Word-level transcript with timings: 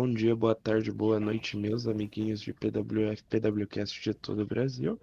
Bom 0.00 0.10
dia, 0.14 0.34
boa 0.34 0.54
tarde, 0.54 0.90
boa 0.90 1.20
noite, 1.20 1.58
meus 1.58 1.86
amiguinhos 1.86 2.40
de 2.40 2.54
PWF, 2.54 3.22
PWCast 3.24 4.00
de 4.00 4.14
todo 4.14 4.40
o 4.40 4.46
Brasil. 4.46 4.98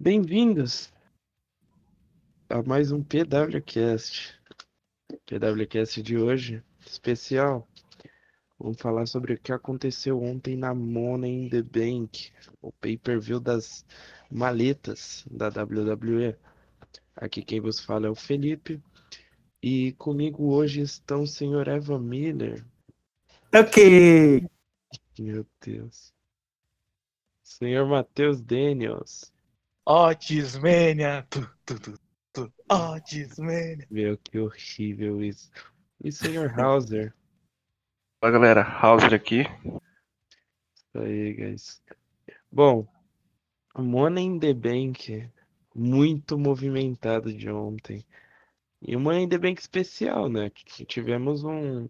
Bem-vindos 0.00 0.92
a 2.48 2.60
mais 2.64 2.90
um 2.90 3.04
PWCast. 3.04 4.36
PWCast 5.26 6.02
de 6.02 6.18
hoje, 6.18 6.60
especial. 6.84 7.68
Vamos 8.58 8.80
falar 8.80 9.06
sobre 9.06 9.34
o 9.34 9.40
que 9.40 9.52
aconteceu 9.52 10.20
ontem 10.20 10.56
na 10.56 10.74
Money 10.74 11.44
in 11.44 11.48
the 11.48 11.62
Bank, 11.62 12.32
o 12.60 12.72
pay-per-view 12.72 13.38
das 13.38 13.86
maletas 14.28 15.24
da 15.30 15.46
WWE. 15.50 16.36
Aqui 17.14 17.42
quem 17.42 17.60
vos 17.60 17.78
fala 17.78 18.08
é 18.08 18.10
o 18.10 18.16
Felipe. 18.16 18.82
E 19.62 19.92
comigo 19.92 20.52
hoje 20.52 20.80
estão 20.80 21.22
o 21.22 21.28
senhor 21.28 21.68
Evan 21.68 22.00
Miller. 22.00 22.66
Ok. 23.54 24.48
Meu 25.18 25.46
Deus. 25.64 26.12
Senhor 27.42 27.86
Matheus 27.86 28.40
Daniels. 28.40 29.32
Otismania. 29.86 31.26
Tu, 31.30 31.48
tu, 31.64 31.80
tu, 31.80 31.98
tu. 32.32 32.52
Otismania. 32.70 33.86
Meu, 33.90 34.18
que 34.18 34.38
horrível 34.38 35.22
isso. 35.22 35.50
E 36.02 36.12
senhor 36.12 36.52
Hauser. 36.58 37.14
Fala 38.20 38.32
galera, 38.32 38.62
Hauser 38.62 39.14
aqui. 39.14 39.42
Isso 40.74 40.98
aí, 40.98 41.32
guys. 41.32 41.82
Bom, 42.50 42.86
Money 43.78 44.24
in 44.24 44.38
the 44.38 44.52
Bank, 44.52 45.30
muito 45.74 46.38
movimentado 46.38 47.32
de 47.32 47.48
ontem. 47.50 48.04
E 48.82 48.96
o 48.96 49.00
Money 49.00 49.24
in 49.24 49.28
the 49.28 49.38
Bank 49.38 49.60
especial, 49.60 50.28
né? 50.28 50.50
Que 50.50 50.84
tivemos 50.84 51.44
um 51.44 51.88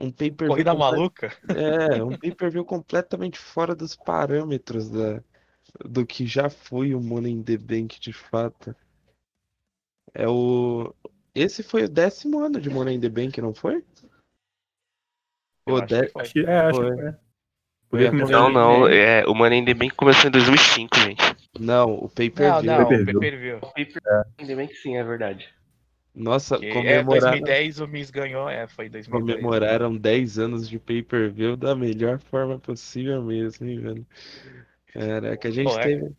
um 0.00 0.10
pay-per-view 0.12 0.48
Corrida 0.48 0.74
maluca. 0.74 1.32
É, 1.48 2.02
um 2.02 2.16
pay-per-view 2.16 2.64
completamente 2.64 3.38
fora 3.38 3.74
dos 3.74 3.96
parâmetros 3.96 4.88
da, 4.90 5.22
do 5.84 6.06
que 6.06 6.26
já 6.26 6.48
foi 6.48 6.94
o 6.94 7.00
Money 7.00 7.32
in 7.32 7.42
the 7.42 7.56
Bank 7.56 7.98
de 8.00 8.12
fato. 8.12 8.74
É 10.14 10.26
o. 10.28 10.94
Esse 11.34 11.62
foi 11.62 11.84
o 11.84 11.88
décimo 11.88 12.40
ano 12.40 12.60
de 12.60 12.70
Money 12.70 12.96
in 12.96 13.00
the 13.00 13.08
Bank, 13.08 13.40
não 13.40 13.54
foi? 13.54 13.84
Eu 15.66 15.74
O 15.74 15.76
acho 15.78 15.86
dé- 15.86 16.06
que 16.06 16.12
foi. 16.12 16.22
Acho 16.22 16.32
que- 16.32 16.46
É, 16.46 16.58
acho 16.60 16.76
Foi. 16.80 16.96
que 16.96 17.02
foi. 17.90 18.10
Não, 18.30 18.50
não, 18.50 18.86
é, 18.88 19.24
o 19.26 19.34
Money 19.34 19.60
in 19.60 19.64
the 19.64 19.74
Bank 19.74 19.94
começou 19.94 20.28
em 20.28 20.30
2005, 20.32 20.96
gente. 20.98 21.22
Não, 21.58 21.94
o 21.94 22.02
Não, 22.02 22.08
pay-per-view. 22.08 22.62
não, 22.62 22.88
Pay-per-view. 22.88 23.20
pay-per-view. 23.20 23.60
In 24.38 24.46
the 24.46 24.54
Bank 24.56 24.74
sim, 24.76 24.96
é 24.96 25.02
verdade. 25.04 25.48
Nossa, 26.18 26.58
Que 26.58 26.66
É, 26.66 26.72
comemoraram, 26.72 27.30
2010 27.30 27.80
o 27.80 27.86
Miss 27.86 28.10
ganhou, 28.10 28.48
é, 28.48 28.66
foi 28.66 28.88
2010. 28.88 29.40
comemoraram 29.40 29.96
10 29.96 30.38
anos 30.38 30.68
de 30.68 30.78
pay-per-view 30.78 31.56
da 31.56 31.76
melhor 31.76 32.18
forma 32.18 32.58
possível 32.58 33.22
mesmo, 33.22 33.66
hein, 33.66 33.80
velho? 33.80 34.06
Caraca, 34.86 35.48
a 35.48 35.50
gente 35.50 35.72
Pô, 35.72 35.78
é. 35.78 35.82
teve. 35.82 36.16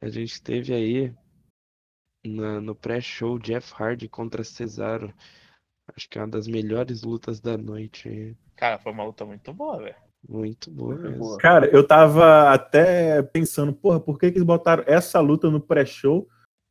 A 0.00 0.08
gente 0.08 0.42
teve 0.42 0.72
aí 0.72 1.12
na- 2.24 2.60
no 2.60 2.74
pré-show 2.74 3.38
Jeff 3.38 3.74
Hardy 3.76 4.08
contra 4.08 4.42
Cesaro. 4.42 5.12
Acho 5.94 6.08
que 6.08 6.18
é 6.18 6.22
uma 6.22 6.28
das 6.28 6.46
melhores 6.46 7.02
lutas 7.02 7.40
da 7.40 7.58
noite. 7.58 8.08
aí. 8.08 8.36
Cara, 8.56 8.78
foi 8.78 8.92
uma 8.92 9.04
luta 9.04 9.26
muito 9.26 9.52
boa, 9.52 9.78
velho. 9.78 9.96
Muito 10.26 10.70
boa 10.70 10.96
mesmo. 10.96 11.36
Cara, 11.38 11.66
eu 11.66 11.86
tava 11.86 12.50
até 12.52 13.22
pensando, 13.22 13.72
porra, 13.72 13.98
por 14.00 14.18
que, 14.18 14.30
que 14.30 14.38
eles 14.38 14.46
botaram 14.46 14.84
essa 14.86 15.18
luta 15.20 15.50
no 15.50 15.60
pré-show 15.60 16.28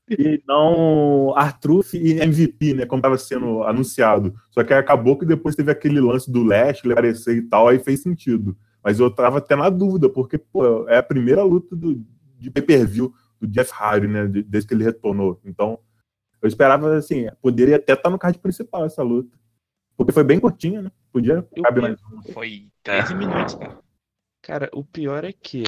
e 0.09 0.41
não 0.47 1.33
Artruth 1.35 1.93
e 1.93 2.19
MVP, 2.19 2.73
né? 2.73 2.85
Como 2.85 3.01
tava 3.01 3.17
sendo 3.17 3.63
anunciado. 3.63 4.33
Só 4.51 4.63
que 4.63 4.73
aí 4.73 4.79
acabou 4.79 5.17
que 5.17 5.25
depois 5.25 5.55
teve 5.55 5.71
aquele 5.71 5.99
lance 5.99 6.31
do 6.31 6.43
Lashley 6.43 6.93
aparecer 6.93 7.37
e 7.37 7.41
tal, 7.43 7.67
aí 7.67 7.79
fez 7.79 8.01
sentido. 8.01 8.57
Mas 8.83 8.99
eu 8.99 9.09
tava 9.13 9.39
até 9.39 9.55
na 9.55 9.69
dúvida, 9.69 10.09
porque, 10.09 10.37
pô, 10.37 10.87
é 10.87 10.97
a 10.97 11.03
primeira 11.03 11.43
luta 11.43 11.75
do, 11.75 12.01
de 12.37 12.49
pay-per-view 12.49 13.13
do 13.39 13.47
Jeff 13.47 13.71
Hardy, 13.73 14.07
né? 14.07 14.25
de- 14.27 14.41
Desde 14.43 14.67
que 14.67 14.73
ele 14.73 14.83
retornou. 14.85 15.39
Então, 15.45 15.79
eu 16.41 16.47
esperava, 16.47 16.95
assim, 16.95 17.27
poderia 17.41 17.75
até 17.75 17.93
estar 17.93 18.09
no 18.09 18.17
card 18.17 18.39
principal 18.39 18.85
essa 18.85 19.03
luta. 19.03 19.37
Porque 19.97 20.13
foi 20.13 20.23
bem 20.23 20.39
curtinha, 20.39 20.81
né? 20.81 20.91
Podia 21.11 21.45
caber 21.61 21.81
mais 21.81 21.97
um. 22.13 22.21
Foi 22.31 22.67
13 22.83 23.15
minutos, 23.15 23.55
cara. 23.55 23.77
Cara, 24.41 24.69
o 24.73 24.81
pior 24.83 25.25
é 25.25 25.33
que 25.33 25.63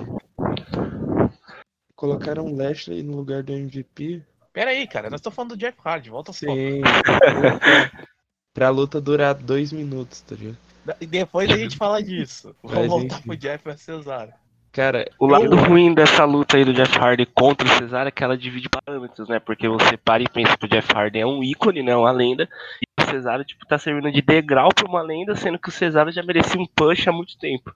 colocaram 1.96 2.46
o 2.46 2.56
Lashley 2.56 3.04
no 3.04 3.16
lugar 3.18 3.44
do 3.44 3.52
MVP. 3.54 4.24
Pera 4.54 4.72
aí, 4.72 4.86
cara, 4.88 5.10
nós 5.10 5.20
estamos 5.20 5.36
falando 5.36 5.52
do 5.52 5.58
Jeff 5.58 5.78
Hardy, 5.84 6.10
volta 6.10 6.34
só. 6.34 6.46
Sim. 6.54 6.82
pra, 6.82 7.92
pra 8.54 8.70
luta 8.70 9.00
durar 9.00 9.34
dois 9.34 9.72
minutos, 9.72 10.22
tá 10.22 10.36
ligado? 10.36 10.58
E 11.00 11.06
depois 11.06 11.50
a 11.50 11.56
gente 11.58 11.78
fala 11.78 12.02
disso. 12.02 12.56
Mas, 12.64 12.74
Vamos 12.74 12.88
voltar 12.90 13.22
pro 13.22 13.38
Jeff 13.38 13.70
e 13.70 13.78
Cesaro. 13.78 14.32
Cara, 14.74 15.10
O 15.20 15.28
lado 15.28 15.46
eu- 15.46 15.56
ruim 15.66 15.94
dessa 15.94 16.24
luta 16.24 16.56
aí 16.58 16.64
do 16.66 16.74
Jeff 16.74 16.98
Hardy 16.98 17.26
contra 17.26 17.68
o 17.68 17.78
Cesaro 17.78 18.08
é 18.08 18.12
que 18.12 18.24
ela 18.24 18.38
divide 18.38 18.70
parâmetros, 18.70 19.28
né? 19.28 19.38
Porque 19.40 19.68
você 19.68 19.98
para 19.98 20.24
e 20.24 20.30
pensa 20.30 20.56
que 20.58 20.66
o 20.66 20.70
Jeff 20.70 20.88
Hardy 20.94 21.20
é 21.20 21.26
um 21.26 21.44
ícone, 21.44 21.84
né? 21.84 21.94
Uma 21.96 22.12
lenda. 22.12 22.48
E 22.82 23.04
o 23.04 23.10
Cesaro, 23.10 23.44
tipo, 23.44 23.66
tá 23.66 23.78
servindo 23.78 24.10
de 24.12 24.22
degrau 24.22 24.70
pra 24.74 24.86
uma 24.88 25.02
lenda, 25.02 25.36
sendo 25.36 25.60
que 25.60 25.68
o 25.68 25.72
Cesaro 25.74 26.10
já 26.12 26.24
merecia 26.24 26.60
um 26.60 26.66
push 26.66 27.06
há 27.08 27.12
muito 27.12 27.38
tempo. 27.38 27.74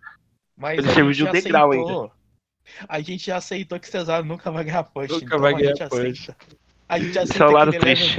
Mas 0.57 0.79
Ele 0.79 0.87
a 0.89 0.93
serviu 0.93 1.11
gente 1.13 1.17
de 1.17 1.23
um 1.23 1.25
já 1.27 1.31
degrau 1.33 1.69
aceitou. 1.71 2.11
A 2.87 2.99
gente 3.01 3.25
já 3.27 3.35
aceitou 3.37 3.77
que 3.79 3.87
Cesaro 3.89 4.25
nunca 4.25 4.49
vai 4.49 4.63
ganhar 4.63 4.83
push. 4.83 5.09
Nunca 5.11 5.25
então 5.25 5.39
vai 5.39 5.53
a 5.53 5.57
gente 5.57 5.73
ganhar 5.77 5.89
push. 5.89 5.99
aceita. 5.99 6.35
A 6.87 6.99
gente 6.99 7.17
Esse 7.17 7.19
aceita 7.19 7.43
é 7.43 7.47
o 7.47 7.51
lado 7.51 7.71
leva 7.71 7.85
triste. 7.85 8.17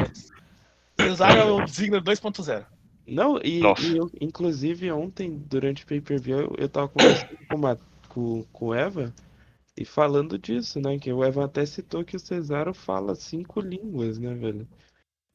é 0.99 1.45
o 1.45 1.67
Ziggler 1.67 2.03
2.0. 2.03 2.67
Não, 3.07 3.39
e, 3.39 3.61
e 3.61 3.97
eu, 3.97 4.11
inclusive 4.21 4.91
ontem, 4.91 5.39
durante 5.39 5.85
o 5.85 5.87
pay-per-view, 5.87 6.39
eu, 6.39 6.55
eu 6.59 6.69
tava 6.69 6.89
conversando 6.89 7.39
com, 7.49 7.57
uma, 7.57 7.79
com, 8.09 8.43
com 8.53 8.67
o 8.67 8.75
Eva 8.75 9.15
e 9.77 9.85
falando 9.85 10.37
disso, 10.37 10.81
né? 10.81 10.99
Que 10.99 11.13
o 11.13 11.23
Eva 11.23 11.45
até 11.45 11.65
citou 11.65 12.05
que 12.05 12.17
o 12.17 12.21
Cesaro 12.21 12.75
fala 12.75 13.15
cinco 13.15 13.61
línguas, 13.61 14.19
né, 14.19 14.35
velho? 14.35 14.67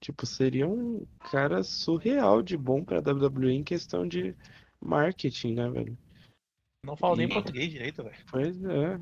Tipo, 0.04 0.26
seria 0.26 0.68
um 0.68 1.06
cara 1.32 1.64
surreal 1.64 2.42
de 2.42 2.58
bom 2.58 2.84
pra 2.84 3.00
WWE 3.00 3.54
em 3.54 3.64
questão 3.64 4.06
de 4.06 4.36
marketing, 4.84 5.54
né, 5.54 5.70
velho? 5.70 5.98
Não 6.84 6.98
falo 6.98 7.16
nem 7.16 7.28
E- 7.28 7.34
português 7.34 7.70
direito, 7.70 8.04
velho. 8.04 8.18
Pois 8.30 8.62
é. 8.66 9.00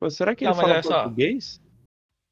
Pô, 0.00 0.10
será 0.10 0.34
que 0.34 0.44
Não, 0.44 0.52
ele 0.52 0.60
fala 0.60 0.72
olha 0.72 0.82
só. 0.82 1.14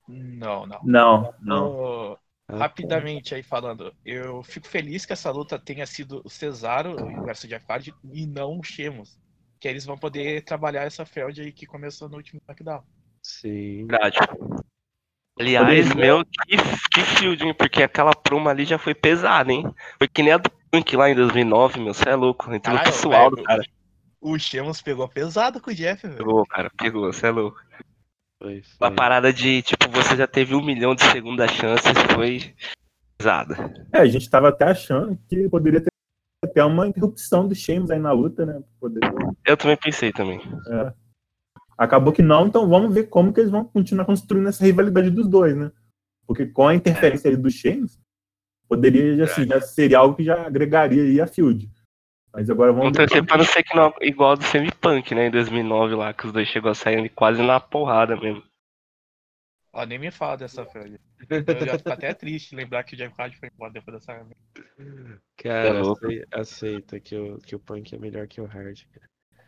Não, 0.08 0.66
não. 0.66 0.80
Não, 0.84 1.34
não. 1.40 2.18
Ah, 2.48 2.58
Rapidamente 2.58 3.34
aí 3.34 3.42
falando, 3.42 3.94
eu 4.04 4.42
fico 4.42 4.68
feliz 4.68 5.06
que 5.06 5.12
essa 5.12 5.30
luta 5.30 5.58
tenha 5.58 5.86
sido 5.86 6.20
o 6.24 6.28
Cesaro 6.28 6.94
versus 7.24 7.48
Jeff 7.48 7.64
Hardy 7.68 7.94
e 8.12 8.26
não 8.26 8.58
o 8.58 8.62
Shemos. 8.62 9.18
Que 9.58 9.68
eles 9.68 9.84
vão 9.86 9.96
poder 9.96 10.42
trabalhar 10.44 10.82
essa 10.82 11.06
feud 11.06 11.40
aí 11.40 11.52
que 11.52 11.66
começou 11.66 12.08
no 12.08 12.16
último 12.16 12.40
SmackDown. 12.42 12.82
Sim. 13.22 13.86
Verdade. 13.86 14.18
Aliás, 15.40 15.92
meu, 15.94 16.24
que, 16.24 16.56
que 16.92 17.00
field, 17.00 17.44
hein? 17.44 17.54
Porque 17.54 17.82
aquela 17.82 18.14
promo 18.14 18.48
ali 18.48 18.64
já 18.64 18.78
foi 18.78 18.94
pesada, 18.94 19.52
hein? 19.52 19.64
Foi 19.98 20.06
que 20.06 20.22
nem 20.22 20.32
a 20.32 20.36
do 20.36 20.50
Punk 20.70 20.96
lá 20.96 21.10
em 21.10 21.14
2009, 21.14 21.80
meu. 21.80 21.94
Você 21.94 22.08
é 22.08 22.14
louco. 22.14 22.52
Entrou 22.52 22.74
no 22.74 22.78
Caralho, 22.78 22.84
pessoal 22.84 23.30
do 23.30 23.36
velho, 23.36 23.46
cara. 23.48 23.62
O 24.20 24.38
Shemos 24.38 24.80
pegou 24.80 25.08
pesado 25.08 25.60
com 25.60 25.70
o 25.70 25.74
Jeff, 25.74 26.06
velho. 26.06 26.18
Pegou, 26.18 26.46
cara. 26.46 26.70
Pegou, 26.76 27.12
você 27.12 27.26
é 27.26 27.30
louco. 27.30 27.60
Foi, 28.44 28.58
A 28.80 28.86
foi. 28.88 28.94
parada 28.94 29.32
de, 29.32 29.62
tipo, 29.62 29.88
você 29.90 30.14
já 30.16 30.26
teve 30.26 30.54
um 30.54 30.62
milhão 30.62 30.94
de 30.94 31.02
segunda 31.04 31.48
chances 31.48 31.92
foi 32.14 32.54
pesada. 33.16 33.72
É, 33.90 34.00
a 34.00 34.06
gente 34.06 34.28
tava 34.28 34.50
até 34.50 34.66
achando 34.66 35.18
que 35.28 35.48
poderia 35.48 35.80
ter 35.80 35.88
até 36.44 36.62
uma 36.62 36.86
interrupção 36.86 37.48
do 37.48 37.54
Sheamus 37.54 37.90
aí 37.90 37.98
na 37.98 38.12
luta, 38.12 38.44
né? 38.44 38.62
Poder- 38.78 39.00
Eu 39.46 39.56
também 39.56 39.78
pensei 39.78 40.12
também. 40.12 40.38
é. 40.70 40.92
Acabou 41.78 42.12
que 42.12 42.20
não, 42.22 42.46
então 42.46 42.68
vamos 42.68 42.94
ver 42.94 43.04
como 43.04 43.32
que 43.32 43.40
eles 43.40 43.50
vão 43.50 43.64
continuar 43.64 44.04
construindo 44.04 44.48
essa 44.48 44.62
rivalidade 44.64 45.10
dos 45.10 45.26
dois, 45.26 45.56
né? 45.56 45.72
Porque 46.26 46.44
com 46.46 46.68
a 46.68 46.74
interferência 46.74 47.30
aí 47.30 47.36
do 47.36 47.50
Sheamus, 47.50 47.98
poderia, 48.68 49.16
já, 49.16 49.24
assim, 49.24 49.46
já 49.46 49.60
seria 49.60 49.98
algo 49.98 50.14
que 50.14 50.22
já 50.22 50.46
agregaria 50.46 51.02
aí 51.02 51.18
a 51.20 51.26
Field. 51.26 51.68
Mas 52.34 52.50
agora 52.50 52.72
vamos 52.72 52.86
Vamos 52.86 52.98
torcer 52.98 53.24
pra 53.24 53.38
não 53.38 53.44
ser 53.44 53.62
que 53.62 53.76
não, 53.76 53.94
igual 54.00 54.36
do 54.36 54.42
Semi-Punk, 54.42 55.14
né? 55.14 55.28
Em 55.28 55.30
2009 55.30 55.94
lá, 55.94 56.12
que 56.12 56.26
os 56.26 56.32
dois 56.32 56.48
chegou 56.48 56.72
a 56.72 56.74
sair 56.74 57.08
quase 57.10 57.40
na 57.40 57.60
porrada 57.60 58.16
mesmo. 58.16 58.42
Ó, 59.72 59.86
nem 59.86 60.00
me 60.00 60.10
fala 60.10 60.36
dessa 60.36 60.66
feud. 60.66 61.00
Eu 61.30 61.66
já 61.66 61.78
fico 61.78 61.90
até 61.90 62.12
triste 62.12 62.54
lembrar 62.54 62.82
que 62.82 62.94
o 62.94 62.96
Jeff 62.96 63.14
Hardy 63.16 63.36
foi 63.36 63.48
embora 63.52 63.72
depois 63.72 63.96
dessa. 63.96 64.26
Cara, 65.36 65.80
É 65.80 66.40
aceita 66.40 66.98
que 66.98 67.16
o, 67.16 67.38
que 67.38 67.54
o 67.54 67.58
Punk 67.60 67.94
é 67.94 67.98
melhor 67.98 68.26
que 68.26 68.40
o 68.40 68.46
Hard. 68.46 68.82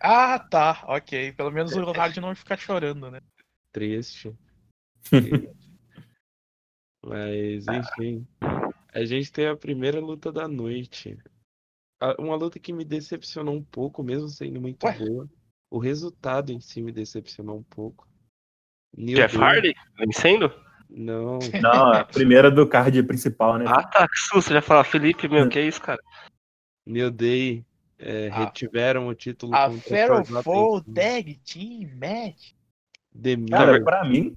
Ah, 0.01 0.39
tá, 0.39 0.85
ok. 0.87 1.33
Pelo 1.33 1.51
menos 1.51 1.73
o 1.73 1.91
Hardy 1.91 2.21
não 2.21 2.29
vai 2.29 2.37
ficar 2.37 2.57
chorando, 2.57 3.11
né? 3.11 3.21
Triste. 3.73 4.33
Mas, 7.05 7.67
enfim. 7.69 8.27
A 8.93 9.05
gente 9.05 9.31
tem 9.33 9.47
a 9.47 9.57
primeira 9.57 10.01
luta 10.01 10.33
da 10.33 10.49
noite. 10.49 11.17
A- 12.01 12.15
Uma 12.21 12.37
luta 12.37 12.59
que 12.59 12.73
me 12.73 12.85
decepcionou 12.85 13.55
um 13.55 13.63
pouco, 13.63 14.03
mesmo 14.03 14.29
sendo 14.29 14.61
muito 14.61 14.85
Ué? 14.87 14.99
boa. 14.99 15.29
O 15.71 15.79
resultado 15.79 16.53
em 16.53 16.61
si 16.61 16.81
me 16.83 16.93
decepcionou 16.93 17.59
um 17.59 17.63
pouco. 17.63 18.07
New 18.97 19.17
Jeff 19.17 19.37
Day- 19.37 19.45
Hardy 19.47 19.75
vencendo? 19.99 20.53
Não, 20.89 21.39
Não, 21.63 21.93
a 21.93 22.05
primeira 22.05 22.51
do 22.51 22.67
card 22.67 23.03
principal, 23.03 23.59
né? 23.59 23.65
Ah, 23.69 23.83
tá, 23.83 24.07
que 24.09 24.17
susto. 24.19 24.53
Já 24.53 24.63
falar, 24.63 24.85
Felipe, 24.85 25.29
meu, 25.29 25.49
que 25.49 25.59
é 25.59 25.67
isso, 25.67 25.83
cara? 25.83 26.01
New 26.87 27.11
Day 27.11 27.65
é, 27.99 28.29
A- 28.29 28.45
retiveram 28.45 29.09
o 29.09 29.15
título 29.15 29.55
A 29.55 29.69
Sons. 29.71 30.85
Tag 30.95 31.35
Team 31.45 31.91
Match. 31.97 32.53
The 33.21 33.37
Cara, 33.51 33.73
Mirror. 33.73 33.85
pra 33.85 34.05
mim, 34.05 34.37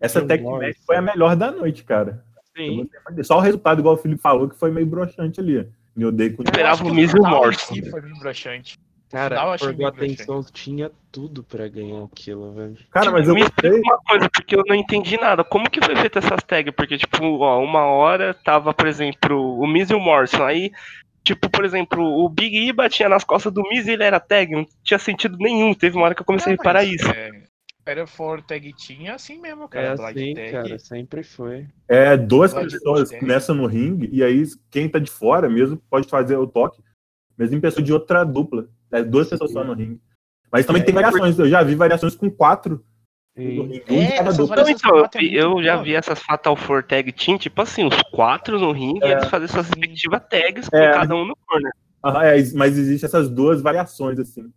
essa 0.00 0.24
tech 0.26 0.42
Morrison. 0.42 0.66
match 0.66 0.76
foi 0.84 0.96
a 0.96 1.02
melhor 1.02 1.36
da 1.36 1.50
noite, 1.50 1.84
cara. 1.84 2.24
Sim, 2.56 2.88
Só 3.22 3.38
o 3.38 3.40
resultado, 3.40 3.78
igual 3.80 3.94
o 3.94 3.98
Felipe 3.98 4.20
falou, 4.20 4.48
que 4.48 4.56
foi 4.56 4.70
meio 4.70 4.86
broxante 4.86 5.40
ali. 5.40 5.70
New 5.96 6.12
Day 6.12 6.30
com 6.30 6.42
Esperava 6.42 6.84
o 6.84 6.88
e 6.88 7.06
Morrison. 7.20 7.74
si 7.74 7.90
foi 7.90 8.02
meio 8.02 8.18
broxante. 8.18 8.78
cara, 9.10 9.36
final 9.58 9.92
broxante. 9.92 10.24
Sons 10.24 10.50
tinha 10.50 10.90
tudo 11.10 11.42
pra 11.42 11.66
ganhar 11.68 12.04
aquilo, 12.04 12.52
velho. 12.52 12.76
Cara, 12.90 13.10
mas 13.10 13.26
eu 13.28 13.34
me 13.34 13.40
explica 13.40 13.70
gostei. 13.70 13.82
uma 13.90 13.98
coisa, 14.06 14.28
porque 14.28 14.54
eu 14.56 14.62
não 14.66 14.74
entendi 14.74 15.16
nada. 15.18 15.42
Como 15.42 15.70
que 15.70 15.80
foi 15.84 15.96
feita 15.96 16.18
essas 16.18 16.42
tags? 16.42 16.74
Porque, 16.74 16.98
tipo, 16.98 17.24
ó, 17.38 17.62
uma 17.62 17.84
hora 17.86 18.34
tava, 18.34 18.74
por 18.74 18.86
exemplo, 18.86 19.58
o 19.58 19.66
Miz 19.66 19.88
e 19.90 19.94
o 19.94 20.00
Morrison. 20.00 20.44
Aí, 20.44 20.70
tipo, 21.24 21.48
por 21.48 21.64
exemplo, 21.64 22.02
o 22.04 22.28
Big 22.28 22.56
E 22.68 22.72
batia 22.72 23.08
nas 23.08 23.24
costas 23.24 23.52
do 23.52 23.62
Miz 23.62 23.86
e 23.86 23.92
ele 23.92 24.04
era 24.04 24.20
tag. 24.20 24.52
Não 24.54 24.66
tinha 24.84 24.98
sentido 24.98 25.36
nenhum. 25.38 25.72
Teve 25.72 25.96
uma 25.96 26.04
hora 26.04 26.14
que 26.14 26.20
eu 26.20 26.26
comecei 26.26 26.52
a 26.52 26.56
Não, 26.56 26.58
reparar 26.62 26.84
mas, 26.84 26.92
isso. 26.92 27.08
É, 27.10 27.30
Feral 27.86 28.06
Four 28.08 28.42
Tag 28.42 28.74
Team 28.74 29.06
é 29.06 29.10
assim 29.10 29.40
mesmo, 29.40 29.68
cara. 29.68 29.86
É 29.86 29.90
assim, 29.92 30.34
Tag. 30.34 30.50
cara, 30.50 30.78
sempre 30.80 31.22
foi. 31.22 31.68
É, 31.86 32.16
duas 32.16 32.52
pessoas 32.52 33.12
começam 33.12 33.54
no 33.54 33.64
ringue, 33.66 34.08
e 34.12 34.24
aí 34.24 34.42
quem 34.68 34.88
tá 34.88 34.98
de 34.98 35.08
fora 35.08 35.48
mesmo 35.48 35.76
pode 35.88 36.08
fazer 36.08 36.36
o 36.36 36.48
toque, 36.48 36.82
mesmo 37.38 37.56
em 37.56 37.60
pessoa 37.60 37.84
de 37.84 37.92
outra 37.92 38.24
dupla. 38.24 38.68
É 38.90 39.04
duas 39.04 39.28
pessoas 39.28 39.52
só 39.52 39.62
no 39.62 39.72
ringue. 39.72 40.00
Mas 40.50 40.66
também 40.66 40.82
É, 40.82 40.84
tem 40.84 40.94
variações, 40.94 41.38
eu 41.38 41.48
já 41.48 41.62
vi 41.62 41.76
variações 41.76 42.16
com 42.16 42.28
quatro 42.28 42.84
no 43.36 43.42
Sim. 43.44 43.60
ringue. 43.62 43.84
Um 43.88 44.04
de 44.04 44.12
É, 44.12 44.22
variações 44.22 44.68
então, 44.70 45.08
eu, 45.22 45.60
é 45.60 45.62
já 45.62 45.76
vi 45.80 45.94
essas 45.94 46.20
Fatal 46.20 46.56
Four 46.56 46.82
Tag 46.82 47.12
Team, 47.12 47.38
tipo 47.38 47.62
assim, 47.62 47.84
os 47.86 48.02
quatro 48.10 48.58
no 48.58 48.72
ringue 48.72 48.98
e 49.04 49.08
É. 49.08 49.12
eles 49.12 49.26
fazem 49.28 49.46
suas 49.46 49.66
Sim. 49.66 49.74
respectivas 49.76 50.22
tags 50.28 50.68
com 50.68 50.76
É. 50.76 50.92
cada 50.92 51.14
um 51.14 51.24
no 51.24 51.36
corner. 51.46 51.70
Aham, 52.04 52.22
é, 52.24 52.36
mas 52.54 52.76
existem 52.76 53.06
essas 53.06 53.28
duas 53.30 53.62
variações, 53.62 54.18
assim. 54.18 54.52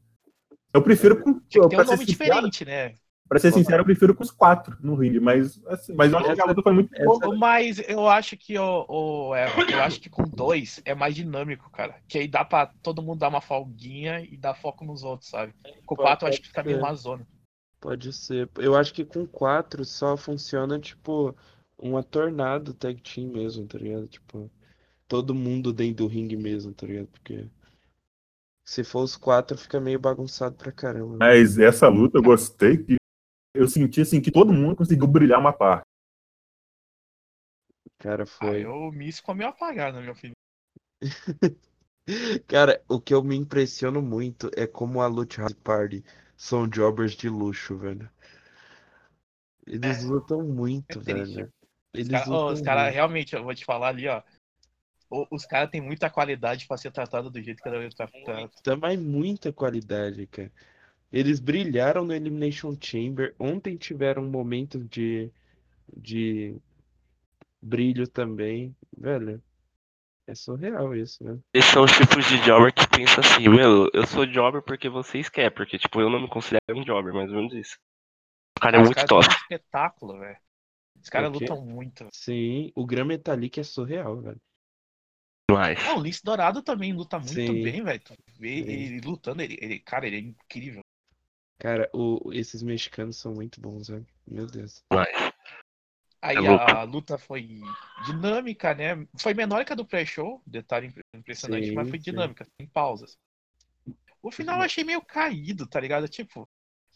Eu 0.74 0.82
prefiro 0.82 1.22
com. 1.22 1.40
Tinha 1.48 1.68
pra 1.68 1.84
um 1.84 1.86
nome 1.86 2.06
diferente, 2.06 2.66
né? 2.66 2.96
Pra 3.30 3.38
ser 3.38 3.54
sincero, 3.54 3.82
eu 3.82 3.86
prefiro 3.86 4.16
com 4.16 4.24
os 4.24 4.32
quatro 4.32 4.76
no 4.82 4.96
ringue, 4.96 5.20
mas, 5.20 5.64
assim, 5.68 5.94
mas 5.94 6.12
eu 6.12 6.18
acho 6.18 6.34
que 6.34 6.42
a 6.42 6.46
luta 6.46 6.64
foi 6.64 6.74
muito 6.74 6.90
boa. 7.06 7.38
Mas 7.38 7.78
eu 7.88 8.08
acho 8.08 8.36
que 8.36 8.58
o, 8.58 8.86
o 8.90 9.36
é, 9.36 9.46
eu 9.72 9.82
acho 9.84 10.02
que 10.02 10.10
com 10.10 10.24
dois 10.24 10.82
é 10.84 10.96
mais 10.96 11.14
dinâmico, 11.14 11.70
cara. 11.70 11.96
Que 12.08 12.18
aí 12.18 12.28
dá 12.28 12.44
pra 12.44 12.66
todo 12.82 13.04
mundo 13.04 13.20
dar 13.20 13.28
uma 13.30 13.40
folguinha 13.40 14.22
e 14.22 14.36
dar 14.36 14.56
foco 14.56 14.84
nos 14.84 15.04
outros, 15.04 15.30
sabe? 15.30 15.54
Com 15.86 15.96
Pode- 15.96 16.08
quatro 16.10 16.26
eu 16.26 16.30
acho 16.30 16.42
que 16.42 16.48
fica 16.48 16.64
meio 16.64 16.80
uma 16.80 16.96
zona. 16.96 17.26
Pode 17.80 18.12
ser. 18.12 18.50
Eu 18.58 18.76
acho 18.76 18.92
que 18.94 19.06
com 19.06 19.28
quatro 19.28 19.86
só 19.86 20.18
funciona, 20.18 20.80
tipo, 20.80 21.36
uma 21.78 22.02
tornado 22.02 22.74
tag 22.74 23.00
team 23.00 23.28
mesmo, 23.32 23.68
tá 23.68 23.78
ligado? 23.78 24.08
Tipo, 24.08 24.50
todo 25.08 25.36
mundo 25.36 25.72
dentro 25.72 25.98
do 26.06 26.08
ringue 26.08 26.36
mesmo, 26.36 26.74
tá 26.74 26.88
ligado? 26.88 27.08
Porque 27.08 27.46
se 28.66 28.84
for 28.84 29.04
os 29.04 29.16
quatro, 29.16 29.58
fica 29.58 29.80
meio 29.80 30.00
bagunçado 30.00 30.56
pra 30.56 30.72
caramba. 30.72 31.18
Mas 31.20 31.58
essa 31.58 31.88
luta 31.88 32.18
eu 32.18 32.24
gostei 32.24 32.78
que 32.78 32.99
eu 33.54 33.68
senti 33.68 34.02
assim 34.02 34.22
que 34.22 34.32
todo 34.32 34.54
mundo 34.54 34.76
conseguiu 34.76 35.08
brilhar 35.08 35.40
uma 35.40 35.54
parte. 35.54 35.86
Cara, 37.98 38.24
Aí 38.24 38.26
foi. 38.26 38.66
o 38.66 38.92
Miss 38.92 39.18
ficou 39.18 39.36
meio 39.36 39.50
apagado, 39.50 39.96
na 39.96 40.02
minha 40.02 40.14
opinião. 40.14 40.36
Cara, 42.48 42.82
o 42.88 43.00
que 43.00 43.14
eu 43.14 43.24
me 43.24 43.36
impressiono 43.36 44.02
muito 44.02 44.50
é 44.56 44.66
como 44.66 45.02
a 45.02 45.08
Lucha 45.08 45.42
House 45.42 45.54
Party 45.54 46.04
são 46.36 46.68
jobbers 46.68 47.14
de 47.14 47.30
luxo, 47.30 47.78
velho. 47.78 48.10
Eles 49.68 50.04
É. 50.04 50.08
lutam 50.08 50.44
muito, 50.44 51.00
É 51.00 51.04
velho. 51.04 51.54
Os 51.94 52.00
Eles 52.00 52.10
caras 52.10 52.28
lutam 52.28 52.64
cara, 52.64 52.84
muito. 52.84 52.94
realmente, 52.94 53.36
eu 53.36 53.44
vou 53.44 53.54
te 53.54 53.66
falar 53.66 53.90
ali, 53.90 54.08
ó. 54.08 54.24
Os 55.32 55.46
caras 55.46 55.72
têm 55.72 55.82
muita 55.82 56.10
qualidade 56.10 56.68
pra 56.68 56.78
ser 56.78 56.92
tratado 56.92 57.30
do 57.30 57.42
jeito 57.42 57.62
que 57.62 57.68
ela 57.68 57.90
tá 57.90 58.08
tratado. 58.08 58.52
Também 58.64 58.96
muita 58.98 59.52
qualidade, 59.52 60.26
cara. 60.28 60.52
Eles 61.12 61.40
brilharam 61.40 62.06
no 62.06 62.14
Elimination 62.14 62.76
Chamber. 62.80 63.36
Ontem 63.40 63.76
tiveram 63.76 64.24
momentos 64.24 64.88
de, 64.88 65.32
de 65.96 66.56
brilho 67.62 68.08
também. 68.08 68.76
Velho, 68.96 69.42
é 70.28 70.36
surreal 70.36 70.96
isso, 70.96 71.24
né? 71.24 71.40
Esses 71.54 71.72
são 71.72 71.84
os 71.84 71.92
tipos 71.92 72.24
de 72.28 72.38
jobber 72.46 72.72
que 72.72 72.88
pensa 72.88 73.22
assim, 73.22 73.50
meu, 73.50 73.90
eu 73.94 74.06
sou 74.06 74.26
jobber 74.26 74.62
porque 74.62 74.88
vocês 74.88 75.28
querem, 75.30 75.52
porque, 75.52 75.80
tipo, 75.80 76.00
eu 76.00 76.10
não 76.10 76.22
me 76.22 76.30
considero 76.30 76.62
um 76.70 76.84
jobber, 76.84 77.14
mais 77.14 77.30
ou 77.32 77.38
menos 77.38 77.54
isso. 77.54 77.78
O 78.58 78.62
cara 78.62 78.78
é 78.78 78.82
Os 78.82 78.86
muito 78.86 78.96
caras 78.96 79.10
top. 79.10 79.26
têm 79.26 79.34
um 79.36 79.38
espetáculo, 79.40 80.20
velho. 80.20 80.38
Os 81.02 81.10
caras 81.10 81.32
lutam 81.32 81.66
muito. 81.66 82.08
Sim, 82.14 82.72
o 82.76 82.86
Gran 82.86 83.06
Metalik 83.06 83.60
é 83.60 83.64
surreal, 83.64 84.22
velho. 84.22 84.42
Demais. 85.50 85.84
Não, 85.84 85.98
o 85.98 86.04
Lince 86.04 86.24
Dourado 86.24 86.62
também 86.62 86.94
luta 86.94 87.18
muito 87.18 87.34
Sim. 87.34 87.64
bem, 87.64 87.84
velho. 87.84 88.02
Sim. 88.38 88.44
ele 88.44 89.02
lutando, 89.02 89.42
ele, 89.42 89.58
ele- 89.60 89.80
cara, 89.80 90.06
ele 90.06 90.18
é 90.18 90.20
incrível. 90.20 90.84
Cara, 91.60 91.90
o, 91.94 92.32
esses 92.34 92.64
mexicanos 92.64 93.18
são 93.18 93.34
muito 93.34 93.60
bons, 93.60 93.90
velho. 93.90 94.08
Meu 94.26 94.48
Deus. 94.48 94.82
Demais. 94.90 95.34
Aí 96.22 96.38
É 96.38 96.48
a 96.50 96.84
luta 96.84 97.18
foi 97.18 97.48
dinâmica, 97.98 98.74
né? 98.74 99.06
Foi 99.18 99.34
menor 99.34 99.64
que 99.66 99.74
a 99.74 99.76
do 99.76 99.86
pré-show, 99.86 100.42
detalhe 100.48 100.88
impre- 100.88 101.04
impressionante, 101.14 101.68
Sim, 101.68 101.76
mas 101.76 101.90
foi 101.90 102.00
sim. 102.00 102.04
dinâmica, 102.04 102.46
sem 102.58 102.68
pausas. 102.68 103.18
O 104.22 104.32
final 104.32 104.58
eu 104.58 104.64
achei 104.64 104.84
meio 104.84 105.02
caído, 105.02 105.66
tá 105.68 105.80
ligado? 105.80 106.08
Tipo, 106.08 106.48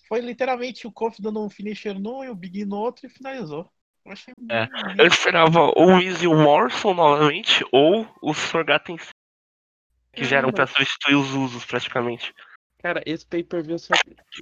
foi 0.07 0.19
literalmente 0.19 0.86
o 0.88 0.92
Kofi 0.92 1.21
dando 1.21 1.44
um 1.44 1.50
finisher 1.50 1.98
num 1.98 2.24
e 2.24 2.30
o 2.30 2.36
Big 2.36 2.65
no 2.65 2.77
outro 2.77 3.06
e 3.06 3.10
finalizou. 3.10 3.69
Eu 4.06 4.12
achei 4.12 4.33
É, 4.50 4.68
meio- 4.68 5.01
Eu 5.01 5.07
esperava 5.07 5.60
ou 5.62 5.95
o 5.95 6.01
Easy 6.01 6.25
e 6.25 6.27
o 6.27 6.36
Morrison 6.36 6.94
novamente, 6.94 7.63
ou 7.71 8.06
os 8.21 8.38
Forgotten 8.38 8.98
Sons, 8.98 9.10
que 10.13 10.25
já 10.25 10.38
eram 10.38 10.51
pra 10.51 10.68
substituir 10.68 11.15
os 11.15 11.33
usos 11.33 11.63
praticamente. 11.65 12.33
Cara, 12.83 13.01
esse 13.06 13.25
pay-per-view 13.25 13.80
só... 13.80 13.94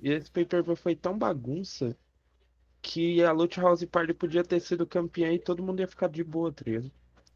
esse 0.04 0.32
pay-per-view 0.32 0.76
foi 0.76 0.96
tão 0.96 1.16
bagunça 1.18 1.96
que 2.82 3.24
a 3.24 3.32
Lucha 3.32 3.62
House 3.62 3.86
Party 3.86 4.14
podia 4.14 4.44
ter 4.44 4.60
sido 4.60 4.88
campeã 4.88 5.32
e 5.32 5.40
todo 5.40 5.64
mundo 5.64 5.80
ia 5.80 5.88
ficar 5.88 6.10
de 6.10 6.24
boa, 6.24 6.52
tá? 6.52 6.64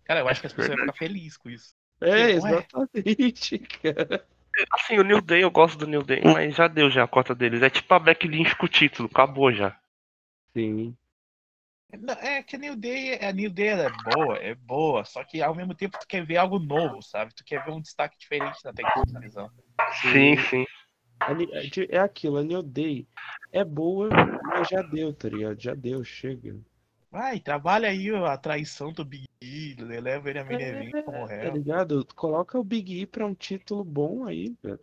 Cara, 0.03 0.21
eu 0.21 0.27
acho 0.27 0.41
que 0.41 0.47
as 0.47 0.53
pessoas 0.53 0.69
iam 0.69 0.79
ficar 0.79 0.97
felizes 0.97 1.37
com 1.37 1.49
isso. 1.49 1.75
É, 2.01 2.31
exatamente, 2.31 3.59
cara. 3.81 4.27
Assim, 4.71 4.97
o 4.97 5.03
New 5.03 5.21
Day, 5.21 5.43
eu 5.43 5.51
gosto 5.51 5.77
do 5.77 5.87
New 5.87 6.01
Day, 6.01 6.21
mas 6.23 6.55
já 6.55 6.67
deu 6.67 6.89
já 6.89 7.03
a 7.03 7.07
cota 7.07 7.35
deles. 7.35 7.61
É 7.61 7.69
tipo 7.69 7.93
a 7.93 7.99
Becky 7.99 8.27
Lynch 8.27 8.55
com 8.55 8.65
o 8.65 8.69
título, 8.69 9.09
acabou 9.11 9.51
já. 9.51 9.77
Sim. 10.53 10.97
Não, 11.99 12.13
É 12.15 12.43
que 12.43 12.55
a 12.55 12.59
New 12.59 12.75
Day, 12.75 13.13
a 13.23 13.31
New 13.31 13.49
Day 13.49 13.69
é 13.69 13.89
boa, 13.89 14.37
é 14.37 14.55
boa, 14.55 15.05
só 15.05 15.23
que 15.23 15.41
ao 15.41 15.55
mesmo 15.55 15.73
tempo 15.75 15.97
tu 15.99 16.07
quer 16.07 16.25
ver 16.25 16.37
algo 16.37 16.59
novo, 16.59 17.01
sabe? 17.01 17.33
Tu 17.33 17.43
quer 17.43 17.63
ver 17.63 17.71
um 17.71 17.81
destaque 17.81 18.17
diferente 18.17 18.63
na 18.65 18.73
televisão. 18.73 19.49
Sim, 20.01 20.37
sim. 20.37 20.65
Ni- 20.65 20.67
é 21.21 21.95
É 21.95 21.99
aquilo, 21.99 22.37
a 22.37 22.43
New 22.43 22.61
Day 22.61 23.07
é 23.51 23.63
boa, 23.63 24.09
mas 24.43 24.67
já 24.69 24.81
deu, 24.81 25.13
tá 25.13 25.29
ligado? 25.29 25.59
Já 25.61 25.73
deu, 25.73 26.03
chega. 26.03 26.55
Vai, 27.11 27.39
trabalha 27.39 27.87
aí 27.89 28.09
a 28.13 28.37
traição 28.37 28.91
do 28.91 29.05
Big 29.05 29.25
E, 29.41 29.75
leva 29.79 30.29
ele 30.29 30.39
a 30.39 30.43
main 30.43 30.59
event 30.61 30.91
como 31.05 31.25
Tá 31.27 31.33
réu. 31.33 31.53
ligado? 31.53 32.05
Coloca 32.15 32.59
o 32.59 32.63
Big 32.63 33.01
E 33.01 33.05
pra 33.05 33.25
um 33.25 33.33
título 33.33 33.83
bom 33.83 34.25
aí, 34.25 34.53
velho. 34.61 34.79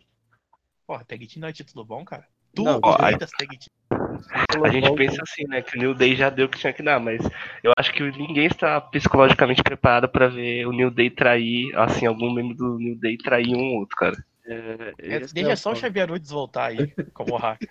Porra, 0.87 1.05
Tag 1.05 1.27
Team 1.27 1.41
não 1.41 1.47
é 1.47 1.53
título 1.53 1.85
bom, 1.85 2.03
cara? 2.03 2.27
Tu 2.55 2.63
Não, 2.63 2.79
ó, 2.83 2.97
aí- 2.99 3.17
das 3.17 3.31
Tag 3.31 3.49
Team. 3.57 3.69
A 4.63 4.69
gente 4.69 4.95
pensa 4.95 5.21
assim, 5.21 5.43
né, 5.47 5.61
que 5.61 5.77
o 5.77 5.79
New 5.79 5.93
Day 5.93 6.15
já 6.15 6.29
deu 6.29 6.45
o 6.47 6.49
que 6.49 6.57
tinha 6.57 6.73
que 6.73 6.81
dar, 6.81 6.99
mas 6.99 7.21
eu 7.63 7.71
acho 7.77 7.93
que 7.93 8.01
ninguém 8.03 8.45
está 8.47 8.79
psicologicamente 8.81 9.61
preparado 9.61 10.09
pra 10.09 10.27
ver 10.27 10.65
o 10.65 10.71
New 10.71 10.89
Day 10.89 11.09
trair, 11.09 11.75
assim, 11.77 12.05
algum 12.05 12.33
membro 12.33 12.55
do 12.55 12.77
New 12.79 12.95
Day 12.97 13.17
trair 13.17 13.55
um 13.55 13.73
ou 13.73 13.79
outro, 13.79 13.95
cara. 13.95 14.15
É, 14.45 14.93
É, 14.99 15.15
é 15.15 15.19
deixa 15.19 15.53
o 15.53 15.57
só 15.57 15.71
o. 15.71 15.75
Xavier 15.75 16.09
Woods 16.11 16.29
voltar 16.31 16.65
aí, 16.65 16.93
como 17.13 17.35
hack. 17.37 17.61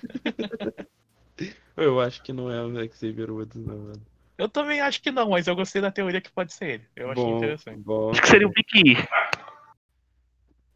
Eu 1.76 2.00
acho 2.00 2.22
que 2.22 2.32
não 2.32 2.50
é 2.50 2.62
o 2.62 2.72
Xavier 2.94 3.30
Woods, 3.30 3.56
não, 3.64 3.86
velho. 3.86 4.02
Eu 4.38 4.48
também 4.48 4.80
acho 4.80 5.00
que 5.02 5.10
não, 5.10 5.30
mas 5.30 5.46
eu 5.46 5.54
gostei 5.54 5.80
da 5.80 5.90
teoria 5.90 6.20
que 6.20 6.32
pode 6.32 6.52
ser 6.52 6.66
ele. 6.68 6.84
Eu 6.96 7.10
achei 7.10 7.24
Bom, 7.24 7.36
interessante. 7.36 7.80
bom, 7.80 8.10
Acho 8.10 8.22
que 8.22 8.28
seria 8.28 8.46
o 8.46 8.50
Big 8.50 8.66
E. 8.74 8.96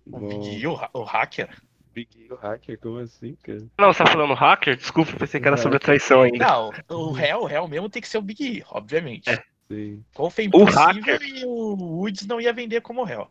O 0.06 0.20
bom. 0.20 0.28
Big 0.28 0.58
E, 0.58 0.66
o, 0.66 0.74
ha- 0.76 0.90
o 0.92 1.02
hacker. 1.02 1.48
Big 1.92 2.08
E, 2.26 2.32
o 2.32 2.36
hacker, 2.36 2.78
como 2.78 2.98
assim, 2.98 3.34
cara? 3.42 3.66
Não, 3.78 3.92
você 3.92 4.04
tá 4.04 4.10
falando 4.10 4.34
hacker? 4.34 4.76
Desculpa, 4.76 5.16
pensei 5.16 5.40
que 5.40 5.46
era 5.48 5.56
sobre 5.56 5.78
a 5.78 5.80
traição 5.80 6.22
ainda. 6.22 6.46
Não, 6.46 6.70
o 6.90 7.10
réu, 7.12 7.40
o 7.40 7.46
réu 7.46 7.66
mesmo 7.66 7.88
tem 7.88 8.02
que 8.02 8.08
ser 8.08 8.18
o 8.18 8.22
Big 8.22 8.58
E, 8.58 8.64
obviamente. 8.68 9.28
É. 9.30 9.42
Sim. 9.68 10.04
Qual 10.14 10.30
foi 10.30 10.44
O 10.44 10.46
impossível 10.48 10.84
hacker- 11.16 11.22
e 11.22 11.44
o 11.44 11.74
Woods 11.74 12.26
não 12.26 12.40
ia 12.40 12.52
vender 12.52 12.80
como 12.82 13.02
réu. 13.02 13.28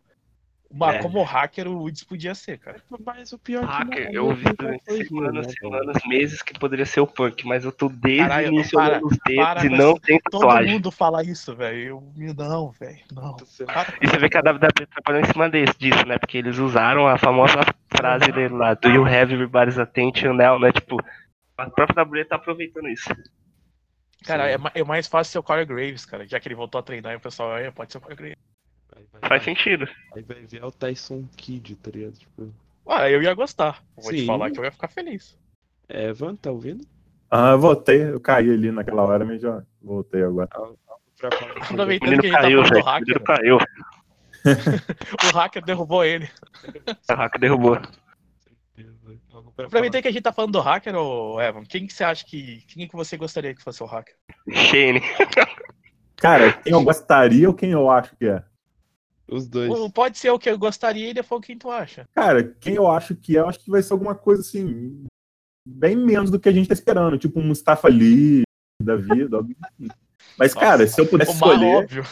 Mas 0.73 0.95
É. 0.95 0.99
como 1.01 1.21
hacker, 1.23 1.67
o 1.67 1.77
Woods 1.83 2.03
podia 2.03 2.35
ser, 2.35 2.57
cara. 2.57 2.81
Mas 3.05 3.31
o 3.31 3.39
pior 3.39 3.63
é 3.63 3.67
que 3.67 3.71
Hacker, 3.71 4.05
não- 4.07 4.11
eu 4.13 4.25
ouvi 4.25 4.43
durante 4.57 5.07
semanas, 5.07 5.47
né, 5.47 5.53
semanas, 5.59 5.97
meses 6.05 6.41
que 6.41 6.59
poderia 6.59 6.85
ser 6.85 6.99
o 6.99 7.07
Punk, 7.07 7.45
mas 7.47 7.63
eu 7.63 7.71
tô 7.71 7.87
desde 7.87 8.27
Caralho, 8.27 8.49
o 8.49 8.53
início 8.53 8.77
para, 8.77 8.91
olhando 8.93 9.05
os 9.05 9.17
dedos 9.25 9.43
para 9.45 9.65
e 9.65 9.69
não 9.69 9.93
tem 9.97 10.19
Todo 10.19 10.41
tatuagem. 10.41 10.73
mundo 10.73 10.91
fala 10.91 11.23
isso, 11.23 11.55
velho. 11.55 12.03
Eu, 12.17 12.33
não, 12.35 12.71
velho, 12.71 12.99
não. 13.13 13.37
E 14.01 14.07
você 14.07 14.17
vê 14.17 14.27
que 14.27 14.37
a 14.37 14.41
WWE 14.41 14.85
trabalhou 14.87 15.21
em 15.21 15.31
cima 15.31 15.49
desse, 15.49 15.77
disso, 15.77 16.05
né? 16.05 16.17
Porque 16.17 16.37
eles 16.39 16.57
usaram 16.57 17.07
a 17.07 17.17
famosa 17.17 17.59
frase 17.95 18.31
dele 18.31 18.53
lá, 18.53 18.73
do 18.73 18.89
you 18.89 19.05
have 19.05 19.31
everybody's 19.33 19.77
attention 19.79 20.33
now, 20.33 20.59
né? 20.59 20.71
Tipo, 20.73 20.97
a 21.57 21.69
própria 21.69 22.03
WWE 22.03 22.25
tá 22.25 22.35
aproveitando 22.35 22.89
isso. 22.89 23.07
Cara, 24.25 24.57
Sim. 24.57 24.63
é, 24.73 24.79
é 24.79 24.83
mais 24.83 25.07
fácil 25.07 25.31
ser 25.31 25.39
o 25.39 25.43
Corey 25.43 25.65
Graves, 25.65 26.05
cara. 26.05 26.27
Já 26.27 26.39
que 26.39 26.47
ele 26.47 26.55
voltou 26.55 26.79
a 26.79 26.83
treinar 26.83 27.13
e 27.13 27.17
o 27.17 27.19
pessoal, 27.19 27.51
pode 27.73 27.91
ser 27.91 27.99
o 27.99 28.01
Corey 28.01 28.17
Graves. 28.17 28.54
Vai, 28.95 29.29
Faz 29.29 29.43
sentido. 29.43 29.87
aí 30.15 30.23
vai 30.23 30.45
ver 30.45 30.61
é 30.61 30.65
o 30.65 30.71
Tyson 30.71 31.23
Kidd, 31.35 31.75
tá 31.75 31.91
ligado? 31.91 32.13
Tipo, 32.17 32.53
Ah, 32.87 33.09
eu 33.09 33.21
ia 33.21 33.33
gostar. 33.33 33.83
Vou 33.97 34.11
te 34.11 34.19
Sim. 34.21 34.25
falar 34.25 34.51
que 34.51 34.59
eu 34.59 34.63
ia 34.63 34.71
ficar 34.71 34.87
feliz. 34.87 35.37
Evan, 35.89 36.35
tá 36.35 36.51
ouvindo? 36.51 36.85
Ah, 37.29 37.51
eu 37.51 37.59
voltei, 37.59 38.03
eu 38.09 38.19
caí 38.19 38.49
ali 38.51 38.71
naquela 38.71 39.03
hora, 39.03 39.25
mas 39.25 39.41
já 39.41 39.61
voltei 39.81 40.23
agora. 40.23 40.49
Sobre- 41.17 41.45
O 41.59 41.63
Aproveitando 41.63 42.09
menino 42.09 42.21
que 42.21 42.27
a 42.27 42.31
gente 42.31 42.31
tá 42.35 42.41
caiu, 42.41 42.63
falando 42.65 42.69
do 42.69 42.73
velho. 42.73 42.83
O 42.83 42.85
hacker, 42.85 43.07
menino 43.07 43.25
caiu. 43.25 43.57
o 45.33 45.35
hacker 45.35 45.65
derrubou 45.65 46.03
ele. 46.05 46.29
A 47.07 47.15
hacker 47.15 47.41
derrubou. 47.41 47.79
Aproveitando 49.57 50.01
que 50.01 50.07
a 50.07 50.11
gente 50.11 50.21
tá 50.23 50.33
falando 50.33 50.51
do 50.53 50.59
hacker, 50.61 50.95
ô 50.95 51.39
Evan, 51.41 51.63
quem 51.63 51.87
que 51.87 51.93
você 51.93 52.03
acha 52.03 52.25
que. 52.25 52.63
Quem 52.67 52.87
que 52.87 52.95
você 52.95 53.15
gostaria 53.17 53.55
que 53.55 53.63
fosse 53.63 53.81
o 53.81 53.85
hacker? 53.85 54.15
Shane. 54.51 55.01
Cara, 56.17 56.53
quem 56.53 56.73
eu 56.73 56.83
gostaria 56.83 57.47
ou 57.47 57.53
quem 57.55 57.71
eu 57.71 57.89
acho 57.89 58.15
que 58.17 58.25
é? 58.27 58.43
Os 59.27 59.47
dois. 59.47 59.69
Ou 59.71 59.89
Pode 59.89 60.17
ser 60.17 60.29
o 60.29 60.39
que 60.39 60.49
eu 60.49 60.57
gostaria 60.57 61.09
e 61.09 61.13
depois 61.13 61.43
quem 61.45 61.57
tu 61.57 61.69
acha. 61.71 62.07
Cara, 62.13 62.43
quem 62.43 62.75
eu 62.75 62.87
acho 62.89 63.15
que 63.15 63.35
é, 63.35 63.39
eu 63.39 63.47
acho 63.49 63.59
que 63.59 63.71
vai 63.71 63.81
ser 63.81 63.93
alguma 63.93 64.13
coisa 64.15 64.41
assim, 64.41 65.05
bem 65.67 65.95
menos 65.95 66.29
do 66.29 66.39
que 66.39 66.47
a 66.49 66.51
gente 66.51 66.67
tá 66.67 66.73
esperando, 66.73 67.17
tipo 67.17 67.39
um 67.39 67.47
Mustafa 67.47 67.87
Ali 67.87 68.43
da 68.81 68.95
vida. 68.95 69.37
algo 69.37 69.51
assim. 69.63 69.87
Mas, 70.37 70.53
cara, 70.53 70.83
Nossa, 70.83 70.93
se 70.93 71.01
eu 71.01 71.07
pudesse 71.07 71.31
O 71.31 71.33
escolher. 71.33 71.75
óbvio. 71.75 72.03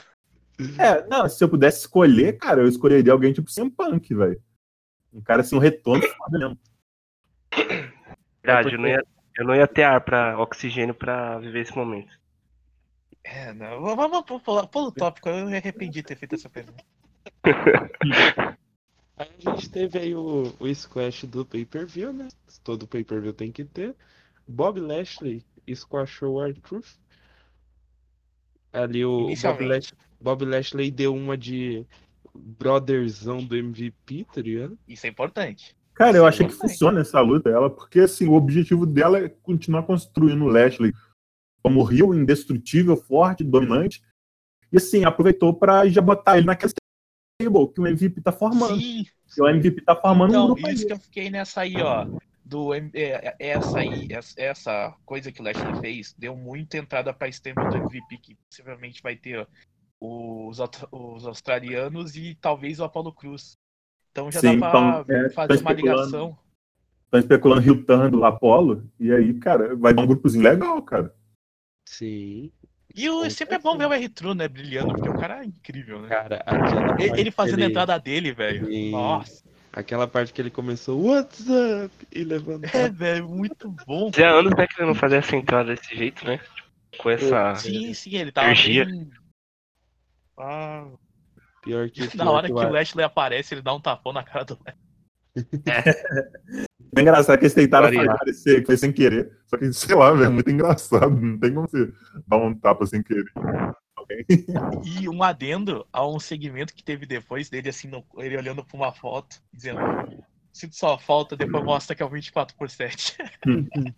É, 0.80 1.06
não, 1.08 1.28
se 1.28 1.44
eu 1.44 1.50
pudesse 1.50 1.80
escolher, 1.80 2.38
cara, 2.38 2.62
eu 2.62 2.68
escolheria 2.68 3.12
alguém 3.12 3.34
tipo 3.34 3.52
CM 3.54 3.70
Punk, 3.70 4.14
velho. 4.14 4.42
Um 5.12 5.22
cara 5.22 5.42
assim, 5.42 5.56
um 5.56 5.60
retorno 5.60 6.04
foda 6.08 6.40
mesmo. 6.40 6.60
Verdade, 8.44 8.74
eu 8.76 8.80
não, 8.80 8.88
ia, 8.88 9.04
eu 9.38 9.46
não 9.46 9.56
ia 9.56 9.68
ter 9.68 9.84
ar 9.84 10.02
pra 10.02 10.40
oxigênio 10.40 10.94
pra 10.94 11.40
viver 11.40 11.62
esse 11.62 11.76
momento. 11.76 12.20
É, 13.24 13.54
não. 13.54 13.82
Vamos 13.96 14.24
pular 14.44 14.64
o 14.74 14.92
tópico. 14.92 15.30
Eu 15.30 15.46
me 15.48 15.56
arrependi 15.58 16.02
de 16.02 16.04
ter 16.04 16.16
feito 16.16 16.36
essa 16.36 16.50
pergunta. 16.50 16.84
Aí 19.16 19.30
a 19.46 19.52
gente 19.52 19.70
teve 19.70 20.00
aí 20.00 20.16
o, 20.16 20.52
o 20.60 20.76
squash 20.76 21.26
do 21.26 21.46
pay-per-view, 21.46 22.12
né? 22.12 22.28
Todo 22.64 22.88
pay-per-view 22.88 23.32
tem 23.32 23.52
que 23.52 23.64
ter. 23.64 23.96
Bob 24.48 24.80
Lashley 24.80 25.44
squashou 25.74 26.36
o 26.36 26.44
R-Truth. 26.44 26.98
Ali 28.72 29.06
o 29.06 29.28
Bob. 29.28 29.66
Lashley, 29.66 30.00
Bob 30.20 30.46
Lashley 30.46 30.92
deu 30.92 31.14
uma 31.14 31.38
de 31.38 31.86
brotherzão 32.34 33.44
do 33.44 33.56
MVP, 33.56 34.26
tá 34.34 34.42
ligado? 34.42 34.78
Isso 34.88 35.06
é 35.06 35.10
importante. 35.10 35.76
Cara, 35.94 36.18
eu 36.18 36.26
achei 36.26 36.48
que 36.48 36.54
também. 36.54 36.70
funciona 36.70 37.02
essa 37.02 37.22
luta 37.22 37.52
dela, 37.52 37.70
porque 37.70 38.00
assim, 38.00 38.28
o 38.28 38.34
objetivo 38.34 38.86
dela 38.86 39.20
é 39.20 39.30
continuar 39.30 39.84
construindo 39.84 40.44
o 40.44 40.48
Lashley 40.48 40.92
como 41.62 41.84
rio 41.84 42.16
indestrutível, 42.16 42.98
forte, 42.98 43.44
dominante. 43.44 44.02
E 44.72 44.78
assim, 44.78 45.06
aproveitou 45.06 45.54
pra 45.54 45.88
já 45.88 46.02
botar 46.02 46.38
ele 46.38 46.48
naquela 46.48 46.72
que 47.74 47.82
o 47.82 47.88
MVP 47.88 48.22
tá 48.22 48.32
formando. 48.32 48.76
Sim. 48.80 49.06
Que 49.34 49.42
o 49.42 49.48
MVP 49.50 49.82
tá 49.82 49.96
formando 49.96 50.30
um 50.30 50.34
Então, 50.34 50.46
grupo 50.48 50.70
isso 50.70 50.82
aí. 50.82 50.88
que 50.88 50.94
eu 50.94 51.00
fiquei 51.00 51.30
nessa 51.30 51.62
aí, 51.62 51.76
ó. 51.82 52.08
Do, 52.46 52.74
é, 52.74 52.92
é, 52.94 53.36
essa 53.40 53.80
aí, 53.80 54.08
essa, 54.12 54.42
essa 54.42 54.96
coisa 55.06 55.32
que 55.32 55.42
o 55.42 55.44
Lashley 55.44 55.80
fez, 55.80 56.14
deu 56.18 56.36
muita 56.36 56.78
entrada 56.78 57.14
pra 57.14 57.30
stable 57.30 57.70
do 57.70 57.78
MVP, 57.78 58.18
que 58.18 58.38
possivelmente 58.50 59.02
vai 59.02 59.16
ter 59.16 59.40
ó, 59.40 59.46
os, 60.00 60.60
os 60.92 61.26
australianos 61.26 62.16
e 62.16 62.36
talvez 62.40 62.80
o 62.80 62.84
Apollo 62.84 63.14
Cruz. 63.14 63.58
Então 64.12 64.32
já 64.32 64.42
Sim, 64.42 64.60
dá 64.60 64.70
pra 64.70 65.04
então, 65.06 65.16
é, 65.16 65.30
fazer 65.30 65.62
uma 65.62 65.74
ligação. 65.74 66.38
Estão 67.06 67.20
especulando 67.20 67.62
Rio 67.62 67.84
Turn 67.86 68.12
do 68.12 68.26
Apollo. 68.26 68.90
E 69.00 69.12
aí, 69.12 69.34
cara, 69.36 69.76
vai 69.76 69.94
dar 69.94 70.02
um 70.02 70.08
grupozinho 70.08 70.44
legal, 70.44 70.82
cara. 70.82 71.16
Sim. 71.88 72.52
E 72.96 73.10
o, 73.10 73.30
sempre 73.32 73.56
é 73.56 73.60
bom 73.60 73.78
ver 73.78 73.88
o 73.88 73.94
R-True, 73.94 74.36
né, 74.36 74.48
brilhando, 74.48 74.94
porque 74.94 75.10
o 75.10 75.18
cara 75.18 75.42
é 75.42 75.46
incrível, 75.46 76.02
né? 76.02 76.10
Cara, 76.10 76.38
aquela 76.46 76.94
Ele, 77.00 77.10
parte 77.10 77.22
ele 77.22 77.32
fazendo 77.32 77.58
que 77.58 77.64
a 77.64 77.68
entrada 77.68 78.00
dele, 78.00 78.32
velho. 78.32 78.92
Nossa, 78.92 79.44
Aquela 79.72 80.08
parte 80.08 80.32
que 80.32 80.40
ele 80.40 80.52
começou, 80.52 81.02
what's 81.04 81.48
up? 81.50 81.92
E 82.12 82.22
é, 82.22 82.24
levantou. 82.24 82.94
velho, 82.94 83.28
muito 83.28 83.72
bom. 83.88 84.12
Fazia 84.12 84.30
anos 84.30 84.54
né, 84.56 84.68
que 84.68 84.80
ele 84.80 84.88
não 84.88 84.94
fazia 84.94 85.18
essa 85.18 85.36
entrada 85.36 85.74
desse 85.74 85.96
jeito, 85.96 86.24
né? 86.24 86.38
Tipo, 86.38 87.04
com 87.04 87.10
essa. 87.10 87.56
Sim, 87.56 87.92
sim, 87.96 88.16
ele 88.16 88.32
tava 88.32 88.48
Energia. 88.50 88.86
bem... 88.86 89.10
Ah, 90.38 90.86
Pior 91.64 91.90
que 91.90 92.02
na 92.18 92.30
hora 92.30 92.48
que 92.48 92.54
o 92.54 92.70
Lashley 92.70 93.04
aparece, 93.04 93.56
ele 93.56 93.62
dá 93.62 93.74
um 93.74 93.82
tapão 93.82 94.14
na 94.14 94.24
cara 94.24 94.46
do. 94.46 94.60
É 94.68 94.74
engraçado 97.02 97.38
que 97.38 97.46
eles 97.46 97.54
tentaram 97.54 97.86
Varia. 97.94 98.14
parecer 98.16 98.60
que 98.62 98.66
foi 98.68 98.78
sem 98.78 98.92
querer. 98.92 99.32
Só 99.48 99.58
que, 99.58 99.72
sei 99.74 99.96
lá, 99.96 100.12
velho, 100.12 100.26
é 100.26 100.30
muito 100.30 100.50
engraçado. 100.50 101.10
Não 101.10 101.40
tem 101.40 101.54
como 101.54 101.68
você 101.68 101.92
dar 102.28 102.38
um 102.38 102.54
tapa 102.54 102.86
sem 102.86 103.02
querer. 103.02 103.26
E 104.84 105.08
um 105.10 105.24
adendo 105.24 105.86
a 105.92 106.06
um 106.08 106.20
segmento 106.20 106.74
que 106.74 106.84
teve 106.84 107.06
depois 107.06 107.50
dele, 107.50 107.70
assim, 107.70 107.88
no- 107.88 108.06
ele 108.18 108.38
olhando 108.38 108.64
pra 108.64 108.76
uma 108.78 108.92
foto, 108.94 109.38
dizendo: 109.54 109.80
Sinto 110.52 110.76
só 110.76 110.98
falta, 111.00 111.36
depois 111.38 111.64
mostra 111.64 111.96
que 111.96 112.04
é 112.04 112.06
o 112.06 112.10
24 112.10 112.56
por 112.58 112.70
7. 112.70 113.18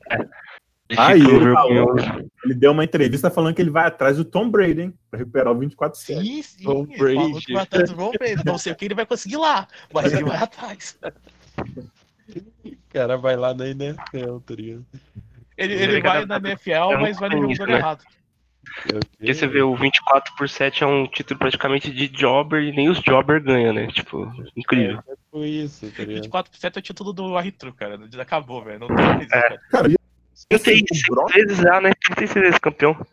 Aí, 0.98 1.20
ele 1.20 1.52
falou- 1.52 1.96
Ele 2.46 2.54
deu 2.54 2.72
uma 2.72 2.84
entrevista 2.84 3.32
falando 3.32 3.56
que 3.56 3.62
ele 3.62 3.72
vai 3.72 3.88
atrás 3.88 4.18
do 4.18 4.24
Tom 4.24 4.50
Brady, 4.52 4.82
hein? 4.84 4.94
Pra 5.10 5.18
recuperar 5.18 5.52
o 5.52 5.58
24 5.58 6.00
7 6.00 6.22
Sim, 6.24 6.42
sim. 6.44 6.64
Tom 6.64 6.86
Brady. 6.86 7.44
que 7.46 7.54
vai 7.54 7.64
atrás 7.64 7.90
do 7.90 7.96
Tom 7.98 8.12
Brady. 8.12 8.46
Não 8.46 8.58
sei 8.60 8.72
o 8.72 8.76
que 8.76 8.86
ele 8.86 8.94
vai 8.94 9.06
conseguir 9.08 9.38
lá, 9.38 9.68
mas 9.92 10.14
ele 10.14 10.24
vai 10.26 10.38
atrás. 10.38 10.98
O 12.96 12.98
cara 12.98 13.18
vai 13.18 13.36
lá 13.36 13.54
na 13.54 13.68
NFL, 13.68 14.40
tá 14.46 14.56
ligado? 14.56 14.86
Ele, 15.58 15.74
Ele 15.74 16.02
vai 16.02 16.26
na 16.26 16.36
é 16.36 16.40
NFL, 16.40 16.86
muito 16.88 17.02
mas 17.02 17.20
vai 17.20 17.28
no 17.30 17.36
jogo 17.42 17.52
isso, 17.52 17.66
né? 17.66 17.74
errado. 17.76 18.04
É? 18.88 19.00
Porque 19.18 19.34
você 19.34 19.48
vê, 19.48 19.62
o 19.62 19.76
24 19.76 20.34
por 20.38 20.48
7 20.48 20.84
é 20.86 20.88
um 20.88 21.06
título 21.06 21.38
praticamente 21.38 21.92
de 21.92 22.08
jobber 22.08 22.64
e 22.64 22.72
nem 22.74 22.88
os 22.90 23.02
jobber 23.02 23.44
ganham, 23.44 23.74
né? 23.74 23.88
Tipo, 23.88 24.32
incrível. 24.56 25.00
É, 25.10 25.14
foi 25.30 25.48
isso, 25.50 25.92
tá 25.92 26.04
ligado? 26.04 26.16
24 26.24 26.52
por 26.52 26.58
7 26.58 26.78
é 26.78 26.80
o 26.80 26.82
título 26.82 27.12
do 27.14 27.38
R-True, 27.38 27.74
cara. 27.74 28.00
Acabou, 28.20 28.64
velho. 28.64 28.80
Não 28.80 28.88
tem 28.88 28.96
mais 28.96 29.22
isso, 29.28 29.36
É. 29.36 29.42
cara. 29.42 29.62
Cara, 29.72 29.88
e 29.92 29.96
assim, 30.56 30.64
36 30.64 31.02
o, 31.10 31.12
Gronk, 31.16 31.34
vezes 31.34 31.58
já, 31.58 31.82
né? 31.82 31.92
36 32.06 32.46
vezes 32.46 32.60
campeão. 32.60 33.06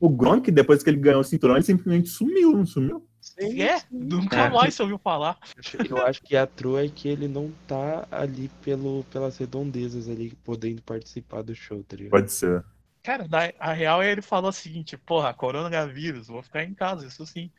o 0.00 0.08
Gronk, 0.08 0.50
depois 0.50 0.82
que 0.82 0.88
ele 0.88 0.96
ganhou 0.98 1.20
o 1.20 1.24
cinturão, 1.24 1.56
ele 1.56 1.64
simplesmente 1.64 2.08
sumiu, 2.08 2.52
não 2.52 2.64
sumiu? 2.66 3.06
Sim, 3.38 3.60
É, 3.60 3.78
sim. 3.78 3.86
nunca 3.90 4.36
É. 4.36 4.50
mais 4.50 4.74
você 4.74 4.82
ouviu 4.82 4.98
falar. 4.98 5.38
Eu 5.88 6.02
acho 6.04 6.22
que 6.22 6.36
a 6.36 6.46
trua 6.46 6.84
é 6.84 6.88
que 6.88 7.08
ele 7.08 7.28
não 7.28 7.50
tá 7.66 8.06
ali 8.10 8.48
pelo, 8.62 9.04
pelas 9.04 9.36
redondezas 9.38 10.08
ali, 10.08 10.30
podendo 10.44 10.82
participar 10.82 11.42
do 11.42 11.54
show, 11.54 11.82
tá 11.84 11.96
ligado? 11.96 12.10
Pode 12.12 12.32
ser. 12.32 12.64
Cara, 13.02 13.28
na, 13.28 13.52
a 13.58 13.72
real 13.72 14.02
é 14.02 14.10
ele 14.10 14.22
falou 14.22 14.50
o 14.50 14.52
seguinte, 14.52 14.96
porra, 14.96 15.34
coronavírus, 15.34 16.28
vou 16.28 16.42
ficar 16.42 16.64
em 16.64 16.74
casa, 16.74 17.06
isso 17.06 17.26
sim. 17.26 17.50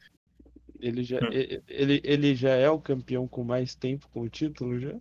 Ele 0.79 1.03
já, 1.03 1.17
Hum. 1.20 1.29
ele, 1.67 2.01
ele 2.03 2.36
já 2.36 2.51
é 2.51 2.70
o 2.70 2.79
campeão 2.79 3.27
com 3.27 3.44
mais 3.44 3.75
tempo 3.75 4.08
com 4.13 4.22
o 4.22 4.29
título 4.29 4.79
já? 4.79 4.94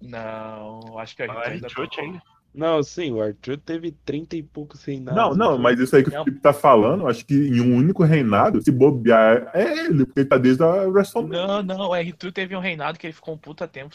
Não, 0.00 0.98
acho 0.98 1.14
que 1.14 1.22
a 1.22 1.26
gente 1.28 1.36
Ah, 1.38 1.50
ainda 1.50 1.68
Church 1.68 2.00
ainda. 2.00 2.22
Não, 2.58 2.82
sim, 2.82 3.12
o 3.12 3.22
Arthur 3.22 3.56
teve 3.56 3.92
30 4.04 4.34
e 4.36 4.42
pouco 4.42 4.76
sem 4.76 4.98
nada. 4.98 5.16
Não, 5.16 5.32
não, 5.32 5.56
mas 5.56 5.78
isso 5.78 5.94
aí 5.94 6.02
que 6.02 6.08
o. 6.08 6.24
Felipe 6.24 6.40
tá 6.40 6.52
falando, 6.52 7.06
acho 7.06 7.24
que 7.24 7.32
em 7.32 7.60
um 7.60 7.76
único 7.76 8.02
reinado, 8.02 8.60
se 8.60 8.72
bobear, 8.72 9.48
é 9.54 9.84
ele, 9.86 10.04
porque 10.04 10.20
ele 10.22 10.28
tá 10.28 10.36
desde 10.36 10.64
a 10.64 10.88
WrestleMania. 10.88 11.46
Não, 11.46 11.62
não, 11.62 11.88
o 11.90 11.94
R-True 11.94 12.32
teve 12.32 12.56
um 12.56 12.60
reinado 12.60 12.98
que 12.98 13.06
ele 13.06 13.14
ficou 13.14 13.34
um 13.34 13.38
puta 13.38 13.68
tempo. 13.68 13.94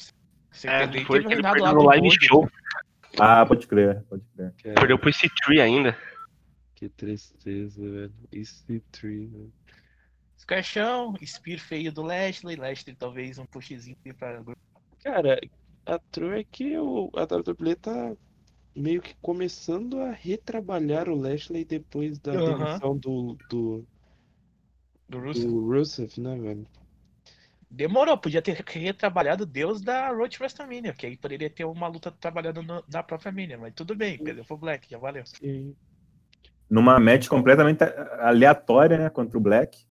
sem 0.50 0.72
É, 0.72 0.80
perder. 0.80 1.04
Foi 1.06 1.20
teve 1.20 1.28
um 1.28 1.36
reinado 1.36 1.62
lá 1.62 1.74
no 1.74 1.84
live 1.84 2.10
show. 2.22 2.50
Ah, 3.20 3.46
pode 3.46 3.68
crer, 3.68 4.02
pode 4.10 4.24
crer. 4.34 4.54
Cara, 4.64 4.76
Perdeu 4.76 4.98
pro 4.98 5.10
esse 5.10 5.30
tree 5.44 5.60
ainda. 5.60 5.98
que 6.74 6.88
tristeza, 6.88 7.82
velho. 7.82 8.14
Esse 8.32 8.80
tree, 8.94 9.26
velho. 9.26 9.52
Squashão, 10.40 11.16
Spear 11.22 11.60
feio 11.60 11.92
do 11.92 12.02
Lashley, 12.02 12.56
Lashley 12.56 12.96
talvez 12.96 13.38
um 13.38 13.46
pushzinho 13.46 13.98
pra 14.18 14.42
Cara, 15.04 15.38
a 15.86 16.00
true 16.00 16.40
é 16.40 16.44
que 16.46 16.78
o, 16.78 17.12
a 17.14 17.24
WWE 17.24 17.76
tá 17.76 18.14
meio 18.76 19.02
que 19.02 19.16
começando 19.22 20.00
a 20.00 20.12
retrabalhar 20.12 21.10
o 21.10 21.16
Lashley 21.16 21.64
depois 21.66 22.20
da 22.20 22.34
Aham. 22.34 22.58
demissão 22.58 22.98
do, 22.98 23.38
do, 23.50 23.86
do 25.10 25.20
Russo. 25.20 25.48
do 25.48 25.66
Rusev, 25.68 26.20
né, 26.20 26.38
velho? 26.38 26.68
Demorou, 27.70 28.18
podia 28.18 28.42
ter 28.42 28.54
retrabalhado 28.54 29.44
o 29.44 29.48
Deus 29.48 29.82
da 29.82 30.10
Road 30.10 30.38
WrestleMania, 30.40 30.94
que 30.94 31.08
aí 31.08 31.18
poderia 31.18 31.50
ter 31.50 31.66
uma 31.66 31.88
luta 31.88 32.12
trabalhando 32.12 32.62
no- 32.62 32.84
na 32.88 33.02
própria 33.02 33.32
Mania, 33.32 33.58
mas 33.58 33.74
tudo 33.74 33.96
bem, 33.96 34.18
perdeu 34.20 34.46
pro 34.46 34.58
Black, 34.58 34.88
já 34.90 35.00
valeu. 35.00 35.26
Sim. 35.26 35.76
Numa 36.70 37.00
match 37.00 37.28
completamente 37.28 37.84
aleatória, 38.20 38.98
né, 38.98 39.10
contra 39.10 39.38
o 39.38 39.42
Black. 39.42 39.86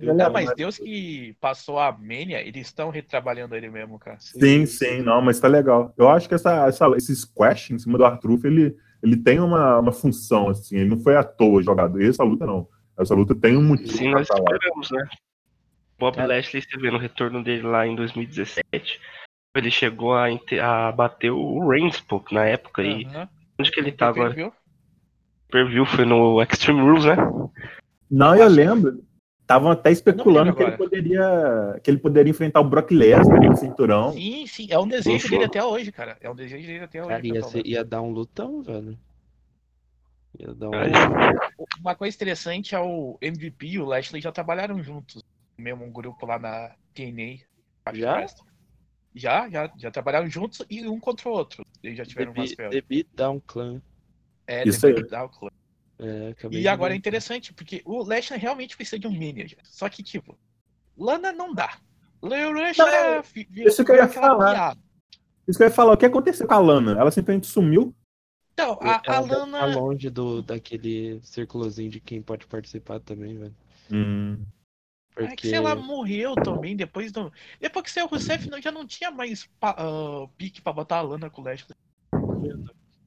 Não, 0.00 0.32
mas 0.32 0.54
Deus 0.54 0.78
que 0.78 1.36
passou 1.40 1.78
a 1.78 1.92
Mania, 1.92 2.40
eles 2.40 2.66
estão 2.66 2.90
retrabalhando 2.90 3.54
ele 3.54 3.68
mesmo, 3.70 3.98
cara. 3.98 4.18
Sim, 4.20 4.64
sim, 4.66 5.02
não, 5.02 5.20
mas 5.20 5.38
tá 5.38 5.48
legal. 5.48 5.92
Eu 5.96 6.08
acho 6.08 6.28
que 6.28 6.34
essa, 6.34 6.66
essa, 6.66 6.88
esse 6.96 7.14
squash 7.14 7.70
em 7.70 7.78
cima 7.78 7.98
do 7.98 8.04
Arthur, 8.04 8.40
ele, 8.44 8.76
ele 9.02 9.16
tem 9.16 9.40
uma, 9.40 9.78
uma 9.78 9.92
função, 9.92 10.48
assim, 10.48 10.76
ele 10.76 10.88
não 10.88 10.98
foi 10.98 11.16
à 11.16 11.22
toa 11.22 11.62
jogado. 11.62 12.00
Essa 12.02 12.24
luta 12.24 12.46
não. 12.46 12.66
Essa 12.98 13.14
luta 13.14 13.34
tem 13.34 13.56
um 13.56 13.62
motivo 13.62 13.96
Sim, 13.96 14.10
nós 14.10 14.28
esperamos, 14.28 14.90
né? 14.90 15.06
Bob 15.98 16.16
Cara. 16.16 16.34
Lashley, 16.34 16.62
você 16.62 16.76
vê 16.78 16.90
no 16.90 16.98
retorno 16.98 17.44
dele 17.44 17.62
lá 17.62 17.86
em 17.86 17.94
2017, 17.94 19.00
ele 19.54 19.70
chegou 19.70 20.14
a, 20.14 20.26
a 20.28 20.92
bater 20.92 21.30
o 21.30 21.60
pô, 22.08 22.24
na 22.32 22.44
época. 22.44 22.82
E 22.82 23.04
Aham. 23.04 23.28
onde 23.60 23.70
que 23.70 23.80
ele 23.80 23.92
tá 23.92 24.08
agora? 24.08 24.34
Viu? 24.34 24.52
Preview 25.48 25.84
foi 25.84 26.04
no 26.04 26.42
Extreme 26.42 26.80
Rules, 26.80 27.04
né? 27.04 27.16
Não, 28.12 28.36
eu 28.36 28.48
lembro. 28.48 29.02
Estavam 29.40 29.70
até 29.70 29.90
especulando 29.90 30.54
que 30.54 30.62
ele 30.62 30.76
poderia 30.76 31.80
que 31.82 31.90
ele 31.90 31.98
poderia 31.98 32.30
enfrentar 32.30 32.60
o 32.60 32.64
Brock 32.64 32.90
Lesnar 32.90 33.42
no 33.42 33.56
cinturão. 33.56 34.12
Sim, 34.12 34.46
sim, 34.46 34.68
é 34.70 34.78
um 34.78 34.86
desejo 34.86 35.28
dele 35.28 35.44
até 35.44 35.64
hoje, 35.64 35.90
cara. 35.90 36.16
É 36.20 36.30
um 36.30 36.34
desejo 36.34 36.66
dele 36.66 36.84
até 36.84 37.00
hoje. 37.00 37.08
Cara, 37.08 37.26
ia, 37.26 37.42
ser- 37.42 37.66
ia 37.66 37.84
dar 37.84 38.00
um 38.02 38.10
lutão, 38.12 38.62
velho. 38.62 38.96
Ia 40.38 40.54
dar 40.54 40.68
um. 40.68 40.74
Aí. 40.74 40.92
Uma 41.80 41.94
coisa 41.94 42.14
interessante 42.14 42.74
é 42.74 42.80
o 42.80 43.18
MVP 43.20 43.66
e 43.66 43.78
o 43.78 43.84
Lashley 43.84 44.22
já 44.22 44.30
trabalharam 44.30 44.82
juntos 44.82 45.22
mesmo 45.58 45.90
grupo 45.90 46.26
lá 46.26 46.38
na 46.38 46.74
TNA. 46.94 47.38
Já? 47.94 48.26
Já, 49.14 49.50
já, 49.50 49.72
já 49.76 49.90
trabalharam 49.90 50.28
juntos 50.28 50.64
e 50.70 50.86
um 50.88 50.98
contra 50.98 51.28
o 51.28 51.32
outro. 51.32 51.64
Eles 51.82 51.98
já 51.98 52.04
tiveram 52.04 52.32
umas 52.32 52.50
The, 52.50 52.56
férias. 52.56 52.74
The 52.74 52.86
Beatdown 52.88 53.42
Clan. 53.46 53.82
É, 54.46 54.66
Isso 54.66 54.86
aí. 54.86 54.94
o 54.94 55.28
clã. 55.28 55.50
É, 56.02 56.34
E 56.50 56.66
agora 56.66 56.94
é 56.94 56.96
interessante, 56.96 57.52
porque 57.52 57.80
o 57.84 58.02
Lashley 58.02 58.38
realmente 58.38 58.76
precisa 58.76 58.98
de 58.98 59.06
um 59.06 59.12
manager. 59.12 59.58
Só 59.62 59.88
que, 59.88 60.02
tipo, 60.02 60.36
Lana 60.96 61.32
não 61.32 61.54
dá. 61.54 61.78
Não, 62.20 62.34
é, 62.34 63.22
isso 63.54 63.84
que 63.84 63.90
eu 63.92 63.96
ia 63.96 64.08
falar. 64.08 64.52
piada. 64.52 64.80
Isso 65.46 65.58
que 65.58 65.64
eu 65.64 65.68
ia 65.68 65.74
falar, 65.74 65.92
o 65.92 65.96
que 65.96 66.06
aconteceu 66.06 66.46
com 66.46 66.54
a 66.54 66.58
Lana? 66.58 66.92
Ela 66.98 67.10
simplesmente 67.10 67.46
sumiu. 67.46 67.94
Então, 68.52 68.78
a, 68.80 68.96
a 68.96 69.02
Ela 69.16 69.20
Lana. 69.20 69.58
Tá 69.60 69.66
longe 69.66 70.10
do, 70.10 70.42
daquele 70.42 71.20
círculozinho 71.22 71.90
de 71.90 72.00
quem 72.00 72.20
pode 72.20 72.46
participar 72.46 73.00
também, 73.00 73.36
velho. 73.38 73.56
Hum. 73.90 74.44
É 75.16 75.22
que, 75.22 75.28
Porque. 75.28 75.48
sei 75.48 75.60
lá, 75.60 75.74
morreu 75.74 76.34
também 76.34 76.76
depois 76.76 77.12
do. 77.12 77.32
Depois 77.60 77.84
que 77.84 77.90
saiu 77.90 78.06
o 78.06 78.08
Rusev, 78.08 78.46
não- 78.48 78.60
já 78.62 78.70
não 78.70 78.86
tinha 78.86 79.10
mais 79.10 79.48
pa- 79.60 79.76
ah, 79.78 80.28
pique 80.38 80.62
pra 80.62 80.72
botar 80.72 80.98
a 80.98 81.02
Lana 81.02 81.28
com 81.28 81.42
o 81.42 81.44
Lashley. 81.44 81.76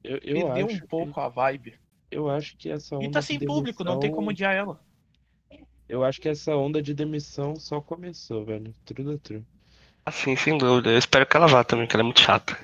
eu, 0.04 0.18
eu 0.22 0.46
Perdeu 0.46 0.66
acho 0.66 0.84
um 0.84 0.86
pouco 0.86 1.20
a 1.20 1.28
vibe. 1.28 1.74
Eu 2.16 2.30
acho 2.30 2.56
que 2.56 2.70
essa 2.70 2.96
onda 2.96 3.04
E 3.04 3.10
tá 3.10 3.20
de 3.20 3.26
sem 3.26 3.38
público, 3.38 3.84
não 3.84 3.92
tem 3.92 4.08
demissão- 4.08 4.16
como 4.16 4.30
odiar 4.30 4.54
ela. 4.54 4.80
Eu 5.86 6.02
acho 6.02 6.18
que 6.18 6.30
essa 6.30 6.56
onda 6.56 6.80
de 6.80 6.94
demissão 6.94 7.56
só 7.56 7.78
começou, 7.78 8.42
velho. 8.42 8.72
Tudo 8.86 9.12
é 9.12 9.18
true. 9.18 9.44
Assim, 10.04 10.34
sem 10.34 10.56
dúvida. 10.56 10.90
Eu 10.90 10.98
espero 10.98 11.26
que 11.26 11.36
ela 11.36 11.46
vá 11.46 11.62
também, 11.62 11.86
que 11.86 11.94
ela 11.94 12.02
é 12.02 12.04
muito 12.04 12.22
chata. 12.22 12.56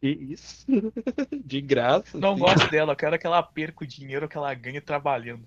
Que 0.00 0.08
isso? 0.08 0.66
de 1.44 1.60
graça? 1.60 2.18
Não 2.18 2.32
assim. 2.32 2.40
gosto 2.40 2.70
dela, 2.72 2.92
eu 2.92 2.96
quero 2.96 3.16
que 3.20 3.26
ela 3.26 3.40
perca 3.40 3.84
o 3.84 3.86
dinheiro 3.86 4.28
que 4.28 4.36
ela 4.36 4.52
ganha 4.52 4.80
trabalhando. 4.80 5.46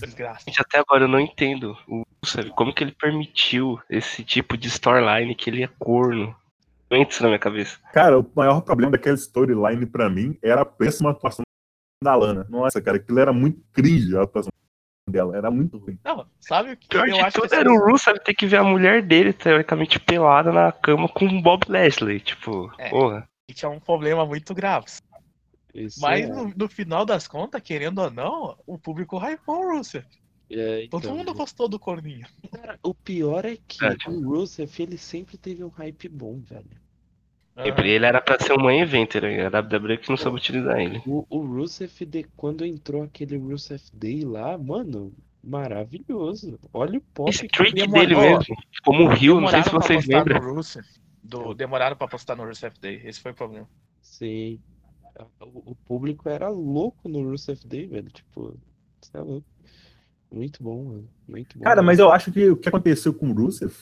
Desgraça. 0.00 0.42
Gente, 0.48 0.58
até 0.60 0.80
agora 0.80 1.04
eu 1.04 1.08
não 1.08 1.20
entendo 1.20 1.78
o 1.86 2.04
sabe, 2.24 2.50
como 2.50 2.74
que 2.74 2.82
ele 2.82 2.92
permitiu 2.92 3.80
esse 3.88 4.24
tipo 4.24 4.56
de 4.56 4.66
storyline 4.66 5.36
que 5.36 5.48
ele 5.48 5.62
é 5.62 5.68
corno. 5.78 6.34
Não 6.90 6.98
entra 6.98 7.14
isso 7.14 7.22
na 7.22 7.28
minha 7.28 7.38
cabeça. 7.38 7.78
Cara, 7.92 8.18
o 8.18 8.28
maior 8.34 8.60
problema 8.60 8.90
daquela 8.90 9.14
storyline 9.14 9.86
pra 9.86 10.10
mim 10.10 10.36
era 10.42 10.62
a 10.62 10.66
péssima 10.66 11.10
atuação 11.10 11.45
da 12.02 12.14
Lana. 12.14 12.46
Nossa, 12.48 12.80
cara, 12.80 12.96
aquilo 12.98 13.18
era 13.18 13.32
muito 13.32 13.62
cringe 13.72 14.16
a 14.16 14.22
atuação 14.22 14.50
dela. 15.08 15.36
Era 15.36 15.50
muito 15.50 15.78
ruim. 15.78 15.98
Não, 16.04 16.26
sabe 16.40 16.72
o 16.72 16.76
que 16.76 16.88
Pior 16.88 17.08
eu 17.08 17.14
de 17.14 17.20
acho 17.20 17.40
tudo 17.40 17.48
que 17.48 17.54
era 17.54 17.72
o 17.72 17.78
Russo 17.90 18.12
ter 18.24 18.34
que 18.34 18.46
ver 18.46 18.58
a 18.58 18.64
mulher 18.64 19.02
dele, 19.02 19.32
teoricamente, 19.32 19.98
pelada 20.00 20.52
na 20.52 20.72
cama 20.72 21.08
com 21.08 21.26
o 21.26 21.42
Bob 21.42 21.64
Leslie. 21.68 22.20
Tipo, 22.20 22.72
É. 22.78 22.90
porra. 22.90 23.28
tinha 23.54 23.70
um 23.70 23.80
problema 23.80 24.26
muito 24.26 24.54
grave. 24.54 24.86
Isso 25.74 26.00
Mas 26.00 26.24
é, 26.24 26.26
no, 26.32 26.52
no 26.56 26.68
final 26.68 27.04
das 27.04 27.28
contas, 27.28 27.60
querendo 27.62 27.98
ou 28.00 28.10
não, 28.10 28.56
o 28.66 28.78
público 28.78 29.18
hypou 29.18 29.58
o 29.64 29.76
Rusev. 29.76 30.04
é, 30.50 30.86
Todo 30.90 31.04
então, 31.04 31.16
mundo 31.16 31.34
gostou 31.34 31.68
do 31.68 31.78
corninho. 31.78 32.26
Cara, 32.50 32.78
o 32.82 32.94
pior 32.94 33.44
é 33.44 33.56
que 33.68 33.78
Verdade. 33.78 34.08
o 34.08 34.20
Rusev, 34.28 34.70
ele 34.82 34.96
sempre 34.96 35.36
teve 35.36 35.62
um 35.62 35.68
hype 35.68 36.08
bom, 36.08 36.40
velho. 36.40 36.64
Sempre 37.62 37.90
ele 37.90 38.04
era 38.06 38.20
pra 38.20 38.38
ser 38.38 38.52
um 38.52 38.62
main 38.62 38.80
eventer, 38.80 39.22
né? 39.22 39.46
a 39.46 39.60
WWE 39.60 39.96
que 39.98 40.10
não 40.10 40.16
soube 40.16 40.36
utilizar 40.36 40.78
ele. 40.78 41.02
O, 41.06 41.26
o 41.30 41.38
Rusev, 41.40 41.90
de, 42.04 42.24
quando 42.36 42.64
entrou 42.66 43.02
aquele 43.02 43.36
Rusev 43.38 43.80
Day 43.94 44.24
lá, 44.24 44.58
mano, 44.58 45.12
maravilhoso. 45.42 46.58
Olha 46.72 46.98
o 46.98 47.02
pop 47.14 47.30
Esse 47.30 47.48
trick 47.48 47.74
demorou- 47.74 48.00
dele 48.06 48.14
mesmo, 48.14 48.56
como 48.84 49.04
o 49.04 49.08
Rio, 49.08 49.40
não 49.40 49.48
sei 49.48 49.62
se 49.62 49.70
vocês 49.70 50.06
lembram. 50.06 50.40
no 50.40 50.54
Rusev. 50.54 50.84
Do, 51.22 51.54
demoraram 51.54 51.96
pra 51.96 52.06
postar 52.06 52.36
no 52.36 52.44
Rusev 52.44 52.74
Day. 52.80 53.00
Esse 53.04 53.20
foi 53.20 53.32
o 53.32 53.34
problema. 53.34 53.68
Sim. 54.00 54.60
O, 55.40 55.72
o 55.72 55.74
público 55.74 56.28
era 56.28 56.48
louco 56.48 57.08
no 57.08 57.22
Rusev 57.30 57.58
Day, 57.66 57.86
velho. 57.86 58.10
Tipo, 58.10 58.56
você 59.00 59.16
é 59.16 59.20
louco. 59.20 59.46
Muito 60.30 60.62
bom, 60.62 60.84
mano. 60.84 61.08
Muito 61.26 61.58
bom. 61.58 61.64
Cara, 61.64 61.82
mas 61.82 61.98
eu 61.98 62.12
acho 62.12 62.30
que 62.30 62.50
o 62.50 62.56
que 62.56 62.68
aconteceu 62.68 63.14
com 63.14 63.30
o 63.30 63.32
Rusev 63.32 63.72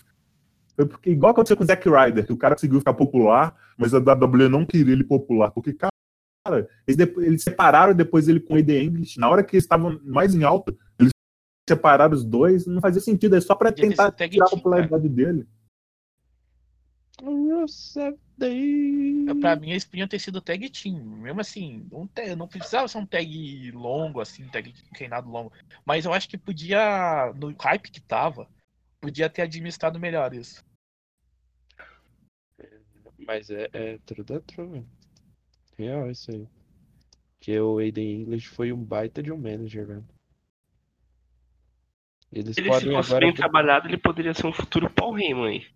foi 0.76 0.86
porque, 0.86 1.10
igual 1.10 1.32
aconteceu 1.32 1.56
com 1.56 1.62
o 1.64 1.66
Zack 1.66 1.88
Ryder, 1.88 2.26
que 2.26 2.32
o 2.32 2.36
cara 2.36 2.54
conseguiu 2.54 2.78
ficar 2.78 2.94
popular, 2.94 3.56
mas 3.76 3.94
a 3.94 3.98
WWE 3.98 4.48
não 4.48 4.64
queria 4.66 4.92
ele 4.92 5.04
popular. 5.04 5.50
Porque, 5.50 5.72
cara, 5.72 6.68
eles, 6.86 6.96
depois- 6.96 7.26
eles 7.26 7.42
separaram 7.42 7.94
depois 7.94 8.28
ele 8.28 8.40
com 8.40 8.54
o 8.54 8.58
AD 8.58 8.82
English. 8.82 9.18
Na 9.18 9.28
hora 9.30 9.42
que 9.42 9.56
eles 9.56 9.64
estavam 9.64 10.00
mais 10.04 10.34
em 10.34 10.42
alta, 10.44 10.76
eles 10.98 11.12
separaram 11.68 12.14
os 12.14 12.24
dois. 12.24 12.66
Não 12.66 12.80
fazia 12.80 13.00
sentido. 13.00 13.36
É 13.36 13.40
só 13.40 13.54
pra 13.54 13.72
tentar 13.72 14.10
tirar 14.12 14.44
a 14.44 14.48
team, 14.48 14.58
popularidade 14.58 15.08
dele. 15.08 15.46
Rusev 17.22 18.16
Day. 18.36 19.26
Pra 19.40 19.54
mim, 19.54 19.70
eles 19.70 19.84
podiam 19.84 20.08
ter 20.08 20.18
sido 20.18 20.40
tag 20.40 20.68
team. 20.70 20.98
Mesmo 20.98 21.40
assim, 21.40 21.86
um 21.92 22.06
tag- 22.06 22.34
não 22.34 22.48
precisava 22.48 22.88
ser 22.88 22.98
um 22.98 23.06
tag 23.06 23.70
longo, 23.72 24.20
assim, 24.20 24.46
tag 24.48 24.74
treinado 24.92 25.30
longo. 25.30 25.52
Mas 25.86 26.04
eu 26.04 26.12
acho 26.12 26.28
que 26.28 26.36
podia, 26.36 27.32
no 27.36 27.54
hype 27.58 27.90
que 27.90 28.00
tava, 28.00 28.48
podia 29.04 29.28
ter 29.28 29.42
administrado 29.42 30.00
melhor 30.00 30.32
isso. 30.32 30.64
Mas 33.18 33.50
é, 33.50 33.68
é 33.72 33.98
tudo 34.06 34.34
é 34.34 34.40
true, 34.40 34.66
velho. 34.66 34.86
Real 35.76 36.10
isso 36.10 36.30
aí. 36.30 36.48
Que 37.38 37.60
o 37.60 37.78
Aiden 37.78 38.22
English 38.22 38.48
foi 38.48 38.72
um 38.72 38.82
baita 38.82 39.22
de 39.22 39.30
um 39.30 39.36
manager, 39.36 39.86
velho. 39.86 40.04
Eles 42.32 42.54
Se 42.54 42.62
ele 42.62 42.72
se 42.72 42.80
fosse 42.90 43.10
agora. 43.10 43.26
bem 43.26 43.34
trabalhado, 43.34 43.88
ele 43.88 43.98
poderia 43.98 44.32
ser 44.32 44.46
um 44.46 44.52
futuro 44.52 44.90
Paul 44.90 45.18
Heyman 45.18 45.48
aí. 45.48 45.66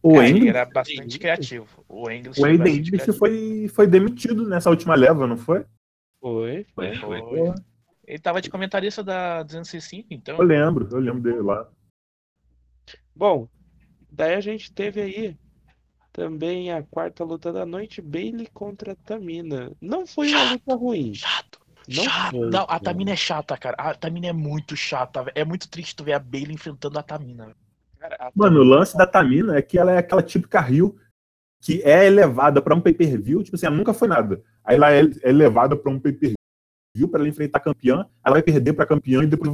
O 0.00 0.14
Cara, 0.14 0.28
English, 0.28 0.48
era 0.48 0.64
bastante 0.64 1.18
criativo. 1.18 1.84
O 1.88 2.08
English 2.08 2.40
o 2.40 2.58
bastante 2.58 2.88
English 2.88 3.12
foi, 3.14 3.68
foi 3.68 3.86
demitido 3.86 4.48
nessa 4.48 4.70
última 4.70 4.94
leva, 4.94 5.26
não 5.26 5.36
foi? 5.36 5.66
Foi, 6.20 6.64
foi. 6.74 6.94
Foi, 6.94 7.20
foi. 7.20 7.54
Ele 8.08 8.18
tava 8.18 8.40
de 8.40 8.48
comentarista 8.48 9.04
da 9.04 9.42
205, 9.42 10.08
então. 10.10 10.38
Eu 10.38 10.42
lembro, 10.42 10.88
eu 10.90 10.98
lembro 10.98 11.20
dele 11.20 11.42
lá. 11.42 11.68
Bom, 13.14 13.46
daí 14.10 14.34
a 14.34 14.40
gente 14.40 14.72
teve 14.72 15.02
aí 15.02 15.36
também 16.10 16.72
a 16.72 16.82
quarta 16.82 17.22
luta 17.22 17.52
da 17.52 17.66
noite, 17.66 18.00
Bailey 18.00 18.46
contra 18.46 18.96
Tamina. 18.96 19.72
Não 19.78 20.06
foi 20.06 20.30
uma 20.30 20.52
luta 20.52 20.74
ruim. 20.74 21.14
Chato. 21.14 21.60
Não 21.86 22.04
chato. 22.04 22.30
foi, 22.30 22.48
Não, 22.48 22.64
a. 22.66 22.80
Tamina 22.80 23.10
é 23.10 23.16
chata, 23.16 23.58
cara. 23.58 23.76
A 23.78 23.94
Tamina 23.94 24.28
é 24.28 24.32
muito 24.32 24.74
chata. 24.74 25.30
É 25.34 25.44
muito 25.44 25.68
triste 25.68 25.94
tu 25.94 26.02
ver 26.02 26.14
a 26.14 26.18
Bailey 26.18 26.54
enfrentando 26.54 26.98
a 26.98 27.02
Tamina. 27.02 27.54
Cara, 27.98 28.16
a 28.18 28.32
Mano, 28.34 28.60
o 28.60 28.64
lance 28.64 28.96
da 28.96 29.06
Tamina 29.06 29.54
é 29.58 29.60
que 29.60 29.78
ela 29.78 29.92
é 29.92 29.98
aquela 29.98 30.22
típica 30.22 30.62
Rio 30.62 30.98
que 31.60 31.82
é 31.82 32.06
elevada 32.06 32.62
pra 32.62 32.74
um 32.74 32.80
pay-per-view, 32.80 33.42
tipo 33.42 33.56
assim, 33.56 33.66
ela 33.66 33.76
nunca 33.76 33.92
foi 33.92 34.08
nada. 34.08 34.42
Aí 34.64 34.76
ela 34.76 34.94
é 34.94 35.02
elevada 35.24 35.76
pra 35.76 35.90
um 35.90 36.00
pay-per-view 36.00 36.37
pra 37.06 37.20
ela 37.20 37.28
enfrentar 37.28 37.58
a 37.58 37.62
campeã, 37.62 38.08
ela 38.24 38.34
vai 38.34 38.42
perder 38.42 38.72
pra 38.72 38.86
campeã 38.86 39.22
e 39.22 39.26
depois 39.26 39.52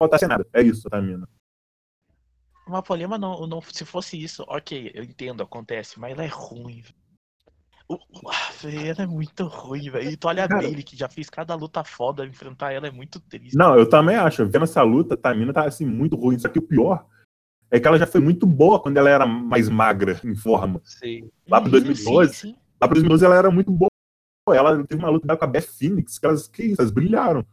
voltar 0.00 0.18
sem 0.18 0.28
nada. 0.28 0.46
É 0.52 0.62
isso, 0.62 0.86
a 0.86 0.90
Tamina. 0.90 1.26
Mas 2.68 2.78
o 2.80 2.82
problema 2.82 3.16
não, 3.16 3.46
não. 3.46 3.60
Se 3.62 3.84
fosse 3.84 4.20
isso, 4.22 4.44
ok, 4.48 4.90
eu 4.94 5.02
entendo, 5.02 5.42
acontece, 5.42 5.98
mas 5.98 6.12
ela 6.12 6.24
é 6.24 6.28
ruim. 6.28 6.82
velho. 6.82 6.94
O- 7.88 7.98
ah, 8.28 8.50
ela 8.64 9.02
é 9.04 9.06
muito 9.06 9.46
ruim, 9.46 9.88
velho. 9.88 10.10
E 10.10 10.16
tu 10.16 10.26
olha 10.26 10.44
a 10.44 10.48
Cara. 10.48 10.62
Bailey, 10.62 10.82
que 10.82 10.96
já 10.96 11.08
fez 11.08 11.30
cada 11.30 11.54
luta 11.54 11.84
foda, 11.84 12.26
enfrentar 12.26 12.72
ela 12.72 12.88
é 12.88 12.90
muito 12.90 13.20
triste. 13.20 13.56
Não, 13.56 13.78
eu 13.78 13.88
também 13.88 14.16
acho. 14.16 14.44
Vendo 14.46 14.64
essa 14.64 14.82
luta, 14.82 15.14
a 15.14 15.16
Tamina 15.16 15.52
tá 15.52 15.64
assim, 15.64 15.86
muito 15.86 16.16
ruim. 16.16 16.36
Só 16.38 16.48
que 16.48 16.58
o 16.58 16.62
pior 16.62 17.06
é 17.70 17.78
que 17.78 17.86
ela 17.86 17.96
já 17.98 18.06
foi 18.06 18.20
muito 18.20 18.44
boa 18.44 18.80
quando 18.82 18.96
ela 18.96 19.08
era 19.08 19.24
mais 19.24 19.68
magra, 19.68 20.20
em 20.24 20.34
forma. 20.34 20.80
Sim. 20.84 21.30
Lá 21.48 21.60
pro 21.60 21.66
Sim, 21.70 21.84
2012, 21.86 22.34
sim, 22.34 22.48
sim. 22.48 22.56
lá 22.80 22.88
pro 22.88 22.94
2012 22.96 23.24
ela 23.24 23.36
era 23.36 23.50
muito 23.52 23.70
boa. 23.70 23.88
Ela 24.54 24.84
teve 24.84 25.02
uma 25.02 25.10
luta 25.10 25.36
com 25.36 25.44
a 25.44 25.48
Beth 25.48 25.62
Phoenix, 25.62 26.18
que 26.18 26.26
elas, 26.26 26.46
que 26.48 26.62
isso, 26.62 26.80
elas 26.80 26.90
brilharam. 26.92 27.44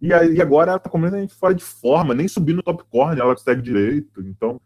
E, 0.00 0.12
aí, 0.12 0.40
agora 0.40 0.72
ela 0.72 0.80
tá 0.80 0.90
completamente 0.90 1.34
fora 1.34 1.54
de 1.54 1.62
forma, 1.64 2.14
nem 2.14 2.26
subir 2.26 2.54
no 2.54 2.62
top 2.62 2.82
corner 2.90 3.20
ela 3.20 3.34
consegue 3.34 3.62
direito. 3.62 4.20
Então, 4.20 4.60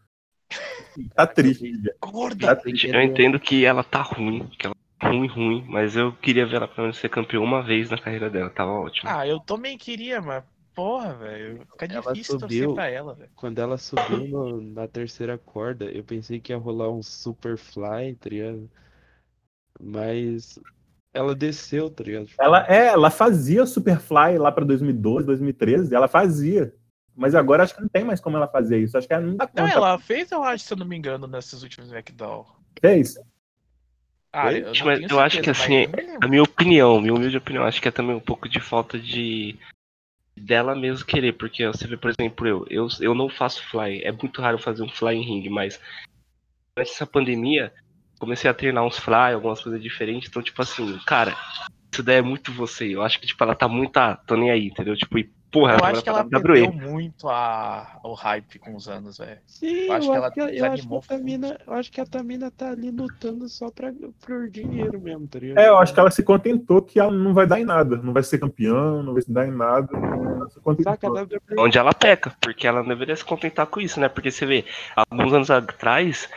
tá 1.13 1.27
triste. 1.27 1.73
Gorda! 1.99 2.55
Tá 2.55 2.61
Eu 2.65 3.03
entendo 3.03 3.39
que 3.39 3.65
ela 3.65 3.83
tá 3.83 4.01
ruim, 4.01 4.47
que 4.57 4.65
ela 4.65 4.75
tá 4.99 5.09
ruim, 5.09 5.27
ruim, 5.27 5.65
mas 5.69 5.95
eu 5.95 6.11
queria 6.11 6.45
ver 6.45 6.55
ela 6.55 6.67
pelo 6.67 6.83
menos 6.83 6.97
ser 6.97 7.09
campeã 7.09 7.39
uma 7.39 7.61
vez 7.61 7.89
na 7.89 7.99
carreira 7.99 8.29
dela, 8.29 8.49
tava 8.49 8.71
ótimo. 8.71 9.09
Ah, 9.09 9.27
eu 9.27 9.39
também 9.39 9.77
queria, 9.77 10.21
mas. 10.21 10.43
Porra, 10.73 11.15
velho. 11.15 11.65
Fica 11.71 11.85
Ela 11.87 12.13
difícil 12.13 12.39
torcer 12.39 12.59
subiu. 12.59 12.73
pra 12.75 12.87
ela, 12.87 13.15
velho. 13.15 13.31
Quando 13.35 13.57
ela 13.59 13.77
subiu 13.79 14.27
no- 14.27 14.61
na 14.61 14.87
terceira 14.87 15.35
corda, 15.35 15.85
eu 15.85 16.03
pensei 16.03 16.39
que 16.39 16.51
ia 16.51 16.57
rolar 16.57 16.91
um 16.91 17.01
Superfly, 17.01 18.15
tá 18.15 18.29
ligado? 18.29 18.69
Mas 19.79 20.59
ela 21.17 21.33
desceu, 21.33 21.89
tá 21.89 22.03
ligado? 22.03 22.27
Tipo, 22.27 22.41
Ela, 22.41 22.65
é, 22.67 22.87
ela 22.87 23.09
fazia 23.09 23.65
Superfly 23.65 24.37
lá 24.37 24.51
pra 24.51 24.63
2012, 24.63 25.25
2013, 25.25 25.95
ela 25.95 26.07
fazia. 26.07 26.73
Mas 27.15 27.33
agora 27.33 27.63
acho 27.63 27.73
que 27.73 27.81
não 27.81 27.89
tem 27.89 28.03
mais 28.03 28.21
como 28.21 28.37
ela 28.37 28.47
fazer 28.47 28.77
isso. 28.77 28.95
Acho 28.95 29.07
que 29.07 29.13
ela 29.13 29.25
não 29.25 29.35
dá 29.35 29.47
conta. 29.47 29.63
Não, 29.63 29.69
ela 29.69 29.97
fez, 29.97 30.31
eu 30.31 30.43
acho, 30.43 30.63
se 30.63 30.73
eu 30.73 30.77
não 30.77 30.85
me 30.85 30.95
engano, 30.95 31.25
nesses 31.25 31.63
últimos 31.63 31.89
SmackDown. 31.89 32.45
Fez. 32.79 33.15
Ah, 34.31 34.53
eu, 34.53 34.71
Mas 34.85 35.09
eu 35.09 35.19
acho 35.19 35.41
que, 35.41 35.49
assim. 35.49 35.87
A 36.21 36.27
minha 36.27 36.43
opinião, 36.43 37.01
minha 37.01 37.13
humilde 37.15 37.37
opinião, 37.37 37.63
acho 37.63 37.81
que 37.81 37.87
é 37.87 37.91
também 37.91 38.15
um 38.15 38.19
pouco 38.19 38.47
de 38.47 38.59
falta 38.59 38.99
de 38.99 39.57
dela 40.35 40.75
mesmo 40.75 41.03
querer, 41.07 41.33
porque 41.33 41.65
você 41.65 41.87
vê, 41.87 41.97
por 41.97 42.11
exemplo, 42.11 42.47
eu, 42.47 42.65
eu, 42.69 42.87
eu 43.01 43.15
não 43.15 43.27
faço 43.27 43.67
fly, 43.67 44.03
é 44.03 44.11
muito 44.11 44.39
raro 44.39 44.59
fazer 44.59 44.83
um 44.83 44.89
fly 44.89 45.15
em 45.15 45.23
ring, 45.23 45.49
mas 45.49 45.79
durante 46.75 46.91
essa 46.91 47.07
pandemia, 47.07 47.73
comecei 48.19 48.49
a 48.49 48.53
treinar 48.53 48.83
uns 48.83 48.97
fly, 48.97 49.33
algumas 49.33 49.61
coisas 49.61 49.81
diferentes, 49.81 50.29
então, 50.29 50.41
tipo 50.41 50.61
assim, 50.61 50.97
cara, 51.05 51.35
isso 51.91 52.03
daí 52.03 52.17
é 52.17 52.21
muito 52.21 52.51
você, 52.51 52.95
eu 52.95 53.01
acho 53.01 53.19
que, 53.19 53.27
tipo, 53.27 53.43
ela 53.43 53.55
tá 53.55 53.67
muito, 53.67 53.97
ah, 53.97 54.19
tô 54.27 54.35
nem 54.35 54.51
aí, 54.51 54.67
entendeu? 54.67 54.95
Tipo, 54.95 55.17
e, 55.17 55.29
porra, 55.51 55.73
Eu 55.73 55.77
ela 55.77 55.89
acho 55.89 56.03
que 56.03 56.11
vai 56.11 56.19
ela 56.21 56.29
perdeu 56.29 56.71
muito 56.71 57.29
a, 57.29 57.99
o 58.03 58.13
hype 58.13 58.59
com 58.59 58.75
os 58.75 58.87
anos, 58.87 59.17
velho. 59.17 59.39
Sim, 59.45 59.67
Eu 59.67 59.85
eu 59.87 59.93
acho 59.93 59.95
acho, 59.95 60.11
que 60.11 60.17
ela 60.17 60.31
que, 60.31 60.39
eu 60.39 60.71
acho 60.71 60.87
que 60.87 60.95
a 60.95 60.99
Tamina, 61.01 61.59
eu 61.65 61.73
acho 61.73 61.91
que 61.91 62.01
a 62.01 62.05
Tamina 62.05 62.51
tá 62.51 62.69
ali 62.69 62.91
lutando 62.91 63.47
só 63.47 63.71
pra, 63.71 63.91
por 64.25 64.49
dinheiro 64.49 64.99
mesmo, 65.01 65.27
tá 65.27 65.39
ligado? 65.39 65.59
É, 65.59 65.69
eu 65.69 65.77
acho 65.77 65.93
que 65.93 65.99
ela 65.99 66.11
se 66.11 66.23
contentou 66.23 66.81
que 66.81 66.99
ela 66.99 67.11
não 67.11 67.33
vai 67.33 67.47
dar 67.47 67.59
em 67.59 67.65
nada. 67.65 67.97
Não 67.97 68.13
vai 68.13 68.23
ser 68.23 68.37
campeã, 68.37 69.01
não 69.01 69.13
vai 69.13 69.21
se 69.21 69.31
dar 69.31 69.47
em 69.47 69.51
nada. 69.51 69.87
Saca, 70.83 71.09
WWE 71.09 71.39
Onde 71.57 71.77
ela 71.77 71.93
peca, 71.93 72.35
porque 72.41 72.67
ela 72.67 72.81
não 72.81 72.89
deveria 72.89 73.15
se 73.15 73.25
contentar 73.25 73.65
com 73.65 73.79
isso, 73.79 73.99
né? 73.99 74.09
Porque 74.09 74.29
você 74.29 74.45
vê, 74.45 74.65
alguns 74.95 75.33
anos 75.33 75.49
atrás, 75.49 76.29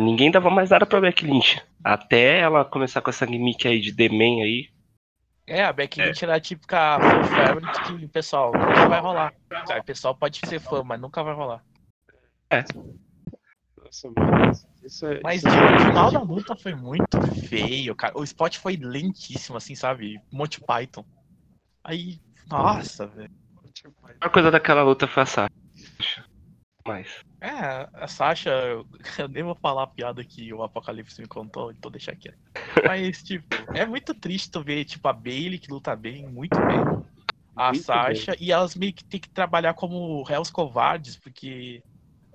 ninguém 0.00 0.30
dava 0.30 0.50
mais 0.50 0.70
nada 0.70 0.84
pra 0.86 1.00
Becky 1.00 1.26
Lynch. 1.26 1.62
Até 1.84 2.38
ela 2.40 2.64
começar 2.64 3.00
com 3.00 3.10
essa 3.10 3.26
gimmick 3.26 3.66
aí 3.68 3.80
de 3.80 3.94
The-Man 3.94 4.42
aí. 4.42 4.68
É, 5.46 5.64
a 5.64 5.72
Becky 5.72 6.00
Lynch 6.02 6.24
era 6.24 6.36
a 6.36 6.40
típica 6.40 6.98
fan 7.00 7.22
favorite 7.24 7.82
que, 7.98 8.08
pessoal, 8.08 8.52
nunca 8.52 8.88
vai 8.88 9.00
rolar. 9.00 9.32
O 9.80 9.84
pessoal 9.84 10.14
pode 10.14 10.40
ser 10.46 10.60
fã, 10.60 10.82
mas 10.84 11.00
nunca 11.00 11.22
vai 11.22 11.34
rolar. 11.34 11.64
Nossa, 13.82 14.10
mano, 14.10 14.52
isso 14.84 15.06
é, 15.06 15.20
Mas 15.22 15.42
isso 15.42 15.48
é- 15.48 15.76
o 15.76 15.78
final 15.86 16.12
da 16.12 16.20
luta 16.20 16.54
foi 16.54 16.74
muito 16.74 17.20
feio, 17.48 17.94
cara. 17.96 18.16
O 18.16 18.22
spot 18.22 18.58
foi 18.58 18.76
lentíssimo, 18.76 19.56
assim, 19.56 19.74
sabe? 19.74 20.20
Monty 20.32 20.60
Python. 20.60 21.04
Aí, 21.82 22.20
nossa, 22.46 23.06
velho. 23.06 23.30
A 23.84 24.08
maior 24.20 24.32
coisa 24.32 24.50
daquela 24.50 24.82
luta 24.82 25.08
foi 25.08 25.22
a 25.22 25.26
Sasha. 25.26 25.50
Mas. 26.86 27.24
É, 27.42 27.88
a 27.94 28.06
Sasha, 28.06 28.50
eu, 28.50 28.86
nem 29.28 29.42
vou 29.42 29.54
falar 29.60 29.84
a 29.84 29.86
piada 29.86 30.24
que 30.24 30.52
o 30.52 30.62
Apocalipse 30.62 31.20
me 31.22 31.26
contou, 31.28 31.70
então 31.72 31.90
deixa 31.90 32.14
quieto. 32.14 32.38
Mas, 32.82 33.22
tipo, 33.22 33.46
é 33.72 33.86
muito 33.86 34.14
triste 34.14 34.50
tu 34.50 34.62
ver, 34.62 34.84
tipo, 34.84 35.06
a 35.08 35.12
Bailey 35.12 35.58
que 35.58 35.70
luta 35.70 35.96
bem, 35.96 36.26
muito 36.28 36.62
bem. 36.62 36.90
A 37.56 37.72
Muito 37.72 37.84
Sasha, 37.84 38.36
e 38.40 38.52
elas 38.52 38.74
meio 38.76 38.94
que 38.94 39.04
tem 39.04 39.20
que 39.20 39.30
trabalhar 39.30 39.74
como 39.74 40.22
réus 40.24 40.50
covardes, 40.50 41.16
porque 41.18 41.84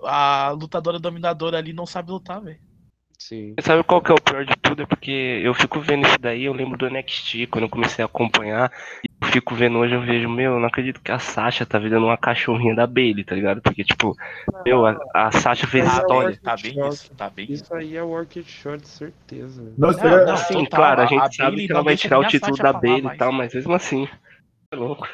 a 0.03 0.51
lutadora 0.51 0.99
dominadora 0.99 1.57
ali 1.59 1.73
não 1.73 1.85
sabe 1.87 2.11
lutar, 2.11 2.41
velho. 2.41 2.61
Sim. 3.19 3.55
Você 3.57 3.65
sabe 3.67 3.83
qual 3.83 4.01
que 4.01 4.11
é 4.11 4.13
o 4.15 4.21
pior 4.21 4.45
de 4.45 4.53
tudo? 4.57 4.83
É 4.83 4.85
porque 4.85 5.11
eu 5.43 5.53
fico 5.53 5.79
vendo 5.79 6.05
isso 6.05 6.17
daí, 6.19 6.43
eu 6.43 6.53
lembro 6.53 6.77
do 6.77 6.87
NXT, 6.87 7.47
quando 7.47 7.63
eu 7.65 7.69
comecei 7.69 8.03
a 8.03 8.05
acompanhar, 8.05 8.71
e 9.03 9.07
eu 9.25 9.31
fico 9.31 9.55
vendo 9.55 9.77
hoje, 9.79 9.93
eu 9.95 10.01
vejo, 10.01 10.29
meu, 10.29 10.53
eu 10.53 10.59
não 10.59 10.67
acredito 10.67 11.01
que 11.01 11.11
a 11.11 11.19
Sasha 11.19 11.65
tá 11.65 11.79
virando 11.79 12.05
uma 12.05 12.17
cachorrinha 12.17 12.75
da 12.75 12.85
Bailey, 12.85 13.23
tá 13.23 13.33
ligado? 13.33 13.61
Porque, 13.61 13.83
tipo, 13.83 14.15
meu, 14.65 14.85
a, 14.85 14.97
a 15.13 15.31
Sasha 15.31 15.65
fez 15.67 15.85
é 15.85 15.87
história. 15.87 16.37
o- 16.37 16.43
Tá 16.43 16.57
bem 16.57 16.87
isso, 16.87 17.15
tá 17.15 17.29
bem 17.29 17.45
isso. 17.49 17.63
Isso 17.63 17.73
aí 17.73 17.95
é 17.95 18.01
Work 18.03 18.39
It 18.39 18.51
Short, 18.51 18.85
certeza. 18.87 19.63
Nossa, 19.77 20.03
Não, 20.09 20.25
não, 20.25 20.37
Sim, 20.37 20.53
total, 20.55 20.79
claro, 20.79 21.01
a 21.01 21.03
a 21.03 21.07
gente 21.07 21.35
sabe 21.35 21.49
Bayley 21.51 21.67
que 21.67 21.71
ela 21.71 21.79
não 21.79 21.85
vai 21.85 21.95
tirar 21.95 22.19
o 22.19 22.21
a 22.21 22.25
título 22.27 22.57
da 22.57 22.73
Bailey 22.73 23.07
e 23.07 23.17
tal, 23.17 23.31
mas 23.31 23.53
mesmo 23.53 23.73
assim, 23.73 24.07
é 24.71 24.75
louco. 24.75 25.07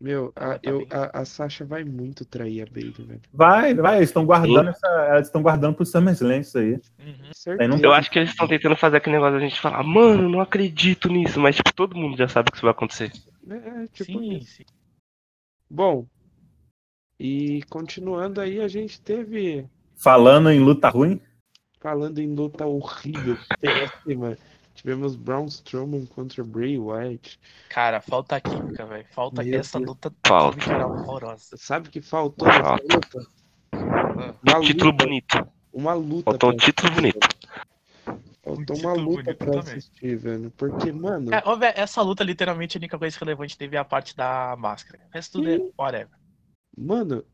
Meu, 0.00 0.32
a, 0.36 0.54
tá 0.54 0.60
eu, 0.62 0.86
a, 0.90 1.20
a 1.20 1.24
Sasha 1.24 1.64
vai 1.64 1.82
muito 1.82 2.24
trair 2.24 2.62
a 2.62 2.66
Bailey, 2.72 2.92
velho. 2.92 3.20
vai, 3.32 3.74
vai, 3.74 3.96
eles 3.96 4.10
estão 4.10 4.24
guardando 4.24 4.70
essa. 4.70 4.86
Elas 4.86 5.26
estão 5.26 5.42
guardando 5.42 5.74
pro 5.74 5.84
SummerSlam 5.84 6.40
isso 6.40 6.56
aí. 6.56 6.74
Uhum. 6.74 7.32
Certeza. 7.32 7.80
Eu 7.82 7.92
acho 7.92 8.10
que 8.10 8.18
eles 8.18 8.30
estão 8.30 8.46
tentando 8.46 8.76
fazer 8.76 8.98
aquele 8.98 9.16
negócio 9.16 9.34
da 9.34 9.44
gente 9.44 9.60
falar, 9.60 9.82
mano, 9.82 10.28
não 10.28 10.40
acredito 10.40 11.08
nisso, 11.08 11.40
mas 11.40 11.56
tipo, 11.56 11.74
todo 11.74 11.96
mundo 11.96 12.16
já 12.16 12.28
sabe 12.28 12.50
que 12.50 12.56
isso 12.56 12.64
vai 12.64 12.70
acontecer. 12.70 13.10
É, 13.50 13.86
tipo 13.88 14.04
sim, 14.04 14.36
isso. 14.36 14.56
sim. 14.58 14.64
Bom, 15.68 16.06
e 17.18 17.62
continuando 17.68 18.40
aí, 18.40 18.60
a 18.60 18.68
gente 18.68 19.00
teve, 19.00 19.66
Falando 19.96 20.48
em 20.50 20.60
luta 20.60 20.88
ruim, 20.88 21.20
falando 21.80 22.20
em 22.20 22.32
luta 22.32 22.64
horrível, 22.64 23.36
péssima, 23.60 24.38
tivemos 24.78 25.16
Braun 25.16 25.46
Strowman 25.46 26.06
contra 26.06 26.42
Bray 26.44 26.78
Wyatt. 26.78 27.38
Cara, 27.68 28.00
falta 28.00 28.40
química, 28.40 28.86
velho. 28.86 29.06
Falta 29.10 29.42
Meu 29.42 29.60
essa 29.60 29.78
Deus. 29.78 29.88
luta 29.90 30.12
Falta. 30.26 30.52
química 30.56 30.72
era 30.74 30.86
horrorosa. 30.86 31.56
Sabe 31.56 31.88
o 31.88 31.90
que 31.90 32.00
faltou 32.00 32.46
nessa 32.48 32.72
luta? 32.74 33.26
Uma 34.42 34.60
Título 34.60 34.90
luta, 34.92 35.04
bonito. 35.04 35.48
uma 35.72 35.94
luta 35.94 36.30
Faltou 36.30 36.50
um 36.50 36.56
título 36.56 36.92
bonito. 36.92 37.28
Faltou 38.42 38.76
Um 38.76 38.80
uma 38.80 38.92
luta 38.94 39.34
pra 39.34 39.46
também. 39.52 39.60
assistir, 39.60 40.16
velho. 40.16 40.50
Porque, 40.56 40.90
mano, 40.92 41.34
É, 41.34 41.42
ô, 41.46 41.56
velho, 41.56 41.74
essa 41.76 42.00
luta, 42.02 42.24
literalmente, 42.24 42.76
a 42.76 42.80
única 42.80 42.98
coisa 42.98 43.18
relevante 43.18 43.58
teve 43.58 43.76
a 43.76 43.84
parte 43.84 44.16
da 44.16 44.56
máscara. 44.58 45.02
O 45.08 45.14
resto 45.14 45.38
tudo 45.38 45.50
é 45.50 45.56
Sim. 45.58 45.72
whatever. 45.78 46.18
mano, 46.76 47.24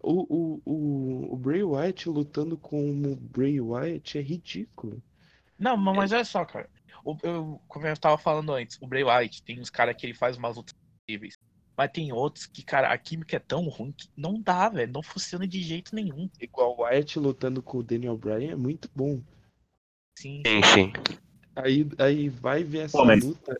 o, 0.00 0.22
o, 0.34 0.62
o, 0.64 1.34
o 1.34 1.36
Bray 1.36 1.62
Wyatt 1.62 2.08
lutando 2.08 2.56
como 2.56 3.16
Bray 3.16 3.60
Wyatt 3.60 4.18
é 4.18 4.22
ridículo. 4.22 5.02
Não, 5.58 5.76
ma- 5.76 5.92
mas 5.94 6.10
olha 6.12 6.24
só, 6.24 6.44
cara. 6.44 6.68
O, 7.04 7.16
eu, 7.22 7.60
como 7.68 7.86
eu 7.86 7.96
tava 7.96 8.18
falando 8.18 8.52
antes, 8.52 8.78
o 8.80 8.86
Bray 8.86 9.04
Wyatt 9.04 9.42
tem 9.42 9.60
uns 9.60 9.70
caras 9.70 9.96
que 9.96 10.06
ele 10.06 10.14
faz 10.14 10.36
umas 10.36 10.56
lutas 10.56 10.74
incríveis. 11.04 11.36
Mas 11.76 11.90
tem 11.90 12.12
outros 12.12 12.46
que, 12.46 12.62
cara, 12.62 12.92
a 12.92 12.98
química 12.98 13.36
é 13.36 13.38
tão 13.38 13.66
ruim 13.68 13.92
que 13.92 14.08
não 14.16 14.40
dá, 14.40 14.68
velho. 14.68 14.92
Não 14.92 15.02
funciona 15.02 15.46
de 15.48 15.62
jeito 15.62 15.94
nenhum. 15.94 16.28
Igual 16.40 16.76
o 16.78 16.82
Wyatt 16.82 17.18
lutando 17.18 17.62
com 17.62 17.78
o 17.78 17.82
Daniel 17.82 18.16
Bryan 18.16 18.52
é 18.52 18.56
muito 18.56 18.90
bom. 18.94 19.20
Sim. 20.18 20.42
Sim, 20.46 20.62
sim. 20.74 20.92
Aí, 21.56 21.88
aí 21.98 22.28
vai 22.28 22.62
ver 22.62 22.80
essa 22.84 22.96
Pô, 22.98 23.04
mas- 23.04 23.24
luta. 23.24 23.58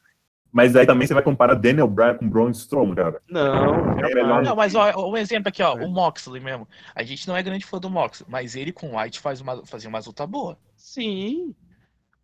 mas 0.53 0.77
aí 0.77 0.87
também 0.87 1.07
você 1.09 1.15
vai 1.15 1.23
comparar 1.23 1.55
Daniel 1.55 1.89
Bryan 1.89 2.19
com 2.19 2.29
Braun 2.29 2.51
Strowman, 2.51 2.95
cara. 2.95 3.23
Não, 3.29 3.99
É 3.99 4.15
melhor- 4.15 4.43
Não, 4.43 4.55
mas 4.57 4.75
ó, 4.75 5.11
um 5.11 5.17
exemplo 5.17 5.49
aqui, 5.49 5.63
ó, 5.63 5.75
o 5.75 5.89
Moxley 5.91 6.41
mesmo. 6.43 6.69
A 6.95 7.03
gente 7.03 7.27
não 7.27 7.37
é 7.37 7.43
grande 7.43 7.65
fã 7.65 7.79
do 7.79 7.89
Moxley, 7.91 8.29
mas 8.31 8.55
ele 8.55 8.73
com 8.73 8.91
o 8.91 8.99
White 9.01 9.21
faz 9.21 9.41
uma, 9.41 9.65
fazia 9.67 9.89
umas 9.89 10.07
lutas 10.07 10.29
boas. 10.29 10.57
Sim. 10.77 11.55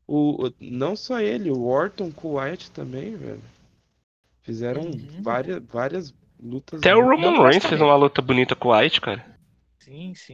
O, 0.09 0.47
o- 0.47 0.55
não 0.59 0.97
só 0.97 1.21
ele, 1.21 1.51
o 1.51 1.67
Orton 1.67 2.11
com 2.11 2.29
o 2.29 2.33
Wyatt 2.33 2.71
também, 2.71 3.15
velho. 3.15 3.43
Fizeram 4.43 4.85
Uhum. 4.85 5.23
várias, 5.23 5.63
várias 5.65 6.15
lutas. 6.43 6.81
Até 6.81 6.97
o 6.97 7.03
Roman 7.07 7.43
Reigns 7.43 7.67
fez 7.67 7.79
uma 7.81 7.95
luta 7.95 8.23
bonita 8.23 8.57
com 8.57 8.69
o 8.71 8.77
White, 8.77 9.01
cara. 9.03 9.39
Sim, 9.81 10.15
sim. 10.15 10.33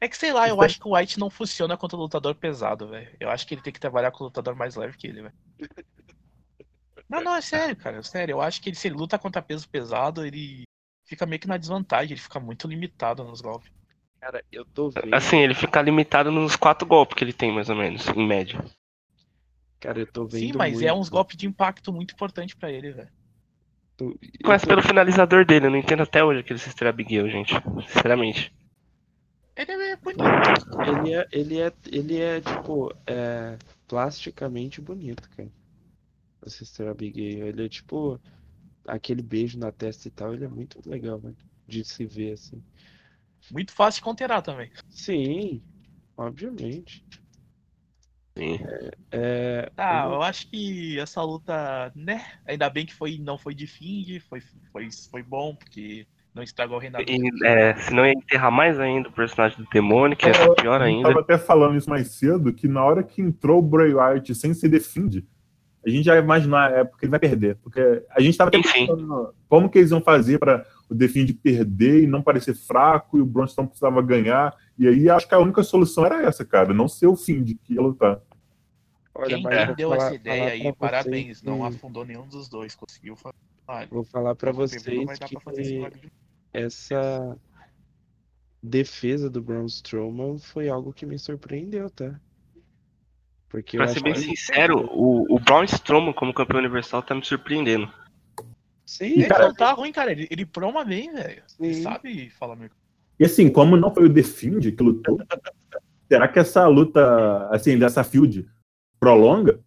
É 0.00 0.08
que 0.08 0.16
sei 0.16 0.32
lá, 0.32 0.48
eu 0.48 0.62
é- 0.62 0.66
acho 0.66 0.78
que 0.80 0.86
o 0.86 0.94
White 0.96 1.18
não 1.18 1.28
funciona 1.28 1.76
contra 1.76 1.96
o 1.96 2.00
lutador 2.00 2.34
pesado, 2.36 2.86
velho. 2.88 3.10
Eu 3.18 3.28
acho 3.30 3.46
que 3.46 3.54
ele 3.54 3.62
tem 3.62 3.72
que 3.72 3.80
trabalhar 3.80 4.12
com 4.12 4.22
o 4.22 4.26
lutador 4.28 4.54
mais 4.54 4.76
leve 4.76 4.96
que 4.96 5.08
ele, 5.08 5.22
velho. 5.22 5.34
Não, 7.08 7.20
não, 7.20 7.34
é 7.36 7.40
sério, 7.42 7.76
cara. 7.76 7.98
É 7.98 8.02
sério. 8.02 8.32
Eu 8.32 8.40
acho 8.40 8.62
que 8.62 8.70
ele, 8.70 8.76
se 8.76 8.88
ele 8.88 8.96
luta 8.96 9.18
contra 9.18 9.42
peso 9.42 9.68
pesado, 9.68 10.24
ele 10.24 10.62
fica 11.04 11.26
meio 11.26 11.38
que 11.38 11.46
na 11.46 11.58
desvantagem. 11.58 12.12
Ele 12.14 12.20
fica 12.20 12.40
muito 12.40 12.66
limitado 12.66 13.22
nos 13.22 13.42
golpes. 13.42 13.70
Cara, 14.18 14.42
eu 14.50 14.64
tô 14.64 14.88
vendo. 14.88 15.14
Assim, 15.14 15.36
ele 15.38 15.54
fica 15.54 15.82
limitado 15.82 16.32
nos 16.32 16.56
quatro 16.56 16.88
golpes 16.88 17.14
que 17.14 17.22
ele 17.22 17.32
tem, 17.34 17.52
mais 17.52 17.68
ou 17.68 17.76
menos, 17.76 18.08
em 18.08 18.26
média. 18.26 18.58
Cara, 19.84 20.00
eu 20.00 20.06
tô 20.06 20.24
vendo. 20.24 20.40
Sim, 20.40 20.52
mas 20.56 20.80
é 20.80 20.86
muito. 20.86 20.98
uns 20.98 21.08
golpes 21.10 21.36
de 21.36 21.46
impacto 21.46 21.92
muito 21.92 22.14
importante 22.14 22.56
pra 22.56 22.72
ele, 22.72 22.90
velho. 22.90 23.10
Começa 24.42 24.64
tô- 24.64 24.70
pelo 24.70 24.82
finalizador 24.82 25.44
dele, 25.44 25.66
eu 25.66 25.70
não 25.70 25.76
entendo 25.76 26.02
até 26.02 26.24
hoje 26.24 26.40
aquele 26.40 26.58
Sister 26.58 26.88
Abigail, 26.88 27.28
gente. 27.28 27.52
Sinceramente. 27.92 28.50
Ele 29.54 29.72
é 29.72 29.96
bonito. 29.96 30.22
Ele 30.88 31.12
é, 31.14 31.28
ele 31.30 31.60
é, 31.60 31.72
ele 31.92 32.18
é 32.18 32.40
tipo, 32.40 32.90
é, 33.06 33.58
plasticamente 33.86 34.80
bonito, 34.80 35.28
cara. 35.36 35.50
O 36.40 36.48
Sister 36.48 36.88
Abigail, 36.88 37.46
ele 37.46 37.66
é 37.66 37.68
tipo, 37.68 38.18
aquele 38.88 39.20
beijo 39.20 39.58
na 39.58 39.70
testa 39.70 40.08
e 40.08 40.10
tal, 40.10 40.32
ele 40.32 40.46
é 40.46 40.48
muito 40.48 40.80
legal, 40.88 41.20
né? 41.22 41.34
De 41.68 41.84
se 41.84 42.06
ver 42.06 42.32
assim. 42.32 42.60
Muito 43.50 43.72
fácil 43.72 44.00
de 44.00 44.04
counterar 44.04 44.40
também. 44.40 44.70
Sim, 44.88 45.62
obviamente. 46.16 47.04
Sim. 48.36 48.58
É, 49.12 49.70
Ah, 49.76 50.06
uma- 50.08 50.16
eu 50.16 50.22
acho 50.22 50.50
que 50.50 50.98
essa 50.98 51.22
luta, 51.22 51.92
né? 51.94 52.24
Ainda 52.46 52.68
bem 52.68 52.84
que 52.84 52.94
foi, 52.94 53.18
não 53.18 53.38
foi 53.38 53.54
de 53.54 53.66
Find, 53.66 54.20
foi, 54.28 54.40
foi, 54.72 54.88
foi 55.10 55.22
bom, 55.22 55.54
porque 55.54 56.06
não 56.34 56.42
estragou 56.42 56.76
o 56.76 56.80
reinado. 56.80 57.04
E, 57.08 57.46
é, 57.46 57.76
senão 57.76 58.04
ia 58.04 58.12
enterrar 58.12 58.50
mais 58.50 58.78
ainda 58.80 59.08
o 59.08 59.12
personagem 59.12 59.58
do 59.58 59.68
demônio, 59.70 60.16
que 60.16 60.32
ser 60.34 60.54
pior 60.56 60.80
Eu 60.80 60.86
ainda. 60.86 61.08
tava 61.08 61.20
até 61.20 61.38
falando 61.38 61.76
isso 61.76 61.88
mais 61.88 62.08
cedo, 62.08 62.52
que 62.52 62.66
na 62.66 62.84
hora 62.84 63.04
que 63.04 63.22
entrou 63.22 63.60
o 63.60 63.62
Bray 63.62 63.94
Wyatt 63.94 64.34
sem 64.34 64.52
se 64.52 64.68
defende, 64.68 65.24
a 65.86 65.90
gente 65.90 66.04
já 66.04 66.14
ia 66.16 66.20
imaginar, 66.22 66.72
é 66.72 66.82
porque 66.82 67.04
ele 67.04 67.10
vai 67.10 67.20
perder. 67.20 67.56
Porque 67.62 68.02
a 68.10 68.20
gente 68.20 68.36
tava 68.36 68.48
até 68.48 68.60
pensando 68.60 69.32
como 69.48 69.68
que 69.70 69.78
eles 69.78 69.92
iam 69.92 70.00
fazer 70.00 70.38
para 70.40 70.66
o 70.88 70.94
Defend 70.94 71.32
perder 71.34 72.02
e 72.02 72.06
não 72.06 72.22
parecer 72.22 72.54
fraco, 72.54 73.16
e 73.18 73.20
o 73.20 73.26
Braun 73.26 73.46
Strowman 73.46 73.68
precisava 73.68 74.02
ganhar. 74.02 74.54
E 74.78 74.86
aí 74.88 75.08
acho 75.08 75.26
que 75.28 75.34
a 75.34 75.38
única 75.38 75.62
solução 75.62 76.04
era 76.04 76.22
essa, 76.22 76.44
cara, 76.44 76.74
não 76.74 76.88
ser 76.88 77.06
o 77.06 77.16
Find 77.16 77.56
que 77.64 77.74
ia 77.74 77.80
lutar. 77.80 78.20
olha, 79.14 79.34
Quem 79.36 79.42
mas 79.42 79.76
deu 79.76 79.90
falar- 79.90 80.06
essa 80.06 80.14
ideia 80.14 80.38
falar 80.38 80.50
aí, 80.52 80.72
parabéns. 80.74 81.38
vocês 81.38 81.42
Não 81.42 81.60
que- 81.68 81.76
afundou 81.76 82.04
nenhum 82.04 82.26
dos 82.26 82.48
dois, 82.48 82.74
conseguiu 82.74 83.16
fazer. 83.16 83.34
Ah, 83.66 83.86
Vou 83.90 84.04
falar 84.04 84.34
Pay-Per-View 84.34 84.66
vocês 84.68 84.82
que 84.82 85.36
pra 85.40 85.52
de- 85.90 86.12
essa 86.52 87.38
defesa 88.62 89.30
do 89.30 89.42
Braun 89.42 89.66
Strowman 89.66 90.38
foi 90.38 90.68
algo 90.68 90.92
que 90.92 91.06
me 91.06 91.18
surpreendeu, 91.18 91.88
tá? 91.90 92.18
Porque 93.48 93.76
eu 93.76 93.78
Pra 93.78 93.86
ser 93.88 93.94
acho 93.96 94.04
bem 94.04 94.12
que 94.14 94.20
sincero, 94.20 94.86
o, 94.92 95.34
o 95.34 95.38
Braun 95.38 95.64
Strowman 95.64 96.12
como 96.12 96.34
campeão 96.34 96.58
universal 96.58 97.02
tá 97.02 97.14
me 97.14 97.24
surpreendendo. 97.24 97.90
Sim, 98.86 99.12
Ele 99.12 99.26
cara- 99.26 99.46
não 99.46 99.54
tá 99.54 99.72
ruim, 99.72 99.92
cara. 99.92 100.12
Ele, 100.12 100.28
ele 100.30 100.44
proma 100.44 100.84
bem, 100.84 101.12
velho. 101.12 101.42
Ele 101.58 101.74
sim. 101.74 101.82
sabe 101.82 102.30
falar 102.30 102.56
meu. 102.56 102.68
E 103.18 103.24
assim, 103.24 103.48
como 103.50 103.76
não 103.76 103.94
foi 103.94 104.04
o 104.06 104.12
The 104.12 104.22
que 104.22 104.82
lutou, 104.82 105.18
será 106.08 106.28
que 106.28 106.38
essa 106.38 106.66
luta, 106.66 107.48
assim, 107.50 107.78
dessa 107.78 108.02
field 108.04 108.46
prolonga 108.98 109.60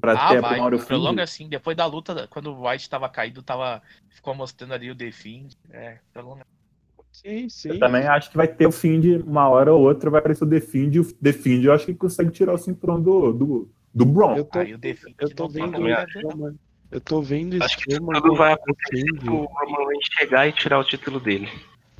pra 0.00 0.12
Ah, 0.12 0.28
ter 0.28 0.38
a 0.38 0.40
vai. 0.40 0.58
Fiend? 0.60 0.86
Prolonga 0.86 1.22
assim. 1.22 1.48
Depois 1.48 1.76
da 1.76 1.84
luta, 1.86 2.26
quando 2.28 2.52
o 2.52 2.68
White 2.68 2.88
tava 2.88 3.08
caído, 3.08 3.42
tava. 3.42 3.82
Ficou 4.08 4.34
mostrando 4.34 4.72
ali 4.72 4.90
o 4.90 4.94
Defend. 4.94 5.56
É, 5.70 5.98
prolonga. 6.12 6.46
Sim, 7.10 7.48
sim. 7.48 7.68
Eu 7.70 7.78
também 7.78 8.06
acho 8.06 8.30
que 8.30 8.36
vai 8.36 8.48
ter 8.48 8.66
o 8.66 8.72
Fiend, 8.72 9.18
uma 9.18 9.46
hora 9.48 9.72
ou 9.72 9.82
outra 9.82 10.08
vai 10.08 10.20
aparecer 10.20 10.44
o 10.44 10.48
The 10.48 10.60
Fiend, 10.60 10.96
e 10.96 11.00
o 11.00 11.12
The 11.12 11.32
Fiend 11.34 11.66
eu 11.66 11.72
acho 11.74 11.84
que 11.84 11.94
consegue 11.94 12.30
tirar 12.30 12.54
o 12.54 12.58
cinturão 12.58 13.00
do, 13.02 13.32
do, 13.32 13.70
do 13.94 14.06
Braun. 14.06 14.36
Eu 14.36 14.44
tô, 14.46 14.64
Defend. 14.78 15.14
eu 15.20 15.34
tô 15.34 15.46
vendo 15.46 15.76
o. 16.92 16.96
Eu 16.96 17.00
tô 17.00 17.22
vendo 17.22 17.62
Acho 17.62 17.76
que 17.78 17.90
Strowman 17.90 18.20
tudo 18.20 18.34
vai 18.36 18.56
contra 18.56 18.72
o 18.72 18.74
acontecer 18.74 19.14
pro 19.20 19.44
Roman 19.44 19.88
Reigns 19.88 20.06
chegar 20.18 20.48
e 20.48 20.52
tirar 20.52 20.78
o 20.78 20.84
título 20.84 21.18
dele. 21.20 21.48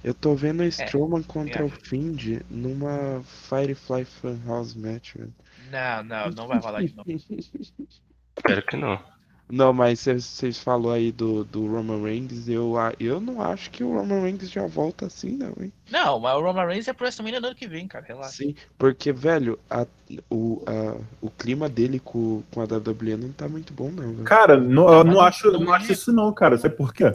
Eu 0.05 0.15
tô 0.15 0.33
É, 0.33 0.37
vendo 0.37 0.61
o 0.61 0.65
Strowman 0.65 1.23
contra 1.23 1.65
o 1.65 1.67
acho. 1.69 1.81
Fiend 1.89 2.43
numa 2.51 3.23
Firefly 3.49 4.05
Funhouse 4.05 4.79
match, 4.79 5.15
velho. 5.15 5.35
Não, 5.71 6.03
não, 6.05 6.31
não 6.31 6.49
vai 6.49 6.59
rolar 6.59 6.83
de 6.83 6.95
novo. 6.95 7.11
Espero 7.11 8.63
que 8.67 8.77
não. 8.77 9.12
Não, 9.55 9.71
mas 9.71 10.01
vocês 10.01 10.59
falou 10.59 10.91
aí 10.93 11.13
do, 11.13 11.45
do 11.45 11.67
Roman 11.67 12.03
Reigns, 12.03 12.49
eu, 12.49 12.79
a- 12.79 12.95
eu 12.99 13.21
não 13.21 13.43
acho 13.43 13.71
que 13.71 13.85
o 13.85 13.93
Roman 13.93 14.21
Reigns 14.23 14.51
já 14.51 14.67
volta 14.67 15.05
assim, 15.05 15.33
não, 15.37 15.53
hein? 15.61 15.71
Não, 15.91 16.19
mas 16.19 16.35
o 16.37 16.41
Roman 16.41 16.65
Reigns 16.65 16.89
é 16.89 16.93
pro 16.95 17.05
WrestleMania 17.05 17.39
no 17.39 17.49
ano 17.49 17.57
que 17.57 17.69
vem, 17.69 17.87
cara. 17.87 18.03
Relaxa. 18.09 18.33
Sim, 18.33 18.55
porque, 18.79 19.13
velho, 19.13 19.59
a- 19.69 19.87
o, 20.31 20.63
a- 20.67 20.97
o 21.21 21.29
clima 21.29 21.69
dele 21.69 22.01
com, 22.01 22.43
com 22.51 22.63
a 22.63 22.65
WWE 22.65 23.17
não 23.19 23.31
tá 23.31 23.47
muito 23.47 23.75
bom, 23.75 23.91
não, 23.91 24.13
velho. 24.13 24.25
Cara, 24.25 24.57
não, 24.57 24.87
Não, 24.87 24.93
eu 24.95 25.05
não 25.05 25.13
não- 25.15 25.21
acho, 25.21 25.53
não 25.53 25.71
acho 25.75 25.93
isso 25.93 26.13
não, 26.15 26.33
cara. 26.33 26.57
Sabe 26.57 26.75
por 26.75 26.95
quê? 26.95 27.15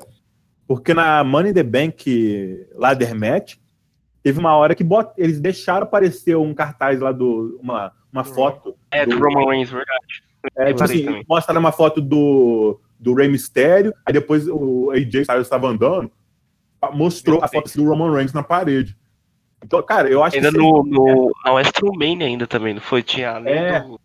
Porque 0.68 0.94
na 0.94 1.24
Money 1.24 1.50
in 1.52 1.54
the 1.56 1.64
Bank 1.64 2.68
Ladder 2.76 3.16
Match, 3.16 3.56
teve 4.22 4.38
uma 4.38 4.56
hora 4.56 4.76
que 4.76 4.84
bot... 4.84 5.10
eles 5.18 5.40
deixaram 5.40 5.86
aparecer 5.88 6.38
um 6.38 6.54
cartaz 6.54 7.00
lá 7.00 7.12
do. 7.12 7.58
uma, 7.64 7.92
uma 8.14 8.22
Do 8.22 8.30
foto. 8.34 8.76
É, 8.92 9.06
do 9.08 9.18
Do- 9.18 9.24
Roman 9.24 9.50
Reigns, 9.50 9.72
verdade. 9.72 10.27
É, 10.56 10.68
tipo 10.74 10.82
Reparei 10.82 11.06
assim, 11.06 11.24
também. 11.26 11.60
uma 11.60 11.72
foto 11.72 12.02
do, 12.02 12.80
do 13.00 13.14
Rey 13.14 13.28
Mysterio, 13.28 13.94
aí 14.06 14.14
depois 14.14 14.48
o 14.48 14.92
AJ 14.92 15.22
Styles 15.22 15.46
estava 15.48 15.68
andando, 15.68 16.12
mostrou 16.94 17.44
a 17.44 17.48
foto 17.48 17.72
do 17.76 17.86
Roman 17.86 18.14
Reigns 18.14 18.34
na 18.34 18.44
parede. 18.44 18.98
Então, 19.64 19.82
cara, 19.84 20.08
eu 20.10 20.24
acho 20.24 20.36
Ainda 20.36 20.52
que. 20.52 20.58
no, 20.58 20.84
no, 20.84 21.32
na 21.44 21.54
WrestleMania 21.54 22.28
ainda 22.28 22.46
também, 22.46 22.74
não 22.76 22.82
foi? 22.82 23.02
Tinha 23.02 23.32
além 23.32 23.54
É. 23.54 23.80
do... 23.82 24.00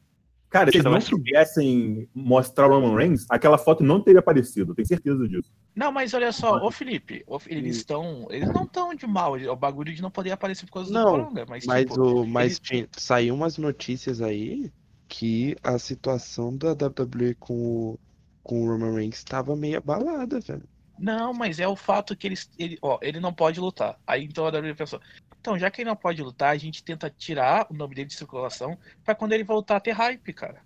Cara, 0.49 0.71
se 0.71 0.77
eles 0.77 0.85
Não, 0.85 0.99
tivessem 1.19 2.07
mostrar 2.15 2.67
o 2.67 2.79
Roman 2.79 2.95
Reigns, 2.95 3.25
aquela 3.31 3.57
foto 3.57 3.83
não 3.83 4.01
teria 4.03 4.21
aparecido, 4.21 4.75
tenho 4.75 4.87
certeza 4.87 5.27
disso. 5.27 5.51
Não, 5.75 5.91
mas 5.91 6.13
olha 6.13 6.31
só, 6.31 6.57
ô 6.63 6.71
Felipe, 6.71 7.25
ô, 7.27 7.39
eles 7.47 7.77
estão. 7.79 8.27
Eles 8.29 8.53
não 8.53 8.65
estão 8.65 8.95
de 8.95 9.07
mal. 9.07 9.33
O 9.33 9.57
bagulho 9.57 9.95
de 9.95 10.03
não 10.03 10.11
poder 10.11 10.31
aparecer 10.31 10.67
por 10.67 10.73
causa 10.73 10.93
Não, 10.93 11.05
do 11.05 11.11
Coronga. 11.11 11.47
Mas, 11.49 11.65
Mas, 11.65 11.87
tipo, 11.87 12.03
o, 12.03 12.27
mas 12.27 12.61
eles- 12.71 12.89
saiu 12.99 13.35
umas 13.35 13.57
notícias 13.57 14.21
aí 14.21 14.71
que 15.13 15.55
a 15.63 15.79
situação 15.79 16.57
da 16.57 16.73
WWE 16.73 17.35
com 17.35 17.53
o, 17.53 18.01
com 18.43 18.63
o 18.63 18.67
Roman 18.67 18.95
Reigns 18.95 19.19
estava 19.19 19.55
meio 19.55 19.77
abalada, 19.77 20.41
velho. 20.41 20.67
Não, 20.99 21.35
mas 21.35 21.61
é 21.61 21.69
o 21.69 21.77
fato 21.77 22.17
que 22.17 22.27
eles. 22.27 22.51
Ele, 22.59 22.79
ó, 22.81 22.99
ele 23.03 23.21
não 23.21 23.33
pode 23.33 23.61
lutar. 23.61 24.01
Aí 24.07 24.25
então 24.25 24.47
a 24.47 24.49
WWE 24.49 24.75
pensou. 24.75 25.03
Então, 25.39 25.59
já 25.59 25.71
que 25.71 25.83
ele 25.83 25.91
não 25.91 25.97
pode 25.97 26.23
lutar, 26.23 26.51
a 26.51 26.57
gente 26.57 26.83
tenta 26.83 27.11
tirar 27.11 27.67
o 27.69 27.75
nome 27.75 27.95
dele 27.95 28.09
de 28.09 28.15
circulação 28.15 28.79
pra 29.05 29.15
quando 29.15 29.35
ele 29.35 29.45
voltar 29.45 29.77
a 29.77 29.81
ter 29.81 29.91
hype, 29.91 30.33
cara. 30.33 30.63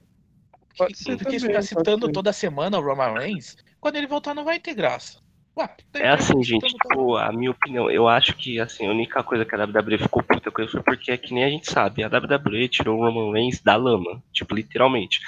Pode 0.79 0.95
Porque, 0.95 1.17
porque 1.17 1.25
também, 1.25 1.41
ficar 1.41 1.53
pode 1.55 1.67
citando 1.67 2.13
toda 2.13 2.33
semana 2.33 2.79
o 2.79 2.83
Roman 2.83 3.15
Reigns, 3.15 3.57
quando 3.81 3.97
ele 3.97 4.07
voltar 4.07 4.33
não 4.33 4.45
vai 4.45 4.61
ter 4.61 4.75
graça. 4.75 5.19
Ué, 5.59 5.71
É 5.95 6.11
assim, 6.11 6.43
gente, 6.43 6.67
tipo, 6.67 7.17
a 7.17 7.33
minha 7.33 7.51
opinião, 7.51 7.91
eu 7.91 8.07
acho 8.07 8.37
que, 8.37 8.61
assim, 8.61 8.87
a 8.87 8.91
única 8.91 9.23
coisa 9.23 9.45
que 9.45 9.55
a 9.55 9.65
WWE 9.65 9.99
ficou 9.99 10.23
puta 10.23 10.51
com 10.51 10.63
isso 10.63 10.73
foi 10.73 10.83
porque 10.83 11.11
é 11.11 11.17
que 11.17 11.33
nem 11.33 11.45
a 11.45 11.49
gente 11.49 11.71
sabe, 11.71 12.05
a 12.05 12.09
WWE 12.09 12.69
tirou 12.69 12.99
o 12.99 13.05
Roman 13.05 13.33
Reigns 13.33 13.63
da 13.63 13.75
lama, 13.75 14.23
tipo, 14.33 14.55
literalmente. 14.55 15.21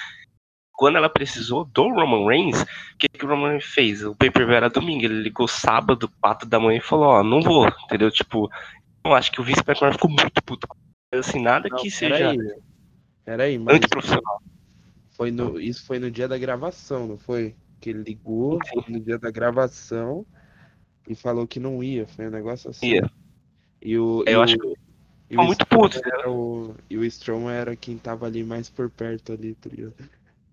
Quando 0.73 0.97
ela 0.97 1.09
precisou 1.09 1.65
do 1.65 1.89
Roman 1.89 2.27
Reigns, 2.29 2.63
o 2.63 2.67
que, 2.99 3.09
que 3.09 3.25
o 3.25 3.29
Roman 3.29 3.49
Reigns 3.49 3.65
fez? 3.65 4.05
O 4.05 4.15
pay-per-view 4.15 4.55
era 4.55 4.69
domingo, 4.69 5.05
ele 5.05 5.23
ligou 5.23 5.49
sábado, 5.49 6.11
4 6.21 6.47
da 6.47 6.61
manhã 6.61 6.79
e 6.79 6.83
falou, 6.83 7.07
ó, 7.07 7.23
não 7.25 7.41
vou, 7.41 7.67
entendeu? 7.85 8.11
Tipo, 8.11 8.51
eu 9.05 9.15
acho 9.15 9.33
que 9.33 9.41
o 9.41 9.45
Vince 9.45 9.63
McMahon 9.67 9.93
ficou 9.93 10.11
muito 10.11 10.43
puto. 10.45 10.69
com 10.69 10.77
isso. 11.13 11.31
Assim, 11.31 11.41
nada 11.41 11.71
que 11.71 11.91
seja 11.91 12.17
Peraí, 12.17 12.39
peraí, 13.25 13.59
mas 13.59 13.77
antiprofissional. 13.77 14.43
foi 15.11 15.31
no, 15.31 15.59
isso 15.59 15.87
foi 15.87 15.99
no 15.99 16.11
dia 16.11 16.29
da 16.29 16.37
gravação, 16.37 17.07
não 17.07 17.19
foi? 17.19 17.57
Que 17.81 17.91
ele 17.91 18.03
ligou 18.03 18.59
no 18.89 19.01
dia 19.01 19.19
da 19.19 19.31
gravação 19.31 20.27
e 21.09 21.15
falou 21.15 21.47
que 21.47 21.61
não 21.61 21.83
ia, 21.83 22.07
foi 22.07 22.27
um 22.29 22.31
negócio 22.31 22.71
assim. 22.71 22.87
Ia. 22.89 23.11
E 23.83 23.99
o, 23.99 24.25
Eu 24.27 24.33
e 24.33 24.37
o- 24.37 24.45
acho 24.45 24.57
que 24.59 24.67
e 25.31 25.39
o 25.39 25.45
muito 25.47 25.67
puto, 25.67 26.01
era 26.05 26.31
o- 26.31 26.75
E 26.91 26.97
o 26.99 27.05
Strowman 27.05 27.55
era 27.55 27.77
quem 27.77 27.99
tava 27.99 28.27
ali 28.27 28.45
mais 28.45 28.69
por 28.71 28.91
perto 28.91 29.33
ali, 29.33 29.55
tá 29.55 29.71
ligado? 29.71 29.95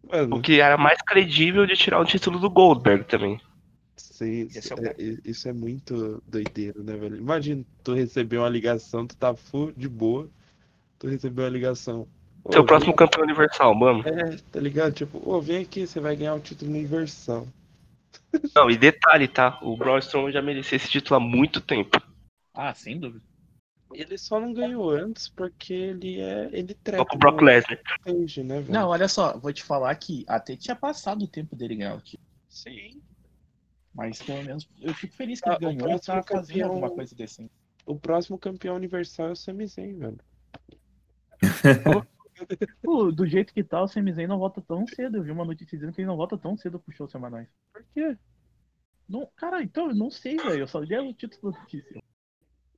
Mano, 0.03 0.37
o 0.37 0.41
que 0.41 0.59
era 0.59 0.77
mais 0.77 0.97
credível 1.01 1.65
de 1.65 1.75
tirar 1.75 1.99
o 1.99 2.05
título 2.05 2.39
do 2.39 2.49
Goldberg 2.49 3.05
também. 3.05 3.39
sim, 3.97 4.47
Esse 4.55 4.73
é 4.73 4.75
o 4.75 4.79
é- 4.85 4.95
é- 4.97 5.17
isso 5.25 5.47
é 5.47 5.53
muito 5.53 6.21
doideiro, 6.27 6.83
né, 6.83 6.95
velho? 6.97 7.17
Imagina, 7.17 7.65
tu 7.83 7.93
receber 7.93 8.37
uma 8.37 8.49
ligação, 8.49 9.07
tu 9.07 9.15
tá 9.17 9.35
full 9.35 9.71
de 9.71 9.87
boa, 9.89 10.29
tu 10.99 11.07
recebeu 11.07 11.45
uma 11.45 11.51
ligação. 11.51 12.09
Ô, 12.45 12.51
Seu 12.53 12.61
vem- 12.61 12.67
próximo 12.67 12.95
campeão 12.95 13.23
universal, 13.23 13.73
mano. 13.75 14.07
É, 14.07 14.37
tá 14.51 14.59
ligado? 14.59 14.93
Tipo, 14.93 15.19
ô, 15.27 15.41
vem 15.41 15.63
aqui, 15.63 15.85
você 15.87 15.99
vai 15.99 16.15
ganhar 16.15 16.35
o 16.35 16.39
título 16.39 16.69
universal. 16.71 17.47
Não, 18.55 18.69
e 18.69 18.77
detalhe, 18.77 19.27
tá? 19.27 19.57
O 19.63 19.75
Braun 19.75 19.97
Strowman 19.97 20.31
já 20.31 20.41
merecia 20.41 20.75
esse 20.75 20.87
título 20.89 21.17
há 21.17 21.19
muito 21.19 21.59
tempo. 21.59 21.99
Ah, 22.53 22.73
sem 22.73 22.99
dúvida. 22.99 23.23
Ele 23.93 24.17
só 24.17 24.39
não 24.39 24.53
ganhou 24.53 24.89
antes 24.91 25.27
porque 25.29 25.73
ele 25.73 26.19
é. 26.19 26.49
Ele 26.51 26.73
trepa 26.75 27.03
Só 27.03 27.05
com 27.05 27.15
o 27.15 27.19
Brock 27.19 27.39
no 27.41 27.47
Lesnar. 27.47 27.79
stage, 28.05 28.43
né, 28.43 28.59
velho? 28.61 28.73
Não, 28.73 28.89
olha 28.89 29.07
só, 29.07 29.37
vou 29.37 29.51
te 29.53 29.63
falar 29.63 29.95
que 29.95 30.23
até 30.27 30.55
tinha 30.55 30.75
passado 30.75 31.23
o 31.23 31.27
tempo 31.27 31.55
dele 31.55 31.75
ganhar 31.77 31.95
o 31.95 32.01
título. 32.01 32.27
Sim. 32.49 33.01
Mas 33.93 34.21
pelo 34.21 34.43
menos 34.43 34.67
eu 34.81 34.93
fico 34.93 35.15
feliz 35.15 35.39
que 35.39 35.49
Ah, 35.49 35.57
ele 35.61 35.75
ganhou 35.75 35.95
e 35.95 35.99
tá 35.99 36.21
fazendo 36.23 36.65
alguma 36.65 36.89
coisa 36.89 37.15
decente. 37.15 37.51
O 37.85 37.95
próximo 37.97 38.37
campeão 38.37 38.75
universal 38.75 39.29
é 39.29 39.31
o 39.31 39.35
Sami 39.35 39.65
Zayn, 39.67 39.97
velho. 39.97 40.19
Pô, 42.81 43.11
do 43.11 43.25
jeito 43.25 43.53
que 43.53 43.63
tá, 43.63 43.81
o 43.81 43.87
Zayn 43.87 44.27
não 44.27 44.39
volta 44.39 44.61
tão 44.61 44.85
cedo. 44.87 45.17
Eu 45.17 45.23
vi 45.23 45.31
uma 45.31 45.45
notícia 45.45 45.77
dizendo 45.77 45.93
que 45.93 46.01
ele 46.01 46.07
não 46.07 46.17
volta 46.17 46.37
tão 46.37 46.57
cedo 46.57 46.79
pro 46.79 46.93
show 46.93 47.07
semanais. 47.07 47.47
Por 47.71 47.83
quê? 47.93 48.17
Não, 49.07 49.29
cara, 49.35 49.61
então 49.61 49.89
eu 49.89 49.95
não 49.95 50.09
sei, 50.09 50.37
velho. 50.37 50.59
Eu 50.59 50.67
só 50.67 50.79
li 50.79 50.95
o 50.97 51.13
título 51.13 51.51
da 51.51 51.59
notícia. 51.59 52.01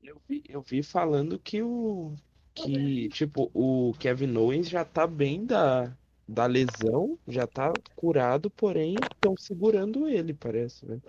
Eu 0.04 0.22
vi, 0.28 0.44
eu 0.48 0.62
vi 0.62 0.84
falando 0.84 1.40
que 1.40 1.62
o. 1.62 2.16
Que, 2.54 3.08
tipo, 3.10 3.52
o 3.54 3.94
Kevin 4.00 4.36
Owens 4.36 4.68
já 4.68 4.84
tá 4.84 5.06
bem 5.06 5.46
da, 5.46 5.96
da 6.28 6.48
lesão, 6.48 7.18
já 7.28 7.46
tá 7.46 7.72
curado, 7.96 8.50
porém 8.50 8.96
estão 8.96 9.36
segurando 9.38 10.08
ele, 10.08 10.34
parece, 10.34 10.84
velho. 10.84 11.04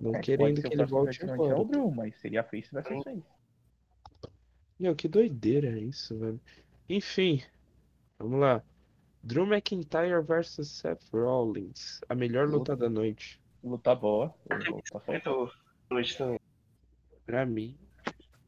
Não 0.00 0.14
É, 0.14 0.20
querendo 0.20 0.62
que 0.62 0.72
ele 0.72 0.84
volte 0.86 1.22
É 1.22 1.30
agora. 1.30 1.64
Drew, 1.64 1.90
mas 1.90 2.18
seria 2.18 2.42
face 2.42 2.72
vai 2.72 2.82
ser 2.82 3.02
face. 3.02 3.22
Meu, 4.78 4.96
que 4.96 5.06
doideira 5.06 5.68
é 5.68 5.80
isso, 5.80 6.18
velho. 6.18 6.40
Enfim, 6.88 7.42
vamos 8.18 8.40
lá. 8.40 8.62
Drew 9.22 9.46
McIntyre 9.46 10.20
versus 10.22 10.68
Seth 10.68 11.04
Rollins. 11.12 12.00
A 12.08 12.14
melhor 12.14 12.48
luta 12.48 12.76
da 12.76 12.90
noite. 12.90 13.40
Luta 13.62 13.94
boa. 13.94 14.34
Luta. 14.50 15.02
Então, 15.08 15.48
noite 15.88 16.18
também. 16.18 16.40
Pra 17.24 17.46
mim. 17.46 17.78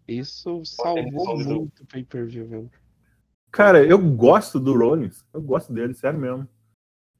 Isso 0.06 0.64
salvou 0.64 1.38
muito 1.38 1.82
o 1.82 1.86
pay-per-view, 1.86 2.46
velho. 2.48 2.70
Cara, 3.50 3.84
eu 3.84 3.98
gosto 3.98 4.58
do 4.58 4.76
Rollins. 4.76 5.24
Eu 5.32 5.40
gosto 5.40 5.72
dele, 5.72 5.94
sério 5.94 6.18
mesmo. 6.18 6.48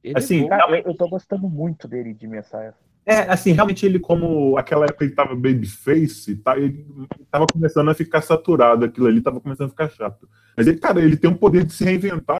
Ele 0.03 0.17
Assim, 0.17 0.39
é 0.39 0.41
bom. 0.41 0.49
Cara, 0.49 0.79
eu, 0.79 0.83
eu 0.87 0.95
tô 0.95 1.07
gostando 1.07 1.49
muito 1.49 1.87
dele 1.87 2.13
de 2.13 2.27
Messiah. 2.27 2.75
É, 3.05 3.19
assim, 3.31 3.51
realmente 3.51 3.85
ele, 3.85 3.99
como 3.99 4.57
aquela 4.57 4.85
época 4.85 5.05
ele 5.05 5.13
tava 5.13 5.35
babyface, 5.35 6.37
tá, 6.37 6.57
ele 6.57 6.87
tava 7.29 7.45
começando 7.45 7.89
a 7.89 7.93
ficar 7.93 8.21
saturado 8.21 8.83
aquilo 8.83 9.05
ali, 9.05 9.21
tava 9.21 9.39
começando 9.39 9.67
a 9.67 9.69
ficar 9.69 9.89
chato. 9.89 10.27
Mas 10.57 10.65
ele, 10.65 10.79
cara, 10.79 10.99
ele 10.99 11.15
tem 11.15 11.29
um 11.29 11.35
poder 11.35 11.63
de 11.65 11.73
se 11.73 11.83
reinventar, 11.83 12.37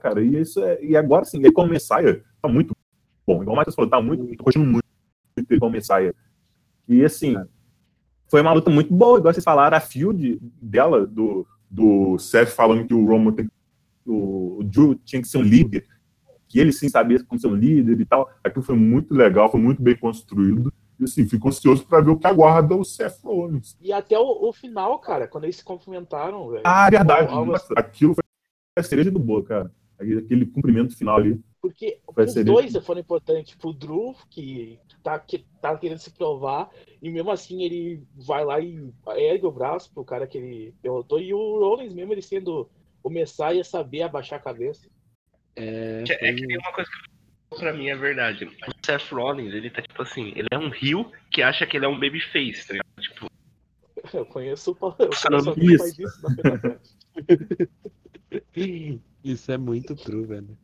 cara, 0.00 0.22
e 0.22 0.40
isso 0.40 0.62
é, 0.62 0.80
e 0.84 0.96
agora 0.96 1.24
sim, 1.24 1.38
ele 1.38 1.50
como 1.50 1.70
Messiah, 1.70 2.20
tá 2.40 2.48
muito 2.48 2.72
bom. 3.26 3.42
Igual 3.42 3.54
o 3.54 3.56
Matheus 3.56 3.74
falou, 3.74 3.90
tá 3.90 4.00
muito, 4.00 4.24
tô 4.36 4.44
curtindo 4.44 4.64
muito 4.64 4.86
ele 5.36 5.58
como 5.58 5.72
Messiah. 5.72 6.14
E 6.88 7.04
assim, 7.04 7.34
foi 8.28 8.40
uma 8.40 8.52
luta 8.52 8.70
muito 8.70 8.94
boa, 8.94 9.18
igual 9.18 9.34
vocês 9.34 9.44
falaram, 9.44 9.76
a 9.76 9.80
field 9.80 10.38
dela, 10.62 11.04
do, 11.04 11.44
do 11.68 12.16
Seth 12.18 12.50
falando 12.50 12.86
que 12.86 12.94
o 12.94 13.04
Roman 13.04 13.32
tem, 13.32 13.50
o, 14.06 14.58
o 14.60 14.64
Drew 14.64 14.94
tinha 15.04 15.20
que 15.20 15.26
ser 15.26 15.38
um 15.38 15.42
líder, 15.42 15.84
que 16.48 16.58
ele 16.58 16.72
sim 16.72 16.88
sabia 16.88 17.22
como 17.24 17.40
ser 17.40 17.48
um 17.48 17.54
líder 17.54 18.00
e 18.00 18.04
tal. 18.04 18.30
Aquilo 18.42 18.64
foi 18.64 18.76
muito 18.76 19.14
legal, 19.14 19.50
foi 19.50 19.60
muito 19.60 19.82
bem 19.82 19.96
construído. 19.96 20.72
E 20.98 21.04
assim, 21.04 21.28
fico 21.28 21.48
ansioso 21.48 21.86
para 21.86 22.00
ver 22.00 22.10
o 22.10 22.18
que 22.18 22.26
aguarda 22.26 22.74
o 22.74 22.84
Seth 22.84 23.22
Rollins. 23.22 23.76
E 23.80 23.92
até 23.92 24.18
o, 24.18 24.48
o 24.48 24.52
final, 24.52 24.98
cara, 24.98 25.28
quando 25.28 25.44
eles 25.44 25.56
se 25.56 25.64
cumprimentaram, 25.64 26.48
velho. 26.48 26.62
Ah, 26.64 26.88
verdade. 26.88 27.32
Algo 27.32 27.52
Nossa, 27.52 27.74
aquilo 27.76 28.14
foi 28.14 28.24
a 28.78 28.82
cereja 28.82 29.10
do 29.10 29.18
bolo, 29.18 29.44
cara. 29.44 29.70
Aquele 29.98 30.46
cumprimento 30.46 30.96
final 30.96 31.16
ali. 31.16 31.40
Porque 31.60 31.98
os 32.06 32.34
dois 32.34 32.76
foram 32.84 33.00
importantes. 33.00 33.54
Pro 33.54 33.72
Drew, 33.72 34.14
que 34.30 34.78
tá, 35.02 35.18
que, 35.18 35.44
tá 35.60 35.76
querendo 35.76 35.98
se 35.98 36.10
provar, 36.10 36.70
e 37.02 37.10
mesmo 37.10 37.30
assim 37.30 37.62
ele 37.62 38.02
vai 38.14 38.44
lá 38.44 38.60
e 38.60 38.92
ergue 39.16 39.46
o 39.46 39.50
braço 39.50 39.90
pro 39.92 40.04
cara 40.04 40.26
que 40.26 40.38
ele 40.38 40.74
derrotou, 40.82 41.18
e 41.18 41.34
o 41.34 41.58
Rollins 41.58 41.92
mesmo, 41.92 42.12
ele 42.12 42.22
sendo 42.22 42.68
o 43.02 43.10
Messiah, 43.10 43.64
saber 43.64 44.02
abaixar 44.02 44.38
a 44.38 44.42
cabeça. 44.42 44.88
É, 45.56 46.02
Que- 46.04 46.12
É 46.12 46.32
que 46.32 46.38
foi- 46.38 46.46
tem 46.46 46.58
uma 46.58 46.72
coisa 46.72 46.90
que 46.90 47.58
pra 47.58 47.72
mim 47.72 47.88
é 47.88 47.96
verdade. 47.96 48.44
O 48.44 48.50
Seth 48.84 49.10
Rollins, 49.12 49.54
ele 49.54 49.70
tá 49.70 49.80
tipo 49.82 50.02
assim, 50.02 50.32
ele 50.36 50.48
é 50.50 50.58
um 50.58 50.68
rio 50.68 51.10
que 51.30 51.42
acha 51.42 51.66
que 51.66 51.76
ele 51.76 51.86
é 51.86 51.88
um 51.88 51.98
babyface, 51.98 52.66
tá 52.66 52.74
ligado? 52.74 53.00
Tipo, 53.00 53.26
Eu 54.12 54.26
conheço, 54.26 54.70
o 54.70 54.74
Pa- 54.76 54.94
eu 55.00 55.10
conheço 55.10 55.60
isso. 55.60 55.78
faz 55.78 55.98
isso 55.98 56.22
na. 56.22 56.80
Isso 59.24 59.50
é 59.50 59.58
muito 59.58 59.94
true, 59.96 60.24
velho. 60.26 60.56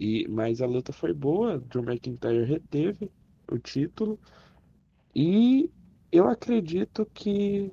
E, 0.00 0.26
mas 0.28 0.60
a 0.60 0.66
luta 0.66 0.92
foi 0.92 1.12
boa, 1.12 1.58
Drew 1.58 1.82
McIntyre 1.84 2.44
reteve 2.44 3.10
o 3.50 3.58
título. 3.58 4.18
E 5.14 5.70
eu 6.10 6.26
acredito 6.28 7.06
que 7.14 7.72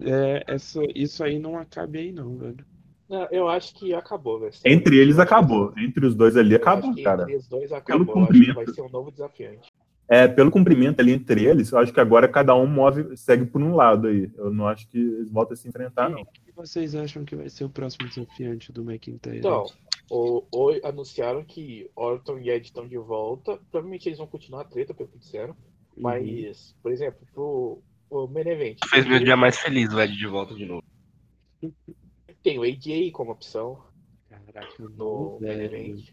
é, 0.00 0.44
essa, 0.46 0.80
isso 0.94 1.22
aí 1.24 1.38
não 1.38 1.58
acabe 1.58 1.98
aí 1.98 2.12
não, 2.12 2.36
velho. 2.36 2.66
Não, 3.08 3.28
eu 3.30 3.48
acho 3.48 3.74
que 3.74 3.94
acabou, 3.94 4.40
velho. 4.40 4.52
Entre 4.64 4.98
eles 4.98 5.18
acabou. 5.18 5.72
Entre 5.76 6.04
os 6.04 6.14
dois 6.14 6.36
ali 6.36 6.54
acabou, 6.54 6.92
que 6.94 7.02
cara. 7.02 7.22
Entre 7.22 7.36
os 7.36 7.46
dois 7.48 7.72
acabou. 7.72 8.06
Que 8.06 8.12
cumprimento. 8.12 8.54
vai 8.54 8.66
ser 8.66 8.82
um 8.82 8.88
novo 8.88 9.10
desafiante. 9.10 9.72
É, 10.08 10.28
pelo 10.28 10.52
cumprimento 10.52 11.00
ali 11.00 11.12
entre 11.12 11.44
eles, 11.44 11.72
eu 11.72 11.78
acho 11.78 11.92
que 11.92 11.98
agora 11.98 12.28
cada 12.28 12.54
um 12.54 12.66
move, 12.66 13.16
segue 13.16 13.44
por 13.44 13.60
um 13.60 13.74
lado 13.74 14.06
aí. 14.06 14.30
Eu 14.36 14.52
não 14.52 14.68
acho 14.68 14.88
que 14.88 14.98
eles 14.98 15.30
voltam 15.30 15.54
a 15.54 15.56
se 15.56 15.68
enfrentar, 15.68 16.08
não. 16.08 16.22
O 16.22 16.26
que 16.26 16.52
vocês 16.54 16.94
acham 16.94 17.24
que 17.24 17.34
vai 17.34 17.48
ser 17.48 17.64
o 17.64 17.70
próximo 17.70 18.08
desafiante 18.08 18.72
do 18.72 18.82
McIntyre? 18.88 19.38
Então, 19.38 19.66
o, 20.08 20.44
o- 20.52 20.80
anunciaram 20.86 21.44
que 21.44 21.90
Orton 21.96 22.38
e 22.38 22.50
Ed 22.50 22.66
estão 22.66 22.86
de 22.86 22.96
volta. 22.98 23.58
Provavelmente 23.70 24.08
eles 24.08 24.18
vão 24.18 24.28
continuar 24.28 24.60
a 24.62 24.64
treta, 24.64 24.94
pelo 24.94 25.08
que 25.08 25.18
disseram. 25.18 25.54
Uhum. 25.96 26.02
Mas, 26.02 26.74
por 26.80 26.92
exemplo, 26.92 27.26
pro 27.34 27.82
o 28.08 28.28
main 28.28 28.46
event. 28.46 28.78
fez 28.88 29.04
meu 29.04 29.18
dia 29.18 29.36
mais 29.36 29.58
feliz 29.58 29.92
o 29.92 30.00
Ed 30.00 30.16
de 30.16 30.26
volta 30.28 30.54
de 30.54 30.66
novo. 30.66 30.84
Tem 32.46 32.60
o 32.60 32.62
AJ 32.62 33.10
como 33.10 33.32
opção 33.32 33.82
Caraca, 34.28 34.68
no 34.78 35.32
main 35.40 35.56
velho. 35.56 35.76
event. 35.98 36.12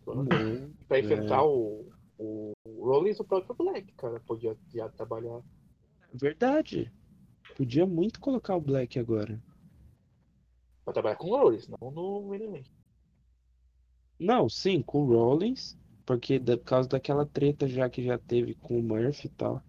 Pra 0.87 0.97
enfrentar 0.99 1.43
o, 1.45 1.91
o 2.17 2.53
Rollins 2.65 3.19
o 3.19 3.23
próprio 3.23 3.53
Black, 3.53 3.93
cara. 3.93 4.19
Podia 4.21 4.57
já 4.73 4.89
trabalhar. 4.89 5.41
verdade. 6.11 6.91
Podia 7.55 7.85
muito 7.85 8.19
colocar 8.19 8.55
o 8.55 8.61
Black 8.61 8.97
agora. 8.97 9.39
Pra 10.83 10.91
trabalhar 10.91 11.17
com 11.17 11.27
o 11.27 11.37
Rollins, 11.37 11.67
não 11.67 11.91
no 11.91 12.23
main 12.27 12.41
event. 12.41 12.65
Não, 14.19 14.49
sim, 14.49 14.81
com 14.81 15.03
o 15.03 15.13
Rollins, 15.13 15.77
porque 16.03 16.39
da- 16.39 16.57
por 16.57 16.63
causa 16.65 16.89
daquela 16.89 17.27
treta 17.27 17.67
já 17.67 17.87
que 17.91 18.03
já 18.03 18.17
teve 18.17 18.55
com 18.55 18.79
o 18.79 18.81
Murphy 18.81 19.27
e 19.27 19.29
tal. 19.29 19.61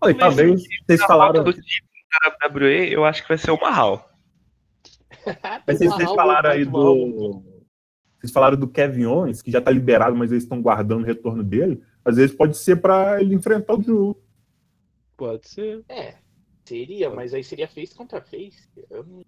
Olha, 0.00 0.12
e 0.12 0.16
talvez 0.18 0.62
vocês 0.86 1.00
falaram. 1.02 1.42
do 1.42 1.52
da 1.52 2.46
WWE, 2.48 2.92
eu 2.92 3.04
acho 3.04 3.22
que 3.22 3.28
vai 3.28 3.38
ser 3.38 3.50
o 3.50 3.60
Mahal. 3.60 4.08
Mas 5.66 5.78
vocês, 5.78 5.90
vocês 5.90 6.12
falaram 6.12 6.50
aí 6.50 6.64
do. 6.64 7.42
Vocês 8.18 8.32
falaram 8.32 8.56
do 8.56 8.68
Kevin 8.68 9.04
Owens, 9.04 9.42
que 9.42 9.50
já 9.50 9.60
tá 9.60 9.70
liberado, 9.70 10.16
mas 10.16 10.32
eles 10.32 10.44
estão 10.44 10.60
guardando 10.62 11.02
o 11.02 11.06
retorno 11.06 11.44
dele. 11.44 11.82
Às 12.04 12.16
vezes 12.16 12.34
pode 12.34 12.56
ser 12.56 12.76
pra 12.80 13.20
ele 13.20 13.34
enfrentar 13.34 13.74
o 13.74 13.78
Drew. 13.78 14.20
Pode 15.16 15.48
ser. 15.48 15.84
É, 15.88 16.16
seria, 16.64 17.10
mas 17.10 17.34
aí 17.34 17.44
seria 17.44 17.68
face 17.68 17.94
contra 17.94 18.20
face. 18.20 18.68
Não- 18.90 19.22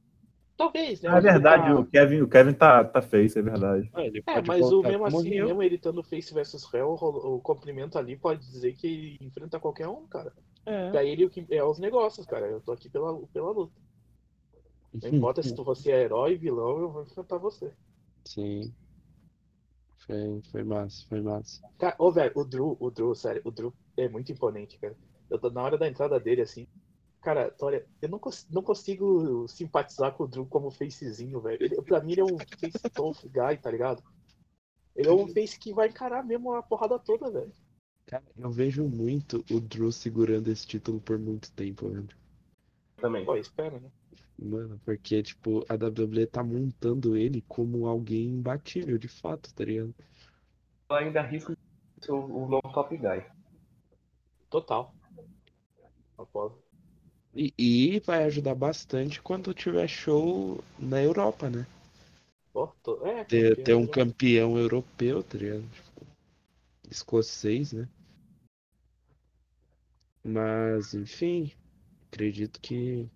Talvez, 0.59 1.01
né? 1.01 1.17
É 1.17 1.21
verdade, 1.21 1.73
o 1.73 1.87
Kevin, 1.87 2.21
o 2.21 2.29
Kevin 2.29 2.53
tá, 2.53 2.83
tá 2.83 3.01
face, 3.01 3.39
é 3.39 3.43
verdade. 3.43 3.89
Ah, 3.95 4.03
ele 4.05 4.21
É, 4.27 4.43
mas 4.45 4.67
o 4.73 4.83
mesmo 4.83 5.07
assim, 5.07 5.31
mesmo 5.31 5.63
ele 5.63 5.77
estando 5.77 6.03
face 6.03 6.35
versus 6.35 6.69
Hell, 6.75 6.97
o, 7.01 7.37
o 7.37 7.41
comprimento 7.41 7.97
ali 7.97 8.17
pode 8.17 8.41
dizer 8.41 8.73
que 8.75 8.87
ele 8.89 9.19
enfrenta 9.21 9.61
qualquer 9.61 9.87
um, 9.87 10.05
cara. 10.09 10.33
É. 10.67 10.91
Pra 10.91 11.05
ele 11.05 11.25
o 11.25 11.31
que 11.31 11.47
é 11.49 11.63
os 11.63 11.79
negócios, 11.79 12.27
cara. 12.27 12.47
Eu 12.47 12.61
tô 12.61 12.73
aqui 12.73 12.91
pela, 12.91 13.17
pela 13.29 13.53
luta. 13.53 13.73
Não 15.03 15.11
importa 15.11 15.43
se 15.43 15.53
você 15.57 15.91
é 15.93 16.03
herói, 16.05 16.37
vilão, 16.37 16.79
eu 16.81 16.93
vou 16.93 17.03
enfrentar 17.03 17.39
você. 17.39 17.75
Sim. 18.25 18.77
Foi, 19.99 20.43
foi 20.51 20.65
massa, 20.65 21.05
foi 21.09 21.21
massa. 21.21 21.61
Cara, 21.79 21.97
ô, 21.99 22.11
velho, 22.11 22.33
o 22.37 22.45
Drew, 22.45 22.77
o 22.81 22.91
Drew, 22.91 23.15
sério, 23.15 23.43
o 23.45 23.51
Drew 23.51 23.75
é 23.97 24.09
muito 24.09 24.33
imponente, 24.33 24.79
cara. 24.79 24.97
Eu 25.31 25.39
tô 25.39 25.51
na 25.51 25.63
hora 25.63 25.79
da 25.79 25.87
entrada 25.89 26.19
dele, 26.19 26.43
assim. 26.43 26.67
Cara, 27.23 27.55
olha, 27.63 27.87
eu 28.03 28.09
não, 28.09 28.19
cons- 28.19 28.47
não 28.51 28.63
consigo 28.63 29.47
simpatizar 29.49 30.15
com 30.17 30.25
o 30.25 30.29
Drew 30.29 30.47
como 30.47 30.71
facezinho, 30.71 31.41
velho. 31.41 31.63
Ele, 31.63 31.83
pra 31.83 32.03
mim, 32.03 32.13
ele 32.13 32.21
é 32.23 32.25
um 32.25 32.41
face 32.61 32.89
tough 32.95 33.17
guy, 33.25 33.59
tá 33.61 33.71
ligado? 33.71 34.03
Ele 34.97 35.09
é 35.09 35.13
um 35.13 35.29
face 35.29 35.59
que 35.59 35.75
vai 35.75 35.89
encarar 35.89 36.25
mesmo 36.25 36.55
a 36.55 36.63
porrada 36.63 36.99
toda, 36.99 37.31
velho. 37.31 37.53
Cara, 38.07 38.25
eu 38.37 38.51
vejo 38.51 38.89
muito 38.89 39.45
o 39.53 39.61
Drew 39.61 39.93
segurando 39.93 40.49
esse 40.51 40.67
título 40.67 41.01
por 41.01 41.17
muito 41.17 41.53
tempo, 41.53 41.89
velho. 41.89 42.09
Também. 42.97 43.25
Pô, 43.25 43.37
espera, 43.37 43.81
né? 43.81 43.91
Mano, 44.41 44.81
porque, 44.85 45.21
tipo, 45.21 45.65
a 45.69 45.75
WWE 45.75 46.27
tá 46.27 46.45
montando 46.45 47.17
ele 47.17 47.43
como 47.49 47.87
alguém 47.89 48.27
imbatível, 48.29 48.97
de 48.97 49.09
fato, 49.09 49.53
tá 49.53 49.65
ligado? 49.65 49.93
Eu 50.89 50.97
ainda 50.97 51.21
arrisco 51.21 51.53
de 51.53 52.07
ser 52.07 52.13
o, 52.13 52.49
novo 52.49 52.73
top 52.73 52.97
guy. 52.97 53.25
Total. 54.49 54.95
Apolo. 56.17 56.63
E, 57.35 57.53
e 57.59 58.01
vai 58.01 58.25
ajudar 58.25 58.55
bastante 58.55 59.21
quando 59.21 59.53
tiver 59.53 59.89
show 59.89 60.63
na 60.79 61.03
Europa, 61.03 61.51
né? 61.51 61.67
Pô, 62.53 62.69
tô... 62.83 63.05
É, 63.07 63.25
Ter, 63.25 63.57
campeão, 63.57 63.65
ter 63.65 63.75
um 63.75 63.83
né? 63.83 63.89
campeão 63.89 64.57
europeu, 64.57 65.23
tá 65.23 65.37
ligado? 65.37 65.69
Tipo, 65.69 66.07
escocês, 66.89 67.73
né? 67.73 67.89
Mas, 70.25 70.95
enfim, 70.95 71.53
acredito 72.11 72.61
que 72.61 73.09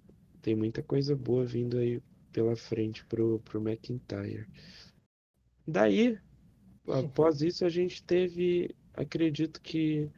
tem 0.43 0.57
muita 0.57 0.83
coisa 0.83 1.15
boa 1.15 1.47
vindo 1.47 1.79
aí 1.79 2.03
pela 2.33 2.57
frente 2.57 3.05
pro, 3.07 3.39
pro 3.41 3.61
McIntyre. 3.61 4.47
Daí, 5.67 6.19
após 6.89 7.41
isso, 7.41 7.65
a 7.65 7.69
gente 7.69 8.03
teve, 8.03 8.75
acredito 8.95 9.61
que 9.61 10.11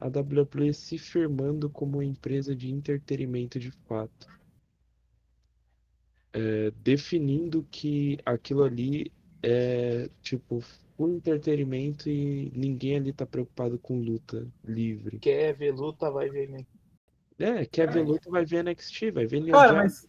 a 0.00 0.06
WWE 0.06 0.74
se 0.74 0.98
firmando 0.98 1.70
como 1.70 1.98
uma 1.98 2.04
empresa 2.04 2.54
de 2.54 2.70
entretenimento 2.70 3.58
de 3.58 3.70
fato. 3.86 4.28
É, 6.32 6.70
definindo 6.82 7.66
que 7.70 8.18
aquilo 8.24 8.62
ali 8.62 9.10
é 9.42 10.10
tipo 10.20 10.60
full 10.96 11.14
entretenimento 11.14 12.08
e 12.08 12.50
ninguém 12.54 12.96
ali 12.96 13.12
tá 13.12 13.24
preocupado 13.24 13.78
com 13.78 14.00
luta 14.00 14.46
livre. 14.64 15.18
Quer 15.20 15.54
ver 15.54 15.72
luta, 15.72 16.10
vai 16.10 16.28
ver, 16.28 16.48
né? 16.48 16.66
É, 17.38 17.64
quer 17.66 17.90
ver 17.90 18.04
luta, 18.04 18.30
vai 18.30 18.44
ver 18.44 18.64
NXT, 18.64 19.10
vai 19.12 19.26
ver 19.26 19.40
New 19.40 19.52
Cara, 19.52 19.68
Japan. 19.68 19.82
mas 19.82 20.08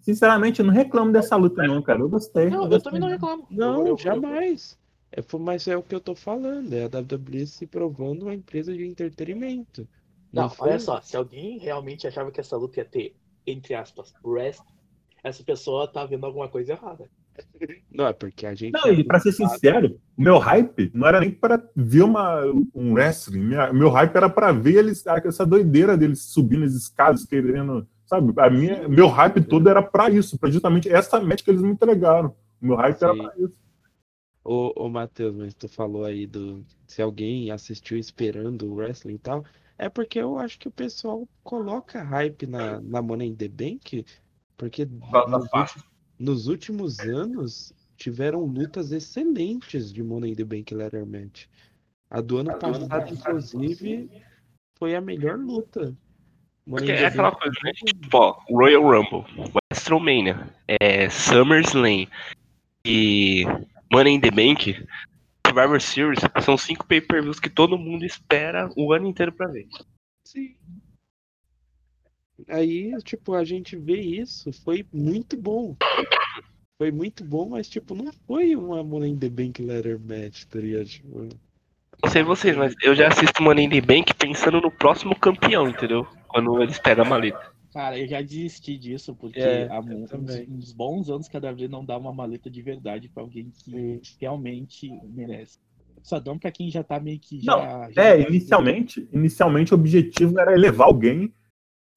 sinceramente 0.00 0.60
eu 0.60 0.66
não 0.66 0.72
reclamo 0.72 1.12
dessa 1.12 1.36
luta, 1.36 1.62
não, 1.62 1.82
cara. 1.82 2.00
Eu 2.00 2.08
gostei. 2.08 2.48
Não, 2.48 2.62
eu 2.64 2.68
gostei. 2.68 2.80
também 2.80 3.00
não 3.00 3.08
reclamo. 3.08 3.46
Não, 3.50 3.80
Eu- 3.80 3.88
eu- 3.88 3.98
jamais. 3.98 4.78
É, 5.12 5.20
mas 5.38 5.66
é 5.66 5.76
o 5.76 5.82
que 5.82 5.94
eu 5.94 6.00
tô 6.00 6.14
falando, 6.14 6.72
é 6.72 6.84
a 6.84 6.88
WWE 6.88 7.46
se 7.46 7.66
provando 7.66 8.22
uma 8.22 8.34
empresa 8.34 8.72
de 8.72 8.86
entretenimento. 8.86 9.86
Não, 10.32 10.48
foi- 10.48 10.68
olha 10.70 10.78
só, 10.78 11.00
se 11.00 11.16
alguém 11.16 11.58
realmente 11.58 12.06
achava 12.06 12.30
que 12.30 12.40
essa 12.40 12.56
luta 12.56 12.78
ia 12.78 12.84
ter, 12.84 13.16
entre 13.44 13.74
aspas, 13.74 14.14
rest, 14.24 14.62
essa 15.24 15.42
pessoa 15.42 15.88
tá 15.88 16.04
vendo 16.06 16.24
alguma 16.24 16.48
coisa 16.48 16.72
errada. 16.72 17.10
Não, 17.90 18.06
é 18.06 18.12
porque 18.12 18.46
a 18.46 18.54
gente. 18.54 18.72
Não, 18.72 18.92
e 18.92 19.02
pra 19.04 19.18
ser 19.20 19.32
sincero, 19.32 19.98
o 20.16 20.22
meu 20.22 20.38
hype 20.38 20.90
não 20.94 21.06
era 21.06 21.20
nem 21.20 21.30
para 21.30 21.62
ver 21.74 22.02
uma, 22.02 22.44
um 22.74 22.92
wrestling. 22.92 23.40
Minha- 23.40 23.72
meu 23.72 23.90
hype 23.90 24.14
era 24.16 24.28
para 24.28 24.52
ver 24.52 24.76
eles, 24.76 25.04
essa 25.06 25.44
doideira 25.46 25.96
deles 25.96 26.22
subindo 26.22 26.64
as 26.64 26.72
escadas, 26.72 27.24
querendo. 27.24 27.86
Sabe? 28.06 28.32
A 28.38 28.50
minha, 28.50 28.88
meu 28.88 29.06
hype 29.08 29.40
todo 29.42 29.68
era 29.68 29.80
para 29.82 30.10
isso, 30.10 30.36
para 30.38 30.50
justamente 30.50 30.88
essa 30.88 31.20
match 31.20 31.42
que 31.44 31.50
eles 31.50 31.62
me 31.62 31.70
entregaram. 31.70 32.34
O 32.60 32.66
meu 32.66 32.76
hype 32.76 33.02
era 33.02 33.12
Sim. 33.14 33.22
para 33.22 33.34
isso. 33.38 33.60
Ô, 34.42 34.72
ô 34.84 34.88
Matheus, 34.88 35.34
mas 35.36 35.54
tu 35.54 35.68
falou 35.68 36.04
aí 36.04 36.26
do. 36.26 36.64
Se 36.86 37.00
alguém 37.02 37.50
assistiu 37.50 37.98
esperando 37.98 38.66
o 38.66 38.74
wrestling 38.74 39.14
e 39.14 39.18
tal. 39.18 39.44
É 39.78 39.88
porque 39.88 40.18
eu 40.18 40.38
acho 40.38 40.58
que 40.58 40.68
o 40.68 40.70
pessoal 40.70 41.26
coloca 41.42 42.02
hype 42.02 42.46
na, 42.46 42.80
na 42.80 43.00
Money 43.00 43.28
in 43.28 43.34
the 43.36 43.48
Bank. 43.48 44.04
Porque 44.56 44.84
nos, 44.84 45.44
ulti- 45.54 45.84
nos 46.20 46.46
últimos 46.46 47.00
anos 47.00 47.72
tiveram 47.96 48.44
lutas 48.44 48.92
excelentes 48.92 49.90
de 49.90 50.02
Money 50.02 50.32
in 50.32 50.36
the 50.36 50.44
Bank 50.44 50.74
Ladder 50.74 51.06
Match. 51.06 51.46
A 52.10 52.20
do 52.20 52.38
ano 52.38 52.54
passado, 52.58 53.12
inclusive, 53.12 54.10
foi 54.78 54.94
a 54.94 55.00
melhor 55.00 55.38
luta. 55.38 55.96
Money 56.66 56.86
Porque 56.86 56.92
é 56.92 57.06
aquela 57.06 57.30
Bank- 57.30 57.42
coisa, 57.42 57.56
né? 57.64 57.72
Tipo, 57.72 58.16
ó, 58.18 58.42
Royal 58.50 58.82
Rumble, 58.82 59.24
WrestleMania, 59.72 60.54
é, 60.68 61.08
SummerSlam 61.08 62.06
e 62.84 63.44
Money 63.90 64.14
in 64.14 64.20
the 64.20 64.30
Bank, 64.30 64.86
Survivor 65.46 65.80
Series, 65.80 66.20
são 66.44 66.56
cinco 66.56 66.86
pay-per-views 66.86 67.40
que 67.40 67.50
todo 67.50 67.78
mundo 67.78 68.04
espera 68.04 68.70
o 68.76 68.92
ano 68.92 69.06
inteiro 69.08 69.32
pra 69.32 69.48
ver. 69.48 69.66
Sim. 70.26 70.54
Aí, 72.48 72.92
tipo, 73.02 73.34
a 73.34 73.44
gente 73.44 73.76
vê 73.76 74.00
isso, 74.00 74.52
foi 74.52 74.86
muito 74.92 75.36
bom. 75.36 75.76
Foi 76.78 76.90
muito 76.90 77.24
bom, 77.24 77.48
mas, 77.50 77.68
tipo, 77.68 77.94
não 77.94 78.10
foi 78.26 78.56
uma 78.56 78.82
Money 78.82 79.10
in 79.10 79.18
the 79.18 79.28
Bank 79.28 79.62
Ladder 79.62 80.00
Match, 80.00 80.44
tá 80.44 80.58
ligado? 80.58 80.86
Tipo, 80.86 81.28
Não 82.02 82.10
sei 82.10 82.22
vocês, 82.22 82.56
mas 82.56 82.74
eu 82.82 82.94
já 82.94 83.08
assisto 83.08 83.42
Money 83.42 83.66
in 83.66 83.70
the 83.70 83.80
Bank 83.80 84.14
pensando 84.14 84.60
no 84.60 84.70
próximo 84.70 85.14
campeão, 85.14 85.68
entendeu? 85.68 86.06
Quando 86.28 86.62
eles 86.62 86.78
pegam 86.78 87.04
a 87.04 87.08
maleta. 87.08 87.50
Cara, 87.72 87.98
eu 87.98 88.08
já 88.08 88.20
desisti 88.20 88.76
disso, 88.76 89.14
porque 89.14 89.38
É, 89.38 89.68
há 89.70 89.78
uns, 89.80 90.10
uns 90.48 90.72
bons 90.72 91.08
anos 91.08 91.28
que 91.28 91.36
a 91.36 91.40
WWE 91.40 91.68
não 91.68 91.84
dá 91.84 91.96
uma 91.96 92.12
maleta 92.12 92.50
de 92.50 92.62
verdade 92.62 93.08
pra 93.08 93.22
alguém 93.22 93.50
que 93.50 94.00
realmente 94.20 94.90
merece. 95.14 95.58
Só 96.02 96.18
dão 96.18 96.38
pra 96.38 96.50
quem 96.50 96.70
já 96.70 96.82
tá 96.82 96.98
meio 96.98 97.18
que 97.20 97.40
já. 97.40 97.52
Não, 97.52 97.92
já 97.92 98.02
É, 98.02 98.20
inicialmente, 98.22 99.06
inicialmente 99.12 99.72
o 99.72 99.76
objetivo 99.76 100.38
era 100.40 100.52
elevar 100.54 100.88
alguém 100.88 101.32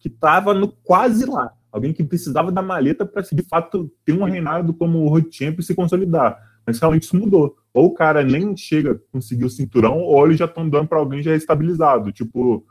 que 0.03 0.09
tava 0.09 0.53
no 0.53 0.67
quase 0.67 1.25
lá. 1.25 1.53
Alguém 1.71 1.93
que 1.93 2.03
precisava 2.03 2.51
da 2.51 2.61
maleta 2.61 3.05
para 3.05 3.21
de 3.21 3.41
fato 3.43 3.89
ter 4.03 4.11
um 4.11 4.25
reinado 4.25 4.73
como 4.73 4.97
o 4.97 5.05
World 5.05 5.29
Champion 5.31 5.61
e 5.61 5.63
se 5.63 5.73
consolidar. 5.73 6.37
Mas 6.67 6.77
realmente 6.77 7.03
isso 7.03 7.15
mudou. 7.15 7.55
Ou 7.73 7.85
o 7.85 7.93
cara 7.93 8.21
nem 8.21 8.55
chega 8.55 8.91
a 8.91 9.11
conseguir 9.13 9.45
o 9.45 9.49
cinturão, 9.49 9.99
ou 9.99 10.25
eles 10.25 10.37
já 10.37 10.45
estão 10.45 10.67
dando 10.67 10.89
para 10.89 10.99
alguém 10.99 11.23
já 11.23 11.33
estabilizado. 11.33 12.11
Tipo, 12.11 12.65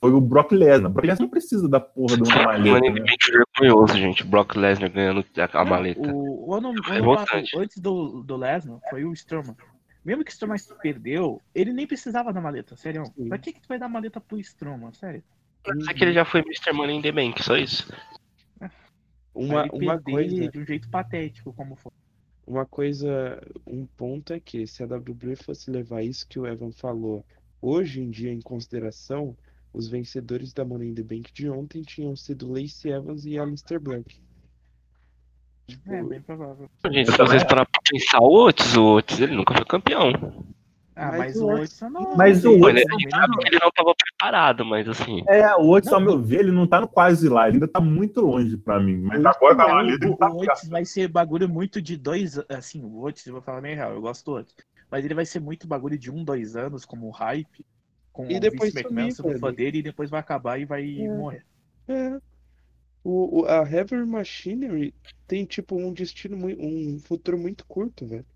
foi 0.00 0.12
o 0.12 0.20
Brock 0.20 0.52
Lesnar. 0.52 0.90
O 0.90 0.94
Brock 0.94 1.04
Lesnar 1.04 1.26
não 1.26 1.30
precisa 1.30 1.68
da 1.68 1.78
porra 1.78 2.16
de 2.16 2.22
uma 2.22 2.42
maleta. 2.42 2.80
The 2.80 2.90
Né? 2.90 3.04
Vergonhoso, 3.60 3.98
gente. 3.98 4.24
Brock 4.24 4.56
Lesnar 4.56 4.90
ganhando 4.90 5.24
a, 5.36 5.60
a 5.60 5.64
maleta. 5.66 6.10
O, 6.10 6.48
o 6.48 6.54
ano, 6.54 6.70
o 6.70 7.12
ano 7.12 7.26
antes 7.58 7.76
do, 7.76 8.22
do 8.22 8.36
Lesnar 8.36 8.78
foi 8.88 9.04
o 9.04 9.12
Strowman. 9.12 9.54
Mesmo 10.02 10.24
que 10.24 10.30
o 10.30 10.32
Strowman 10.32 10.56
perdeu, 10.80 11.38
ele 11.54 11.74
nem 11.74 11.86
precisava 11.86 12.32
da 12.32 12.40
maleta, 12.40 12.76
sério. 12.78 13.04
Sim. 13.14 13.28
Pra 13.28 13.36
que, 13.36 13.52
que 13.52 13.60
tu 13.60 13.68
vai 13.68 13.78
dar 13.78 13.90
maleta 13.90 14.18
pro 14.22 14.40
Strowman, 14.40 14.94
sério? 14.94 15.22
É 15.88 15.94
que 15.94 16.04
ele 16.04 16.12
já 16.12 16.24
foi 16.24 16.40
Mr. 16.40 16.72
Money 16.72 16.96
in 16.96 17.02
the 17.02 17.12
Bank, 17.12 17.42
só 17.42 17.56
isso. 17.56 17.92
Uma, 19.34 19.64
uma 19.72 19.98
coisa, 19.98 20.48
de 20.48 20.58
um 20.58 20.66
jeito 20.66 20.88
patético, 20.90 21.52
como 21.54 21.74
foi. 21.74 21.92
uma 22.46 22.66
coisa, 22.66 23.40
um 23.66 23.86
ponto 23.86 24.32
é 24.32 24.40
que 24.40 24.66
se 24.66 24.82
a 24.82 24.86
WWE 24.86 25.36
fosse 25.36 25.70
levar 25.70 26.02
isso 26.02 26.28
que 26.28 26.38
o 26.38 26.46
Evan 26.46 26.70
falou 26.72 27.24
hoje 27.60 28.00
em 28.00 28.10
dia 28.10 28.32
em 28.32 28.40
consideração, 28.40 29.36
os 29.72 29.88
vencedores 29.88 30.52
da 30.52 30.64
Money 30.64 30.90
in 30.90 30.94
the 30.94 31.02
Bank 31.02 31.32
de 31.32 31.48
ontem 31.48 31.82
tinham 31.82 32.14
sido 32.14 32.52
Lacey 32.52 32.92
Evans 32.92 33.24
e 33.24 33.38
Aleister 33.38 33.80
Black. 33.80 34.20
Tipo, 35.66 35.92
É, 35.92 36.02
bem 36.02 36.20
provável. 36.20 36.68
Gente, 36.90 37.10
se 37.10 37.16
vocês 37.16 37.42
também 37.42 37.46
parar 37.46 37.66
pra 37.66 37.80
pensar, 37.88 38.18
o 38.20 38.46
Otis, 38.46 38.76
o 38.76 38.96
Otis, 38.96 39.20
ele 39.20 39.34
nunca 39.34 39.54
foi 39.54 39.64
campeão. 39.64 40.12
Ah, 40.94 41.06
Mas 41.12 41.18
mas, 41.18 41.36
o 41.36 41.46
Otis 41.48 41.80
não. 41.80 42.16
Mas 42.16 42.44
o 42.44 42.50
ele- 42.50 42.56
Orton- 42.64 42.68
ele 42.70 42.80
Ele 42.80 43.04
não- 43.04 43.10
sabe 43.10 43.36
que 43.38 43.48
ele 43.48 43.58
não 43.62 43.70
tava 43.70 43.94
preparado, 43.94 44.64
mas 44.64 44.88
assim. 44.88 45.22
É, 45.26 45.54
o 45.56 45.70
Otis, 45.70 45.90
Não, 45.90 45.98
ao 45.98 46.04
meu 46.04 46.18
ver, 46.22 46.40
ele 46.40 46.52
não 46.52 46.66
tá 46.66 46.80
no 46.82 46.88
quase 46.88 47.28
lá. 47.30 47.46
Ele 47.48 47.56
ainda 47.56 47.68
tá 47.68 47.80
muito 47.80 48.20
longe 48.20 48.56
pra 48.58 48.78
mim. 48.78 48.98
Mas 48.98 49.24
agora 49.24 49.54
com 49.56 49.62
a 49.62 49.68
maleta 49.68 50.04
ele 50.04 50.12
o, 50.12 50.16
tá 50.18 50.30
o 50.30 50.36
Otis 50.42 50.68
vai 50.68 50.84
ser 50.84 51.08
bagulho 51.08 51.48
muito 51.48 51.80
de 51.80 51.96
dois. 51.96 52.38
Assim, 52.48 52.84
o 52.84 53.02
Otis, 53.04 53.24
eu 53.26 53.32
vou 53.32 53.42
falar 53.42 53.60
meio 53.62 53.76
real, 53.76 53.92
eu 53.94 54.02
gosto 54.02 54.24
do 54.24 54.32
Otis. 54.38 54.54
Mas 54.90 55.04
ele 55.04 55.14
vai 55.14 55.24
ser 55.24 55.40
muito 55.40 55.66
bagulho 55.66 55.96
de 55.98 56.10
um, 56.10 56.22
dois 56.22 56.54
anos, 56.56 56.84
como 56.84 57.08
hype. 57.10 57.64
Com 58.12 58.30
E 58.30 58.36
o 58.36 58.40
depois 58.40 58.74
Vince 58.74 58.84
McMahon 58.86 59.10
sendo 59.10 59.38
fã 59.38 59.50
dele 59.54 59.78
e 59.78 59.82
depois 59.82 60.10
vai 60.10 60.20
acabar 60.20 60.60
e 60.60 60.66
vai 60.66 61.00
É. 61.00 61.08
morrer. 61.08 61.46
É. 61.88 62.18
O, 63.02 63.40
o- 63.40 63.46
a 63.46 63.68
Heavy 63.68 63.96
Machinery 64.04 64.94
tem, 65.26 65.46
tipo, 65.46 65.74
um 65.74 65.90
destino, 65.92 66.36
um 66.36 66.98
futuro 67.00 67.38
muito 67.38 67.64
curto, 67.66 68.06
velho. 68.06 68.26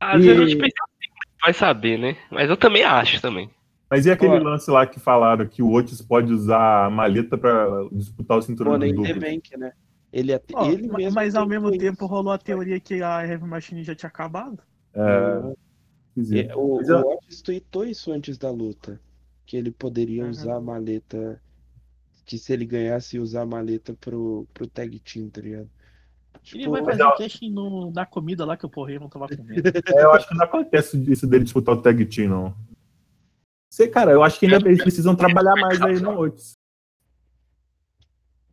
Às 0.00 0.22
E- 0.22 0.26
vezes 0.26 0.42
a 0.42 0.46
gente 0.46 0.58
pensa 0.58 0.74
assim, 0.84 1.12
vai 1.42 1.52
saber, 1.52 1.98
né? 1.98 2.16
Mas 2.30 2.48
eu 2.50 2.56
também 2.56 2.84
acho 2.84 3.20
também. 3.20 3.50
Mas 3.90 4.04
e 4.06 4.10
aquele 4.10 4.34
Ó. 4.38 4.42
lance 4.42 4.70
lá 4.70 4.86
que 4.86 5.00
falaram 5.00 5.46
que 5.46 5.62
o 5.62 5.72
Otis 5.72 6.02
pode 6.02 6.32
usar 6.32 6.86
a 6.86 6.90
maleta 6.90 7.38
pra 7.38 7.66
disputar 7.90 8.36
o 8.38 8.42
cinturão 8.42 8.72
Money 8.72 8.92
do 8.92 9.02
duplo? 9.02 9.20
Bank, 9.20 9.56
né? 9.56 9.72
Ele, 10.12 10.32
até- 10.32 10.54
Ó, 10.54 10.70
ele 10.70 10.88
ma- 10.88 10.98
mesmo 10.98 11.14
mas 11.14 11.34
ao 11.34 11.46
mesmo 11.46 11.70
tempo 11.76 12.06
rolou 12.06 12.32
a 12.32 12.38
teoria 12.38 12.78
que 12.80 13.02
a 13.02 13.26
Heavy 13.26 13.44
Machine 13.46 13.82
já 13.82 13.94
tinha 13.94 14.08
acabado. 14.08 14.58
É, 14.94 15.54
esquisito. 16.16 16.50
É, 16.50 16.56
o, 16.56 16.76
Mas 16.76 16.88
o 16.90 16.98
Otis 17.00 17.42
tweetou 17.42 17.84
isso 17.86 18.12
antes 18.12 18.36
da 18.38 18.50
luta. 18.50 19.00
Que 19.46 19.56
ele 19.56 19.70
poderia 19.70 20.24
Uhum. 20.24 20.30
usar 20.30 20.56
a 20.56 20.60
maleta. 20.60 21.40
Que 22.26 22.36
se 22.36 22.52
ele 22.52 22.66
ganhasse, 22.66 23.16
ia 23.16 23.22
usar 23.22 23.42
a 23.42 23.46
maleta 23.46 23.94
pro, 23.98 24.46
pro 24.52 24.66
tag 24.66 24.98
team, 24.98 25.30
tá 25.30 25.40
ligado? 25.40 25.70
Ele 26.52 26.60
Tipo, 26.60 26.70
vai 26.70 26.84
fazer 26.84 27.02
o 27.04 27.16
casting 27.16 27.50
no, 27.50 27.90
na 27.92 28.06
comida 28.06 28.44
lá 28.46 28.56
que 28.56 28.64
o 28.64 28.70
Porreiro 28.70 29.02
não 29.02 29.08
tava 29.10 29.28
comendo. 29.28 29.62
É, 29.94 30.02
eu 30.02 30.12
acho 30.12 30.26
que 30.28 30.34
não 30.34 30.44
acontece 30.44 31.10
isso 31.10 31.26
dele 31.26 31.44
disputar 31.44 31.74
o 31.74 31.82
tag 31.82 32.04
team, 32.06 32.28
não. 32.28 32.56
Sei, 33.70 33.88
cara, 33.88 34.12
eu 34.12 34.22
acho 34.22 34.38
que 34.40 34.46
ainda 34.46 34.66
eles 34.66 34.82
precisam 34.82 35.14
trabalhar 35.14 35.54
mais 35.56 35.80
aí 35.82 36.00
no 36.00 36.18
Otis. 36.18 36.56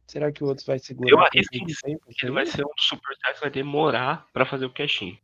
será 0.07 0.31
que 0.31 0.43
o 0.43 0.47
Otis 0.47 0.65
vai 0.65 0.77
segurar 0.79 1.09
Eu 1.09 1.19
arrisco 1.19 1.53
tempo? 1.83 2.05
Ele 2.21 2.31
vai 2.31 2.45
ser 2.45 2.65
um 2.65 2.69
dos 2.75 2.85
superstars 2.85 3.35
que 3.37 3.41
vai 3.45 3.49
demorar 3.51 4.27
pra 4.33 4.45
fazer 4.45 4.65
o 4.65 4.73
cashin. 4.73 5.17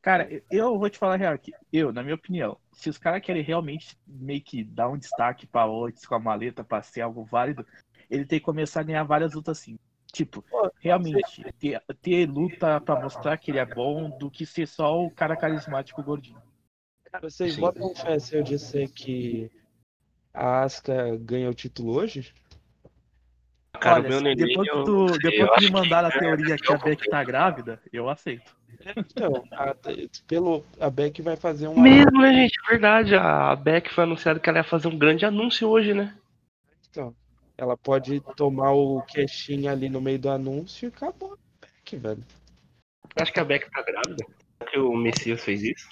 Cara, 0.00 0.28
eu- 0.32 0.42
eu 0.50 0.78
vou 0.78 0.88
te 0.90 0.98
falar 0.98 1.14
a 1.14 1.16
real 1.16 1.34
aqui. 1.34 1.52
Eu, 1.72 1.92
na 1.92 2.02
minha 2.02 2.14
opinião, 2.14 2.56
se 2.72 2.88
os 2.88 2.98
caras 2.98 3.22
querem 3.22 3.42
realmente 3.42 3.96
meio 4.06 4.40
que 4.42 4.62
dar 4.64 4.88
um 4.88 4.98
destaque 4.98 5.46
pra 5.46 5.66
Otis 5.66 6.06
com 6.06 6.14
a 6.14 6.18
maleta 6.20 6.62
pra 6.64 6.82
ser 6.82 7.00
algo 7.02 7.24
válido, 7.24 7.66
ele 8.10 8.24
tem 8.24 8.38
que 8.38 8.44
começar 8.44 8.80
a 8.80 8.84
ganhar 8.84 9.04
várias 9.04 9.32
lutas 9.34 9.58
assim. 9.58 9.76
Tipo, 10.12 10.44
realmente, 10.78 11.42
ter, 11.58 11.82
ter 12.02 12.28
luta 12.28 12.78
pra 12.80 13.00
mostrar 13.00 13.38
que 13.38 13.50
ele 13.50 13.58
é 13.58 13.64
bom 13.64 14.10
do 14.18 14.30
que 14.30 14.44
ser 14.44 14.68
só 14.68 15.02
o 15.02 15.10
cara 15.10 15.34
carismático 15.36 16.02
gordinho. 16.02 16.40
Cara, 17.10 17.30
vocês 17.30 17.54
Sim. 17.54 17.60
botam 17.62 17.94
fé 17.94 18.18
se 18.18 18.36
eu 18.36 18.42
disser 18.42 18.90
que 18.92 19.50
a 20.34 20.62
Asuka 20.62 21.16
ganha 21.16 21.48
o 21.48 21.54
título 21.54 21.96
hoje? 21.96 22.32
Cara, 23.80 23.96
Olha, 23.96 24.06
o 24.06 24.08
meu 24.10 24.20
neném, 24.20 24.46
depois 24.48 24.68
que 24.68 24.76
eu 24.76 24.84
tu, 24.84 25.08
sei, 25.08 25.30
depois 25.30 25.48
eu 25.50 25.54
que 25.54 25.60
me 25.64 25.70
mandaram 25.72 26.08
a 26.08 26.12
que- 26.12 26.18
teoria 26.18 26.56
que 26.58 26.70
a 26.72 26.76
eu 26.76 26.78
Beck 26.78 27.08
tá 27.08 27.24
grávida, 27.24 27.82
eu 27.92 28.08
aceito. 28.08 28.54
Então, 28.96 29.44
a, 29.52 29.74
pelo, 30.26 30.64
a 30.78 30.90
Beck 30.90 31.22
vai 31.22 31.36
fazer 31.36 31.68
uma. 31.68 31.82
Mesmo, 31.82 32.20
né, 32.20 32.32
gente? 32.34 32.54
Verdade. 32.68 33.14
A 33.14 33.56
Beck 33.56 33.88
foi 33.94 34.04
anunciado 34.04 34.40
que 34.40 34.48
ela 34.48 34.58
ia 34.58 34.64
fazer 34.64 34.88
um 34.88 34.98
grande 34.98 35.24
anúncio 35.24 35.68
hoje, 35.68 35.94
né? 35.94 36.16
Então, 36.90 37.14
ela 37.62 37.76
pode 37.76 38.20
tomar 38.36 38.72
o 38.72 39.00
queixinho 39.02 39.70
ali 39.70 39.88
no 39.88 40.00
meio 40.00 40.18
do 40.18 40.28
anúncio 40.28 40.86
e 40.86 40.88
acabou 40.88 41.34
a 41.34 41.36
Beck, 41.60 41.96
velho. 41.96 42.24
Acho 43.14 43.32
que 43.32 43.38
a 43.38 43.44
Beck 43.44 43.70
tá 43.70 43.82
grávida. 43.82 44.26
Será 44.58 44.70
que 44.72 44.78
o 44.80 44.96
Messias 44.96 45.44
fez 45.44 45.62
isso? 45.62 45.88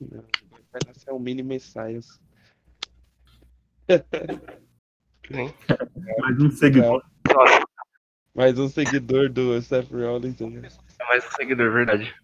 Não, 0.00 0.24
vai 0.72 0.80
nascer 0.86 1.12
um 1.12 1.18
mini 1.18 1.42
Messias. 1.42 2.18
Mais 6.20 6.40
um 6.40 6.50
seguidor. 6.50 7.04
Nossa, 7.28 7.66
Mais 8.34 8.58
um 8.58 8.68
seguidor 8.68 9.28
do 9.28 9.60
Seth 9.60 9.90
Rollins. 9.90 10.40
né? 10.40 10.68
é 10.98 11.04
mais 11.04 11.26
um 11.26 11.30
seguidor, 11.32 11.70
verdade. 11.70 12.14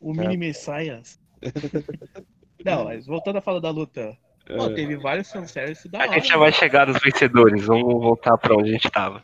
O 0.00 0.12
mini 0.12 0.36
Messias. 0.36 1.18
Não, 2.62 2.84
mas 2.84 3.06
voltando 3.06 3.38
a 3.38 3.40
falar 3.40 3.60
da 3.60 3.70
luta. 3.70 4.18
Pô, 4.56 4.66
É. 4.66 4.74
teve 4.74 4.96
vários 4.96 5.30
fanservice 5.30 5.88
da 5.88 5.98
A 5.98 6.02
hora. 6.02 6.12
gente 6.14 6.28
já 6.28 6.36
vai 6.38 6.52
chegar 6.52 6.86
nos 6.86 7.00
vencedores. 7.02 7.66
Vamos 7.66 7.92
voltar 7.92 8.36
pra 8.38 8.56
onde 8.56 8.70
a 8.70 8.72
gente 8.72 8.90
tava. 8.90 9.22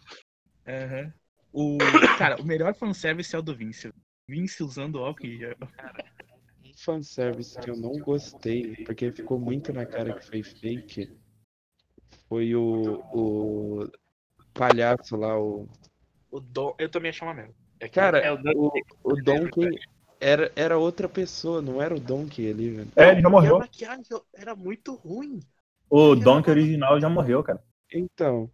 Aham. 0.67 1.13
O, 1.53 1.79
cara, 2.19 2.41
o 2.41 2.45
melhor 2.45 2.75
fanservice 2.75 3.35
é 3.35 3.39
o 3.39 3.43
do 3.43 3.55
Vince. 3.57 3.93
Vince 4.29 4.63
usando 4.63 4.97
óculos. 5.01 5.39
já- 5.39 5.55
Um 6.65 6.73
fanservice 6.77 7.59
que 7.59 7.71
eu 7.71 7.77
não 7.77 7.93
gostei, 8.01 8.77
porque 8.85 9.13
ficou 9.13 9.39
muito 9.39 9.73
na 9.73 9.87
cara 9.87 10.15
que 10.15 10.27
foi 10.27 10.43
fake, 10.43 11.11
foi 12.29 12.55
o, 12.55 13.01
o 13.15 13.89
palhaço 14.53 15.17
lá, 15.17 15.39
o. 15.39 15.69
O 16.31 16.41
Dom, 16.41 16.75
eu 16.79 16.89
também 16.89 17.11
achei 17.11 17.27
uma 17.27 17.33
merda. 17.35 17.55
É 17.79 17.89
Cara, 17.89 18.19
É, 18.19 18.33
o 18.33 18.37
Donkey 18.37 18.83
o, 19.05 19.13
o 19.13 19.23
Donkey 19.23 19.79
era, 20.25 20.51
era 20.57 20.79
outra 20.79 21.09
pessoa, 21.09 21.61
não 21.61 21.81
era 21.83 21.95
o 21.95 22.01
Donkey 22.01 22.51
ali, 22.51 22.71
velho. 22.71 22.91
É, 22.97 23.11
ele 23.13 23.21
já 23.21 23.29
E 23.29 23.29
a 23.29 23.31
morreu. 23.31 23.59
maquiagem 23.59 24.05
era 24.35 24.57
muito 24.57 24.95
ruim. 24.95 25.41
O 25.91 26.15
Donkey 26.15 26.51
original 26.51 27.01
já 27.01 27.09
morreu, 27.09 27.43
cara. 27.43 27.63
Então, 27.93 28.51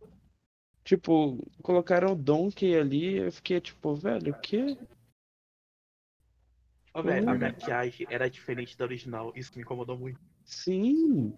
tipo, 0.85 1.39
colocaram 1.63 2.13
o 2.13 2.17
Donkey 2.17 2.77
ali, 2.77 3.17
eu 3.19 3.33
fiquei 3.33 3.61
tipo, 3.61 3.95
velho, 3.95 4.33
o 4.33 4.41
quê? 4.41 4.77
Ó, 6.95 7.03
velho, 7.03 7.29
a 7.29 7.35
Hum. 7.35 7.39
maquiagem 7.39 8.07
era 8.11 8.29
diferente 8.31 8.77
da 8.77 8.85
original. 8.85 9.33
Isso 9.37 9.53
me 9.57 9.63
incomodou 9.63 9.99
muito. 9.99 10.21
Sim. 10.45 11.33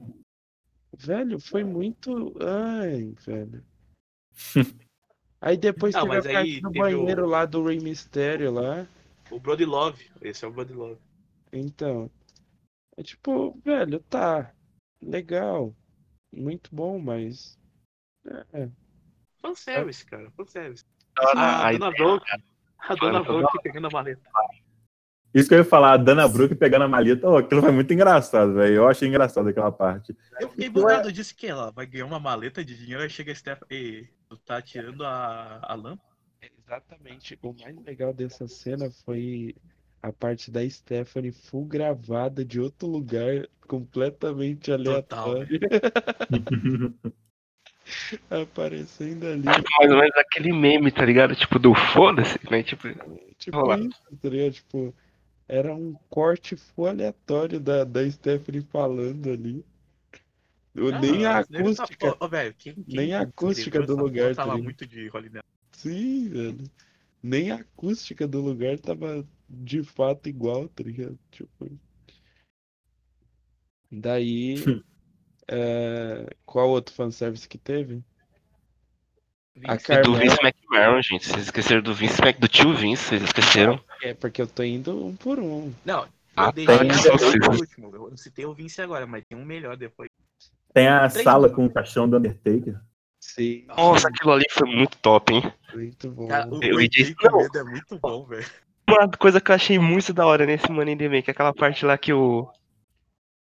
Velho, 0.96 1.38
foi 1.40 1.64
muito. 1.64 2.34
Ai, 2.42 3.12
velho. 3.26 3.62
Aí 5.40 5.56
depois 5.56 5.94
Não, 5.94 6.02
teve 6.04 6.16
a 6.16 6.22
aí 6.22 6.32
parte 6.34 6.60
do 6.62 6.70
teve 6.72 6.94
o- 6.94 7.06
banheiro 7.06 7.26
lá 7.26 7.44
do 7.44 7.64
Rey 7.64 7.80
Mysterio 7.80 8.52
lá. 8.52 8.86
O 9.32 9.40
Brody 9.40 9.64
Love. 9.64 10.10
Esse 10.20 10.44
é 10.44 10.48
o 10.48 10.52
Brody 10.52 10.72
Love. 10.74 11.00
Então, 11.52 12.10
é 12.96 13.02
tipo, 13.02 13.58
velho, 13.64 14.00
tá. 14.00 14.52
Legal. 15.00 15.74
Muito 16.32 16.74
bom, 16.74 16.98
mas. 16.98 17.58
É. 18.52 18.68
Fanservice, 19.40 20.04
cara. 20.06 20.30
Fanservice. 20.32 20.84
Ah, 21.18 21.64
A 21.64 21.68
a 21.68 21.72
Dona 21.72 21.90
Brooke. 21.90 22.26
A 22.78 22.94
Dona 22.94 23.22
Brooke 23.22 23.62
pegando 23.62 23.86
a 23.88 23.90
maleta. 23.90 24.22
Isso 25.34 25.48
que 25.48 25.54
eu 25.54 25.58
ia 25.60 25.64
falar, 25.64 25.92
a 25.94 25.96
Dana 25.96 26.28
Brooke 26.28 26.54
pegando 26.54 26.84
a 26.84 26.88
maleta. 26.88 27.28
Oh, 27.28 27.38
aquilo 27.38 27.62
foi 27.62 27.72
muito 27.72 27.92
engraçado, 27.92 28.54
velho. 28.54 28.74
Eu 28.74 28.88
achei 28.88 29.08
engraçado 29.08 29.48
aquela 29.48 29.72
parte. 29.72 30.16
Eu 30.38 30.48
fiquei 30.50 30.66
Então 30.66 30.82
é- 30.82 30.92
bugado, 30.92 31.08
eu 31.08 31.12
disse 31.12 31.34
que 31.34 31.46
ela 31.46 31.70
vai 31.70 31.86
ganhar 31.86 32.04
uma 32.06 32.20
maleta 32.20 32.64
de 32.64 32.76
dinheiro, 32.76 33.02
aí 33.02 33.08
chega 33.10 33.32
a 33.32 33.34
Steph 33.34 33.62
e 33.70 34.06
tu 34.28 34.36
tá 34.38 34.60
tirando 34.60 35.04
a, 35.04 35.58
a 35.62 35.74
lâmpada. 35.74 36.11
Exatamente. 36.42 37.38
O 37.42 37.52
mais 37.52 37.76
legal 37.84 38.12
dessa 38.12 38.46
cena 38.48 38.90
foi 39.04 39.54
a 40.02 40.12
parte 40.12 40.50
da 40.50 40.68
Stephanie 40.68 41.30
full 41.32 41.64
gravada 41.64 42.44
de 42.44 42.60
outro 42.60 42.88
lugar, 42.88 43.48
completamente 43.68 44.72
aleatório, 44.72 45.60
aparecendo 48.28 49.26
ali. 49.26 49.44
Mais 49.44 49.90
ou 49.90 49.96
menos 49.98 50.16
aquele 50.16 50.52
meme, 50.52 50.90
tá 50.90 51.04
ligado? 51.04 51.36
Tipo, 51.36 51.58
do 51.58 51.74
foda-se, 51.74 52.38
né? 52.50 52.62
Tipo, 52.62 52.88
Tipo 53.38 53.58
Rolar. 53.58 53.80
isso, 53.80 54.00
tá 54.20 54.28
ligado? 54.28 54.52
Tipo, 54.52 54.94
era 55.48 55.74
um 55.74 55.94
corte 56.08 56.56
full 56.56 56.86
aleatório 56.86 57.60
da, 57.60 57.84
da 57.84 58.08
Stephanie 58.10 58.62
falando 58.62 59.30
ali. 59.30 59.64
Nem 61.00 61.26
a 61.26 61.38
acústica. 61.40 62.16
Quem, 62.58 62.74
quem 62.74 62.84
nem 62.86 63.14
a 63.14 63.22
acústica 63.22 63.82
do 63.82 63.94
lugar, 63.96 64.34
porra 64.34 64.34
tá 64.34 64.42
Tava 64.42 64.54
ligado? 64.54 64.64
muito 64.64 64.86
de 64.86 65.08
Rolling 65.08 65.30
Sim, 65.82 66.28
velho. 66.28 66.70
Nem 67.20 67.50
a 67.50 67.56
acústica 67.56 68.26
do 68.26 68.40
lugar 68.40 68.78
tava 68.78 69.26
de 69.48 69.82
fato 69.82 70.28
igual, 70.28 70.68
tá 70.68 70.84
ligado? 70.84 71.18
Tipo. 71.30 71.70
Daí. 73.90 74.54
é, 75.48 76.26
Qual 76.46 76.70
outro 76.70 76.94
fanservice 76.94 77.48
que 77.48 77.58
teve? 77.58 78.02
A 79.66 79.74
e 79.74 79.76
do 79.76 79.82
Carmela. 79.82 80.18
Vince 80.20 80.38
McMahon, 80.40 81.02
gente. 81.02 81.26
Vocês 81.28 81.44
esqueceram 81.44 81.82
do 81.82 81.92
Vince 81.92 82.20
Mac, 82.22 82.38
do 82.38 82.48
tio 82.48 82.74
Vince, 82.74 83.02
vocês 83.04 83.22
esqueceram. 83.22 83.82
É 84.02 84.14
porque 84.14 84.40
eu 84.40 84.46
tô 84.46 84.62
indo 84.62 85.04
um 85.04 85.16
por 85.16 85.38
um. 85.40 85.72
Não, 85.84 86.04
eu 86.04 86.08
Ah, 86.36 86.52
deixei 86.52 86.74
até 86.74 87.18
Sim. 87.18 87.38
o 87.48 87.50
último. 87.50 87.94
Eu 87.94 88.16
citei 88.16 88.46
o 88.46 88.54
Vince 88.54 88.80
agora, 88.80 89.06
mas 89.06 89.24
tem 89.28 89.36
um 89.36 89.44
melhor 89.44 89.76
depois. 89.76 90.08
Tem 90.72 90.86
a 90.86 91.08
Três 91.08 91.24
sala 91.24 91.50
com 91.50 91.66
o 91.66 91.70
caixão 91.70 92.08
do 92.08 92.16
Undertaker. 92.16 92.80
Sim, 93.22 93.64
Nossa, 93.68 94.08
aquilo 94.08 94.32
ali 94.32 94.44
foi 94.50 94.68
muito 94.68 94.98
top, 94.98 95.32
hein? 95.32 95.54
muito 95.72 96.10
bom. 96.10 96.26
Cara, 96.26 96.52
o 96.52 96.60
Eu 96.60 96.76
disse, 96.88 97.14
não. 97.22 97.40
é 97.40 97.62
muito 97.62 97.96
bom, 97.96 98.26
velho. 98.26 98.44
Uma 98.90 99.08
coisa 99.08 99.40
que 99.40 99.52
eu 99.52 99.54
achei 99.54 99.78
muito 99.78 100.12
da 100.12 100.26
hora 100.26 100.44
nesse 100.44 100.70
Money 100.70 100.94
in 100.94 100.98
the 100.98 101.08
Bank, 101.08 101.28
é 101.28 101.30
aquela 101.30 101.54
parte 101.54 101.86
lá 101.86 101.96
que 101.96 102.12
o 102.12 102.50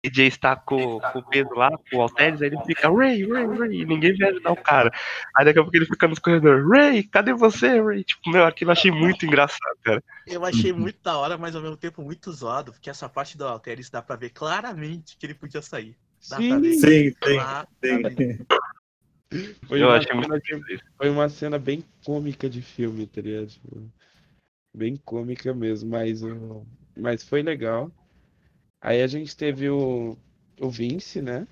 DJ 0.04 0.26
está 0.26 0.54
com, 0.54 1.00
com 1.00 1.18
o 1.18 1.24
Pedro 1.24 1.56
lá, 1.56 1.70
com 1.90 1.96
o 1.96 2.02
Alteres, 2.02 2.42
aí 2.42 2.48
ele 2.48 2.58
fica 2.66 2.90
Ray, 2.90 3.26
Ray, 3.26 3.46
Ray, 3.46 3.80
e 3.80 3.86
ninguém 3.86 4.14
vai 4.18 4.28
ajudar 4.28 4.52
o 4.52 4.56
cara. 4.56 4.92
Aí 5.34 5.46
daqui 5.46 5.58
a 5.58 5.62
pouco 5.62 5.76
ele 5.76 5.86
fica 5.86 6.06
nos 6.06 6.18
corredores, 6.18 6.68
Ray, 6.68 7.02
cadê 7.02 7.32
você, 7.32 7.80
Ray? 7.80 8.04
Tipo, 8.04 8.30
meu, 8.30 8.44
aquilo 8.44 8.70
eu 8.70 8.72
achei 8.72 8.90
muito 8.90 9.24
engraçado, 9.24 9.78
cara. 9.82 10.04
Eu 10.26 10.44
achei 10.44 10.74
muito 10.74 11.02
da 11.02 11.16
hora, 11.16 11.38
mas 11.38 11.56
ao 11.56 11.62
mesmo 11.62 11.78
tempo 11.78 12.02
muito 12.02 12.30
zoado, 12.30 12.70
porque 12.70 12.90
essa 12.90 13.08
parte 13.08 13.36
do 13.36 13.48
Alteris 13.48 13.88
dá 13.88 14.02
pra 14.02 14.14
ver 14.14 14.28
claramente 14.28 15.16
que 15.16 15.24
ele 15.24 15.34
podia 15.34 15.62
sair. 15.62 15.96
Dá 16.28 16.36
pra 16.36 16.58
ver 16.58 16.74
Sim, 16.74 17.14
Sim, 17.24 17.60
sim, 17.82 18.16
sim. 18.16 18.46
Foi 19.66 19.80
Eu 19.82 19.86
uma, 19.86 19.96
achei 19.96 20.12
muito 20.14 20.28
cena 20.28 20.40
que- 20.40 20.78
foi 20.96 21.10
uma 21.10 21.28
cena 21.28 21.58
bem 21.58 21.84
cômica 22.04 22.48
de 22.48 22.62
filme, 22.62 23.06
tá 23.06 23.20
ligado? 23.20 23.48
Tipo, 23.48 23.90
bem 24.74 24.96
cômica 24.96 25.54
mesmo, 25.54 25.90
mas, 25.90 26.20
mas 26.96 27.22
foi 27.22 27.42
legal. 27.42 27.90
Aí 28.80 29.02
a 29.02 29.06
gente 29.06 29.36
teve 29.36 29.68
o, 29.70 30.16
o 30.60 30.70
Vince, 30.70 31.20
né? 31.22 31.46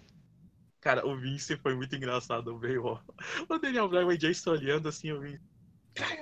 Cara, 0.80 1.06
o 1.06 1.16
Vince 1.16 1.56
foi 1.56 1.74
muito 1.74 1.94
engraçado, 1.94 2.58
velho. 2.58 2.84
ó. 2.84 2.98
O 3.48 3.58
Daniel 3.58 3.88
Bryan 3.88 4.12
e 4.14 4.30
o 4.30 4.34
se 4.34 4.48
olhando 4.48 4.88
assim, 4.88 5.12
o 5.12 5.20
Vince. 5.20 5.40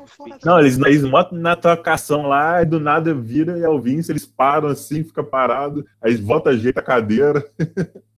Foda. 0.06 0.38
Não, 0.42 0.58
eles, 0.58 0.78
eles 0.78 1.02
botam 1.04 1.38
na 1.38 1.54
trocação 1.54 2.22
lá, 2.22 2.62
e 2.62 2.64
do 2.66 2.80
nada 2.80 3.14
vira 3.14 3.58
e 3.58 3.62
é 3.62 3.68
o 3.68 3.78
Vince, 3.80 4.10
eles 4.10 4.24
param 4.24 4.68
assim, 4.68 5.04
fica 5.04 5.22
parado, 5.22 5.86
aí 6.00 6.12
eles 6.12 6.20
voltam, 6.20 6.52
ajeita 6.52 6.80
a 6.80 6.82
cadeira. 6.82 7.44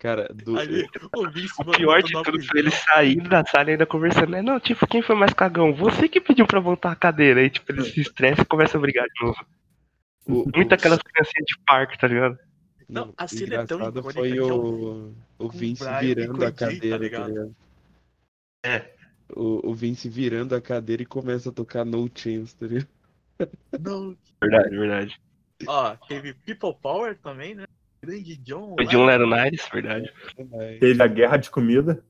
Cara, 0.00 0.32
do, 0.32 0.58
Ali, 0.58 0.86
o 1.14 1.60
O 1.60 1.72
pior 1.72 2.02
de 2.02 2.12
tudo 2.22 2.42
foi 2.42 2.60
ele 2.60 2.70
saindo 2.70 3.28
da 3.28 3.44
sala 3.44 3.68
e 3.68 3.72
ainda 3.72 3.84
conversando, 3.84 4.30
né? 4.30 4.40
Não, 4.40 4.58
tipo, 4.58 4.86
quem 4.86 5.02
foi 5.02 5.14
mais 5.14 5.34
cagão? 5.34 5.74
Você 5.74 6.08
que 6.08 6.18
pediu 6.18 6.46
pra 6.46 6.58
voltar 6.58 6.90
a 6.90 6.96
cadeira. 6.96 7.40
Aí, 7.40 7.50
tipo, 7.50 7.70
ele 7.70 7.84
se 7.84 8.00
estressa 8.00 8.40
e 8.40 8.46
começa 8.46 8.78
a 8.78 8.80
brigar 8.80 9.06
de 9.06 9.24
novo. 9.24 9.46
o, 10.26 10.50
Muito 10.56 10.72
aquelas 10.74 11.00
criancinhas 11.02 11.44
de 11.46 11.58
parque, 11.66 11.98
tá 11.98 12.08
ligado? 12.08 12.38
Não, 12.88 13.12
a 13.14 13.26
o 13.26 13.28
cena 13.28 13.56
é 13.56 13.66
tão 13.66 13.78
icônica 13.78 14.12
foi 14.12 14.36
é 14.36 14.42
o, 14.42 15.12
o 15.38 15.46
o 15.46 15.48
Vince 15.50 15.84
Brian 15.84 16.00
virando 16.00 16.40
o 16.40 16.44
a 16.46 16.50
tá 16.50 16.66
cadeira, 16.66 16.98
tá 16.98 17.04
ligado? 17.04 17.28
ligado? 17.28 17.56
É. 18.64 18.94
O, 19.36 19.70
o 19.70 19.74
Vince 19.74 20.08
virando 20.08 20.54
a 20.54 20.62
cadeira 20.62 21.02
e 21.02 21.06
começa 21.06 21.50
a 21.50 21.52
tocar 21.52 21.84
No 21.84 22.10
Chance, 22.12 22.56
tá 22.56 22.66
ligado? 22.66 22.88
Não. 23.78 24.16
Verdade, 24.42 24.76
verdade. 24.76 25.20
Ó, 25.66 25.94
teve 26.08 26.32
People 26.32 26.74
Power 26.80 27.18
também, 27.18 27.54
né? 27.54 27.64
Grande 28.02 28.36
John. 28.38 28.76
De 28.76 28.96
um 28.96 29.04
Lero 29.04 29.26
Niles, 29.28 29.68
verdade. 29.72 30.10
Mas- 30.50 30.78
Teve 30.78 31.02
a 31.02 31.06
guerra 31.06 31.36
de 31.36 31.50
comida 31.50 32.02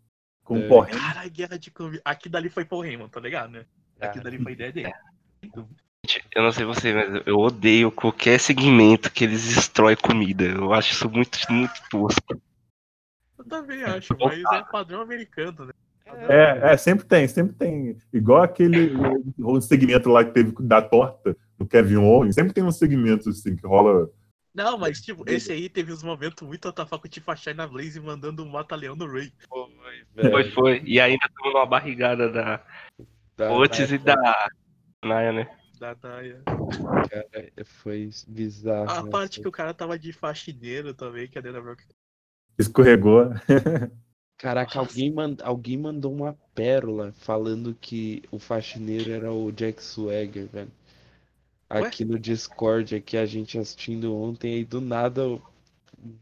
com 0.45 0.57
É. 0.57 0.65
o 0.65 0.69
porquinho. 0.69 1.01
Cara, 1.01 1.29
guerra 1.29 1.59
de 1.59 1.71
comida. 1.71 2.03
Aqui 2.05 2.29
dali 2.29 2.49
foi 2.49 2.65
Paul 2.65 2.85
Heyman, 2.85 3.09
tá 3.09 3.21
ligado, 3.21 3.51
né? 3.51 3.65
Aqui 4.01 4.21
dali 4.21 4.39
foi 4.39 4.53
ideia 4.53 4.73
dele. 4.73 4.93
Gente, 5.43 6.25
Eu 6.35 6.43
não 6.43 6.53
sei 6.53 6.65
você, 6.65 6.95
mas 6.95 7.27
eu 7.27 7.37
odeio 7.37 7.93
qualquer 7.93 8.39
segmento 8.41 9.13
que 9.13 9.25
eles 9.25 9.55
destroem 9.55 9.97
comida. 9.97 10.45
Eu 10.45 10.73
acho 10.73 10.93
isso 10.93 11.11
muito, 11.11 11.39
muito 11.51 11.73
tosco. 11.91 12.41
Eu 13.39 13.45
também 13.45 13.83
acho, 13.85 14.17
mas 14.19 14.39
é 14.53 14.63
padrão 14.71 15.03
americano, 15.03 15.67
né? 15.67 15.73
É, 16.29 16.73
é, 16.73 16.77
sempre 16.77 17.05
tem, 17.07 17.29
sempre 17.29 17.55
tem. 17.55 17.97
Igual 18.13 18.43
aquele 18.43 18.93
o 19.39 19.61
segmento 19.61 20.09
lá 20.09 20.25
que 20.25 20.33
teve 20.33 20.53
da 20.61 20.83
torta 20.83 21.37
do 21.59 21.67
Kevin 21.67 21.97
Owens, 21.97 22.35
sempre 22.35 22.53
tem 22.53 22.65
uns 22.65 22.79
segmentos 22.79 23.27
assim 23.29 23.55
que 23.55 23.67
rola. 23.67 24.11
Não, 24.55 24.79
mas 24.79 25.01
tipo, 25.03 25.29
esse 25.29 25.53
aí 25.53 25.69
teve 25.69 25.93
uns 25.93 26.03
momentos 26.03 26.47
muito 26.47 26.69
WTF 26.69 26.91
com 26.91 27.07
o 27.07 27.09
Tifa 27.09 27.37
China 27.37 27.67
Blaze 27.67 28.01
mandando 28.01 28.45
um 28.45 28.49
mata-leão 28.49 28.97
no 28.97 29.07
Ray. 29.11 29.33
Foi, 29.49 30.05
velho. 30.15 30.31
Foi, 30.31 30.51
foi. 30.51 30.83
E 30.85 31.01
ainda 31.01 31.25
estamos 31.27 31.53
numa 31.53 31.67
barrigada 31.67 32.31
da 32.31 32.65
Da- 33.37 33.53
Otis 33.53 33.91
e 33.91 33.99
da 33.99 34.49
Naya, 35.05 35.33
né? 35.33 35.57
Da 35.79 35.97
Naya. 36.03 36.43
Cara, 36.45 37.53
foi 37.65 38.11
bizarro. 38.29 38.91
A 38.91 39.09
parte 39.09 39.41
que 39.41 39.49
o 39.49 39.53
cara 39.53 39.73
tava 39.73 39.99
de 39.99 40.13
faxineiro 40.13 40.93
também, 40.93 41.27
que 41.27 41.39
a 41.39 41.41
Dana 41.41 41.61
Brooke. 41.61 41.85
Escorregou. 42.59 43.31
Caraca, 44.37 44.79
Nossa. 44.79 44.91
alguém, 44.91 45.13
mand... 45.13 45.37
alguém 45.43 45.77
mandou 45.77 46.13
uma 46.13 46.33
pérola 46.55 47.13
falando 47.13 47.77
que 47.79 48.23
o 48.31 48.39
faxineiro 48.39 49.11
era 49.11 49.31
o 49.31 49.53
Jack 49.53 49.83
Swagger, 49.83 50.47
velho. 50.47 50.71
Ué? 51.73 51.87
Aqui 51.87 52.05
no 52.05 52.19
Discord, 52.19 52.95
aqui 52.97 53.17
a 53.17 53.25
gente 53.27 53.59
assistindo 53.59 54.15
ontem, 54.15 54.55
aí 54.55 54.65
do 54.65 54.81
nada 54.81 55.29
o 55.29 55.43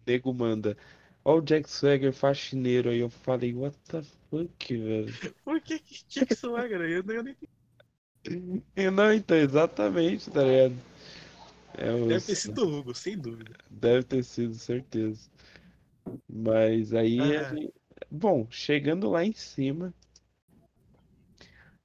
nego 0.06 0.32
manda. 0.34 0.76
Ó 1.24 1.36
o 1.38 1.40
Jack 1.42 1.68
Swagger 1.70 2.12
faxineiro. 2.12 2.90
Aí 2.90 2.98
eu 2.98 3.08
falei, 3.10 3.54
what 3.54 3.76
the 3.88 4.02
fuck, 4.30 4.76
velho? 4.76 5.14
Por 5.44 5.60
que 5.60 5.78
que 5.78 6.26
que 6.26 6.34
soar, 6.34 6.68
cara? 6.68 6.88
Eu, 6.88 7.02
eu 7.02 7.22
nem 7.22 7.36
E 8.76 8.90
Não, 8.90 9.12
então, 9.12 9.36
exatamente, 9.36 10.30
tá 10.30 10.42
ligado? 10.42 10.76
É 11.74 11.92
Deve 12.06 12.26
ter 12.26 12.34
sido 12.34 12.64
o 12.66 12.78
Hugo, 12.78 12.94
sem 12.94 13.16
dúvida. 13.16 13.52
Deve 13.70 14.02
ter 14.02 14.24
sido, 14.24 14.54
certeza. 14.54 15.30
Mas 16.28 16.92
aí, 16.92 17.20
Ah. 17.20 17.50
a 17.50 17.54
gente- 17.54 17.72
bom, 18.10 18.46
chegando 18.50 19.08
lá 19.10 19.24
em 19.24 19.32
cima, 19.32 19.94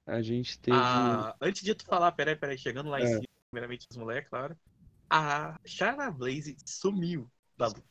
a 0.06 0.20
gente 0.20 0.58
teve. 0.58 0.76
Ah, 0.76 1.34
antes 1.40 1.62
de 1.62 1.74
tu 1.74 1.84
falar, 1.84 2.12
peraí, 2.12 2.34
peraí, 2.34 2.58
chegando 2.58 2.90
lá 2.90 3.00
em 3.00 3.04
É. 3.04 3.08
cima, 3.08 3.24
primeiramente 3.54 3.86
os 3.88 3.96
moleques, 3.96 4.28
claro. 4.28 4.56
A 5.08 5.56
Shana 5.64 6.10
Blaze 6.10 6.56
sumiu 6.66 7.30
da 7.56 7.68
luta. 7.68 7.84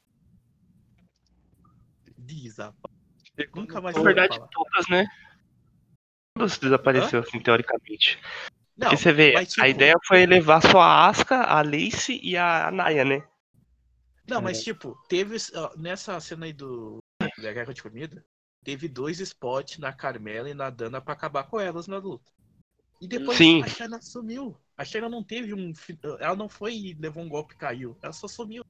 Desapa. 2.18 2.90
chegou 3.38 3.62
nunca 3.62 3.80
mais 3.80 3.96
Na 3.96 4.04
verdade, 4.04 4.36
falar. 4.36 4.48
todas, 4.50 4.88
né? 4.90 5.08
Todas 6.36 6.58
desapareceu, 6.58 7.22
assim, 7.22 7.40
teoricamente. 7.40 8.20
Não, 8.76 8.90
Porque 8.90 8.98
você 8.98 9.14
vê, 9.14 9.34
mas, 9.34 9.50
tipo, 9.50 9.64
a 9.64 9.70
ideia 9.70 9.96
foi 10.06 10.26
levar 10.26 10.62
só 10.62 10.80
a 10.80 11.08
Asuka, 11.08 11.42
a 11.44 11.62
Lacey 11.62 12.20
e 12.22 12.36
a 12.36 12.70
Naya, 12.72 13.06
né? 13.06 13.26
Não, 14.28 14.42
mas 14.42 14.64
tipo, 14.64 14.98
teve 15.08 15.38
ó, 15.54 15.76
nessa 15.78 16.20
cena 16.20 16.46
aí 16.46 16.54
do 16.54 16.98
da 17.38 17.54
guerra 17.54 17.74
de 17.74 17.84
comida, 17.84 18.26
teve 18.64 18.88
dois 18.88 19.20
spots 19.20 19.78
na 19.78 19.94
Carmela 19.94 20.50
e 20.50 20.54
na 20.54 20.70
Dana 20.70 21.02
pra 21.02 21.14
acabar 21.14 21.44
com 21.44 21.60
elas 21.60 21.88
na 21.88 21.98
luta. 21.98 22.32
E 23.02 23.08
depois 23.08 23.38
Sim. 23.38 23.62
a 23.62 23.68
Shayna 23.68 24.02
sumiu. 24.02 24.58
A 24.78 24.84
Shayna 24.84 25.08
não 25.10 25.24
teve 25.24 25.54
um. 25.54 25.72
Ela 26.20 26.36
não 26.36 26.50
foi 26.50 26.74
e 26.76 26.94
levou 26.96 27.24
um 27.24 27.30
golpe 27.30 27.54
e 27.54 27.58
caiu. 27.58 27.98
Ela 28.02 28.14
só 28.14 28.28
sumiu. 28.28 28.64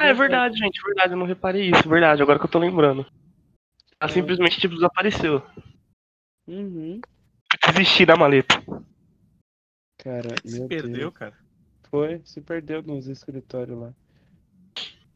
É 0.00 0.12
verdade, 0.12 0.58
gente, 0.58 0.82
verdade, 0.82 1.12
eu 1.14 1.16
não 1.18 1.26
reparei 1.26 1.70
isso, 1.70 1.88
verdade, 1.88 2.22
agora 2.22 2.38
que 2.38 2.44
eu 2.44 2.50
tô 2.50 2.58
lembrando. 2.58 3.06
Ela 4.00 4.10
É. 4.10 4.14
simplesmente, 4.14 4.60
tipo, 4.60 4.74
desapareceu. 4.74 5.42
Uhum. 6.46 7.00
Desistir 7.72 8.04
da 8.06 8.14
maleta. 8.16 8.54
Cara, 9.98 10.34
Se 10.44 10.66
perdeu, 10.68 10.92
Deus. 10.92 11.14
cara. 11.14 11.36
Foi, 11.90 12.20
se 12.24 12.40
perdeu 12.40 12.82
nos 12.82 13.08
escritórios 13.08 13.78
lá. 13.78 13.94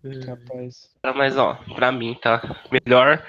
É. 0.04 0.24
Capaz. 0.26 0.90
Tá, 1.02 1.12
Mas, 1.12 1.36
ó, 1.36 1.54
pra 1.74 1.92
mim, 1.92 2.14
tá? 2.14 2.40
Melhor 2.72 3.22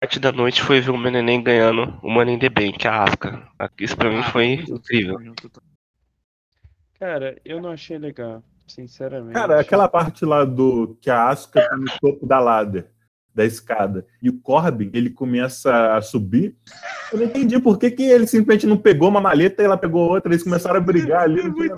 parte 0.00 0.18
da 0.18 0.32
noite 0.32 0.62
foi 0.62 0.80
ver 0.80 0.90
o 0.90 0.96
Meneném 0.96 1.42
ganhando 1.42 1.98
o 2.02 2.10
Money 2.10 2.36
in 2.36 2.38
the 2.38 2.48
Bank, 2.48 2.88
a 2.88 3.04
Asuka. 3.04 3.46
Isso 3.78 3.94
pra 3.96 4.10
mim 4.10 4.22
foi 4.22 4.54
incrível. 4.54 5.18
Cara, 6.98 7.38
eu 7.44 7.60
não 7.60 7.70
achei 7.70 7.98
legal, 7.98 8.42
sinceramente. 8.66 9.34
Cara, 9.34 9.60
aquela 9.60 9.88
parte 9.88 10.24
lá 10.24 10.44
do 10.44 10.96
que 11.02 11.10
a 11.10 11.28
Asuka 11.28 11.60
tá 11.68 11.76
no 11.76 11.86
topo 12.00 12.26
da 12.26 12.40
ladder. 12.40 12.90
Da 13.34 13.44
escada 13.44 14.04
e 14.20 14.28
o 14.28 14.38
Corbin 14.40 14.90
ele 14.92 15.08
começa 15.10 15.94
a 15.96 16.02
subir, 16.02 16.54
eu 17.12 17.18
não 17.18 17.26
entendi 17.26 17.60
por 17.60 17.78
que, 17.78 17.90
que 17.90 18.02
ele 18.02 18.26
simplesmente 18.26 18.66
não 18.66 18.76
pegou 18.76 19.08
uma 19.08 19.20
maleta 19.20 19.62
e 19.62 19.64
ela 19.64 19.76
pegou 19.78 20.08
outra, 20.10 20.32
eles 20.32 20.42
começaram 20.42 20.76
a 20.78 20.80
brigar 20.80 21.22
ali. 21.22 21.40
É 21.40 21.44
no 21.44 21.52
muito. 21.52 21.74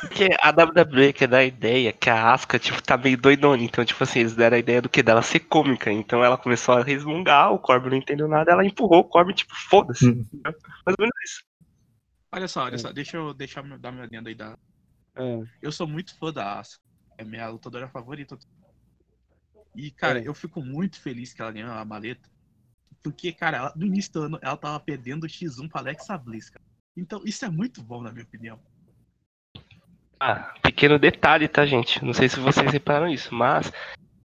Porque 0.00 0.28
a 0.42 0.50
WWE 0.50 1.12
quer 1.12 1.28
dar 1.28 1.38
a 1.38 1.44
ideia 1.44 1.92
que 1.92 2.10
a 2.10 2.32
Asuka, 2.32 2.58
tipo, 2.58 2.82
tá 2.82 2.96
meio 2.96 3.16
doidona. 3.16 3.62
Então, 3.62 3.84
tipo 3.84 4.02
assim, 4.02 4.20
eles 4.20 4.34
deram 4.34 4.56
a 4.56 4.60
ideia 4.60 4.82
do 4.82 4.88
que? 4.88 5.02
Dela 5.02 5.22
ser 5.22 5.40
cômica. 5.40 5.90
Então 5.90 6.24
ela 6.24 6.36
começou 6.36 6.74
a 6.76 6.82
resmungar, 6.82 7.52
o 7.52 7.58
Corbin 7.58 7.90
não 7.90 7.96
entendeu 7.96 8.28
nada, 8.28 8.52
ela 8.52 8.64
empurrou 8.64 9.00
o 9.00 9.04
Corbin, 9.04 9.32
tipo, 9.34 9.54
foda-se. 9.68 10.08
Hum. 10.08 10.24
Mais 10.44 10.96
ou 10.98 11.00
menos 11.00 11.14
isso. 11.24 11.42
Olha 12.32 12.48
só, 12.48 12.64
olha 12.64 12.78
só, 12.78 12.92
deixa 12.92 13.16
eu 13.16 13.32
deixar 13.32 13.62
meu- 13.62 13.78
dar 13.78 13.92
minha 13.92 14.04
adenda 14.04 14.28
aí 14.28 14.34
da. 14.34 14.56
É, 15.16 15.42
Eu 15.62 15.72
sou 15.72 15.86
muito 15.86 16.16
fã 16.18 16.32
da 16.32 16.60
Asuka. 16.60 16.84
É 17.18 17.24
minha 17.24 17.48
lutadora 17.48 17.88
favorita. 17.88 18.36
E, 19.76 19.90
cara, 19.90 20.20
É. 20.20 20.26
eu 20.26 20.34
fico 20.34 20.62
muito 20.62 21.00
feliz 21.00 21.32
que 21.34 21.42
ela 21.42 21.52
ganhou 21.52 21.70
a 21.72 21.84
maleta. 21.84 22.28
Porque, 23.02 23.32
cara, 23.32 23.58
ela- 23.58 23.72
no 23.76 23.86
início 23.86 24.12
do 24.12 24.22
ano 24.22 24.38
ela 24.42 24.56
tava 24.56 24.80
perdendo 24.80 25.24
o 25.24 25.28
X1 25.28 25.68
pra 25.68 25.80
Alexa 25.80 26.16
Bliss, 26.18 26.50
cara. 26.50 26.64
Então, 26.96 27.20
isso 27.24 27.44
é 27.44 27.48
muito 27.50 27.82
bom, 27.82 28.02
na 28.02 28.10
minha 28.10 28.24
opinião. 28.24 28.58
Ah, 30.18 30.54
pequeno 30.62 30.98
detalhe, 30.98 31.46
tá, 31.46 31.66
gente? 31.66 32.02
Não 32.04 32.14
sei 32.14 32.28
se 32.28 32.40
vocês 32.40 32.72
repararam 32.72 33.08
isso, 33.08 33.34
mas 33.34 33.70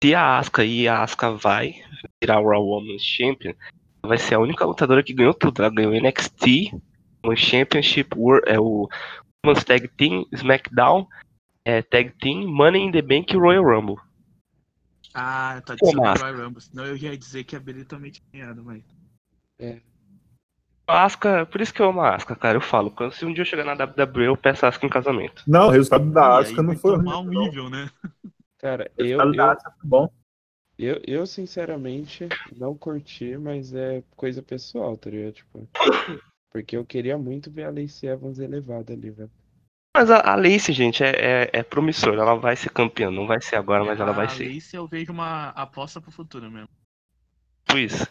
se 0.03 0.15
a 0.15 0.39
Asuka 0.39 0.65
e 0.65 0.87
a 0.87 1.03
Asuka 1.03 1.31
vai 1.31 1.75
virar 2.21 2.39
o 2.39 2.49
Raw 2.49 2.65
Women's 2.67 3.03
Champion, 3.03 3.53
vai 4.01 4.17
ser 4.17 4.35
a 4.35 4.39
única 4.39 4.65
lutadora 4.65 5.03
que 5.03 5.13
ganhou 5.13 5.33
tudo. 5.33 5.61
Ela 5.61 5.73
ganhou 5.73 5.93
NXT, 5.93 6.71
o 7.23 7.35
Championship, 7.35 8.09
Wor- 8.17 8.41
é 8.47 8.59
o 8.59 8.89
Women's 9.45 9.63
Tag 9.63 9.87
Team, 9.89 10.25
SmackDown, 10.33 11.07
é, 11.63 11.83
Tag 11.83 12.11
Team, 12.19 12.47
Money 12.47 12.81
in 12.87 12.91
the 12.91 13.01
Bank 13.03 13.31
e 13.33 13.37
Royal 13.37 13.63
Rumble. 13.63 13.97
Ah, 15.15 15.61
tá 15.65 15.75
massa. 15.95 16.25
Royal 16.25 16.45
Rumble. 16.45 16.61
Senão 16.61 16.85
eu 16.85 16.97
ia 16.97 17.17
dizer 17.17 17.43
que 17.45 17.55
a 17.55 17.59
Billy 17.59 17.85
também 17.85 18.11
tinha 18.11 18.27
ganhado, 18.33 18.63
mas. 18.63 18.83
A 20.87 21.05
Asuka, 21.05 21.45
por 21.47 21.61
isso 21.61 21.73
que 21.73 21.81
eu 21.81 21.87
amo 21.89 22.01
a 22.01 22.15
Asuka, 22.15 22.35
cara. 22.35 22.57
Eu 22.57 22.61
falo, 22.61 22.91
quando, 22.91 23.13
se 23.13 23.25
um 23.25 23.33
dia 23.33 23.41
eu 23.41 23.45
chegar 23.45 23.63
na 23.63 23.73
WWE, 23.73 24.25
eu 24.25 24.37
peço 24.37 24.65
a 24.65 24.69
Asuka 24.69 24.85
em 24.85 24.89
casamento. 24.89 25.41
Não, 25.47 25.67
o 25.67 25.71
resultado 25.71 26.11
da 26.11 26.37
Asuka 26.39 26.61
não 26.61 26.75
foi 26.75 26.97
tomar 26.97 27.15
ruim. 27.15 27.37
um 27.37 27.45
nível, 27.45 27.69
né? 27.69 27.89
cara, 28.59 28.91
O 28.97 29.01
eu, 29.01 29.17
resultado 29.19 29.35
da 29.35 29.69
eu, 29.69 29.71
bom. 29.83 30.09
eu, 30.77 31.01
eu 31.07 31.25
sinceramente 31.25 32.27
não 32.55 32.77
curti, 32.77 33.37
mas 33.37 33.73
é 33.73 34.03
coisa 34.15 34.43
pessoal, 34.43 34.97
tá 34.97 35.09
ligado? 35.09 35.33
Tipo, 35.33 35.67
porque 36.51 36.77
eu 36.77 36.85
queria 36.85 37.17
muito 37.17 37.49
ver 37.49 37.63
a 37.63 37.69
Lacey 37.71 38.07
Evans 38.09 38.37
elevada 38.39 38.93
ali, 38.93 39.09
velho. 39.09 39.31
Mas 39.95 40.11
a, 40.11 40.19
a 40.19 40.35
Lacey, 40.35 40.73
gente, 40.73 41.01
é, 41.01 41.09
é, 41.09 41.49
é 41.53 41.63
promissora. 41.63 42.21
Ela 42.21 42.35
vai 42.35 42.53
ser 42.57 42.69
campeã. 42.69 43.09
Não 43.09 43.25
vai 43.25 43.41
ser 43.41 43.55
agora, 43.55 43.85
mas 43.85 43.97
ela 43.97 44.11
vai 44.11 44.25
a 44.25 44.29
ser. 44.29 44.53
Lacey 44.53 44.77
eu 44.77 44.85
vejo 44.85 45.13
uma 45.13 45.51
aposta 45.51 46.01
pro 46.01 46.11
futuro 46.11 46.51
mesmo. 46.51 46.67
Tipo 47.65 47.79
isso. 47.79 48.05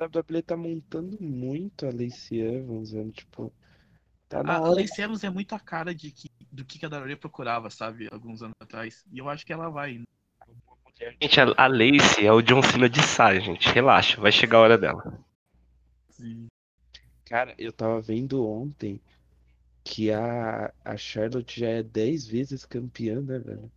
A 0.00 0.04
WWE 0.06 0.40
tá 0.40 0.56
montando 0.56 1.22
muito 1.22 1.84
a 1.84 1.90
Lacey 1.90 2.40
Evans, 2.40 2.92
velho. 2.92 3.12
Tipo, 3.12 3.52
tá 4.26 4.42
na 4.42 4.54
A 4.54 4.60
hora. 4.62 4.80
Lacey 4.80 5.04
Evans 5.04 5.22
é 5.22 5.28
muito 5.28 5.54
a 5.54 5.60
cara 5.60 5.94
de 5.94 6.10
que, 6.10 6.30
do 6.50 6.64
que 6.64 6.82
a 6.86 6.88
WWE 6.88 7.16
procurava, 7.16 7.68
sabe? 7.68 8.08
Alguns 8.10 8.42
anos 8.42 8.56
atrás. 8.58 9.04
E 9.12 9.18
eu 9.18 9.28
acho 9.28 9.44
que 9.44 9.52
ela 9.52 9.68
vai. 9.68 10.00
Gente, 11.20 11.40
a, 11.42 11.52
a 11.58 11.66
Lacey 11.66 12.24
é 12.24 12.32
o 12.32 12.40
John 12.40 12.62
Cena 12.62 12.88
de 12.88 13.02
saia, 13.02 13.38
gente. 13.38 13.68
Relaxa, 13.68 14.18
vai 14.18 14.32
chegar 14.32 14.56
a 14.56 14.62
hora 14.62 14.78
dela. 14.78 15.20
Cara, 17.26 17.54
eu 17.58 17.70
tava 17.70 18.00
vendo 18.00 18.48
ontem 18.48 18.98
que 19.88 20.12
a, 20.12 20.72
a 20.84 20.96
Charlotte 20.98 21.60
já 21.60 21.68
é 21.68 21.82
10 21.82 22.26
vezes 22.26 22.66
campeã, 22.66 23.22
né, 23.22 23.38
velho? 23.38 23.72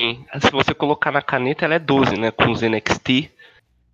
Sim. 0.00 0.26
Se 0.40 0.50
você 0.50 0.74
colocar 0.74 1.12
na 1.12 1.22
caneta, 1.22 1.64
ela 1.64 1.74
é 1.74 1.78
12, 1.78 2.18
né? 2.18 2.30
Com 2.32 2.50
os 2.50 2.62
NXT, 2.62 3.30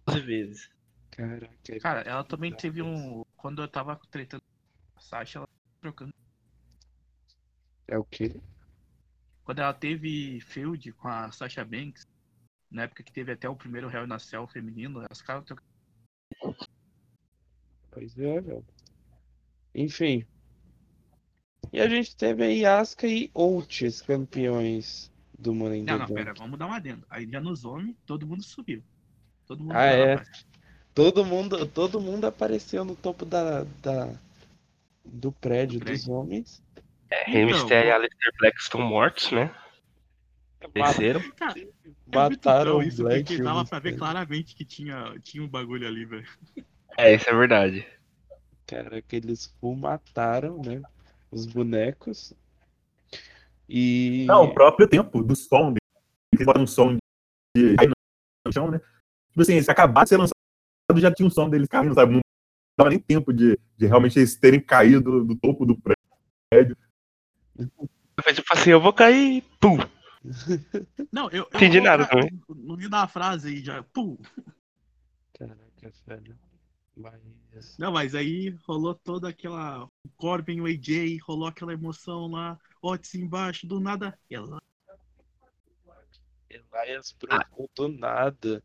12 0.07 0.21
vezes. 0.23 0.71
Caraca. 1.11 1.49
Cara, 1.81 2.01
ela 2.03 2.25
também 2.25 2.53
teve 2.53 2.81
um. 2.81 3.25
Quando 3.37 3.61
eu 3.61 3.69
tava 3.69 4.01
tretando 4.11 4.43
com 4.43 4.99
a 4.99 5.03
Sasha, 5.03 5.39
ela 5.41 5.49
trocando. 5.81 6.15
É 7.89 7.99
o 7.99 8.05
quê? 8.05 8.35
Quando 9.45 9.59
ela 9.61 9.75
teve 9.75 10.41
feud 10.41 10.93
com 10.93 11.09
a 11.09 11.31
Sasha 11.33 11.65
Banks, 11.65 12.07
na 12.71 12.83
época 12.85 13.03
que 13.03 13.13
teve 13.13 13.33
até 13.33 13.49
o 13.49 13.57
primeiro 13.57 13.91
Hell 13.91 14.07
na 14.07 14.19
Cell 14.19 14.47
feminino, 14.47 15.01
elas 15.01 15.21
ficaram 15.21 15.43
trocando. 15.43 15.69
Pois 17.91 18.19
é, 18.19 18.41
velho. 18.41 18.67
Enfim. 19.75 20.27
E 21.73 21.81
a 21.81 21.89
gente 21.89 22.17
teve 22.17 22.45
aí 22.45 22.65
Asuka 22.65 23.07
e 23.07 23.31
Otis 23.35 24.01
campeões 24.01 25.11
do 25.39 25.55
Money 25.55 25.81
in 25.81 25.85
the 25.85 25.93
Não, 25.93 25.99
não, 25.99 26.07
Bank. 26.07 26.15
pera, 26.15 26.35
vamos 26.35 26.59
dar 26.59 26.67
uma 26.67 26.77
adendo. 26.77 27.05
Aí 27.11 27.29
já 27.31 27.41
nos 27.41 27.65
homens, 27.65 27.97
todo 28.07 28.27
mundo 28.27 28.43
subiu. 28.43 28.83
Todo 29.47 29.63
mundo 29.63 29.73
Ah, 29.77 29.85
é? 29.87 30.23
Todo 30.95 31.25
mundo, 31.25 31.67
todo 31.67 32.01
mundo 32.01 32.25
apareceu 32.27 32.85
no 32.85 32.97
topo 32.97 33.25
da, 33.27 33.65
da 33.83 34.13
do 35.05 35.31
prédio 35.31 35.79
Do 35.79 35.87
dos 35.87 36.09
homens. 36.09 36.63
É, 37.11 37.31
Rey 37.31 37.43
Então, 37.43 37.59
e. 37.69 37.91
Aleister 37.93 38.33
Black 38.39 38.59
estão 38.59 38.81
mortos, 38.81 39.31
né? 39.31 39.55
Desceram. 40.73 41.21
Cara, 41.33 41.61
é 41.61 41.67
Mataram 42.07 42.75
muito 42.77 42.87
o 42.87 42.89
isso, 42.89 43.03
Black. 43.03 43.25
porque 43.25 43.43
dava 43.43 43.65
pra 43.65 43.79
ver 43.79 43.97
claramente 43.97 44.57
que 44.57 44.65
tinha, 44.65 45.15
tinha 45.23 45.43
um 45.45 45.49
bagulho 45.49 45.87
ali, 45.87 46.05
velho. 46.05 46.27
É, 46.97 47.15
isso 47.15 47.29
é 47.29 47.35
verdade. 47.35 47.87
Cara, 48.67 49.01
que 49.03 49.17
eles 49.17 49.55
mataram, 49.63 50.61
né? 50.63 50.83
Os 51.31 51.47
bonecos. 51.47 52.33
E. 53.69 54.25
Não, 54.27 54.45
o 54.45 54.55
próprio 54.55 54.89
tempo 54.89 55.23
do 55.23 55.35
som. 55.35 55.75
Eles 56.33 56.47
botam 56.47 56.63
um 56.63 56.67
som 56.67 56.97
de 57.57 57.75
cair 57.77 57.91
no 58.45 58.53
chão, 58.53 58.71
né? 58.71 58.79
Tipo 59.31 59.43
assim, 59.43 59.61
se 59.61 59.71
acabar 59.71 60.05
de 60.05 60.11
ser 60.11 60.17
lançado, 60.17 60.35
já 60.97 61.13
tinha 61.13 61.27
um 61.27 61.31
som 61.31 61.49
deles 61.49 61.69
caindo, 61.69 61.95
sabe? 61.95 62.15
Não 62.15 62.21
dava 62.79 62.91
nem 62.91 62.99
tempo 62.99 63.33
de, 63.33 63.59
de 63.77 63.87
realmente 63.87 64.19
eles 64.19 64.37
terem 64.37 64.61
caído 64.61 65.25
do 65.25 65.37
topo 65.37 65.65
do 65.65 65.77
prédio. 66.51 66.77
Foi 68.23 68.35
tipo 68.35 68.49
assim, 68.53 68.71
eu 68.71 68.81
vou 68.81 68.93
cair, 68.93 69.43
pum. 69.61 69.79
Não, 71.13 71.31
eu. 71.31 71.45
eu 71.45 71.49
Entendi 71.55 71.81
nada 71.81 72.07
também. 72.07 72.31
No, 72.49 72.77
meio 72.77 72.91
da 72.91 73.07
frase 73.07 73.49
aí 73.49 73.63
já. 73.63 73.83
Pum. 73.83 74.17
Caraca, 75.35 75.93
velho. 76.07 76.39
Mas. 76.97 77.79
Não, 77.79 77.93
mas 77.93 78.15
aí 78.15 78.57
rolou 78.67 78.95
toda 78.95 79.29
aquela. 79.29 79.89
O 80.07 80.09
Corbin, 80.17 80.61
o 80.61 80.67
AJ, 80.67 81.19
rolou 81.23 81.49
aquela 81.49 81.73
emoção 81.73 82.29
lá. 82.29 82.59
Otis 82.81 83.15
embaixo, 83.17 83.67
do 83.67 83.81
nada. 83.81 84.17
Ela. 84.31 84.63
Elias 86.49 87.15
brocou 87.19 87.69
do 87.75 87.89
nada 87.89 88.63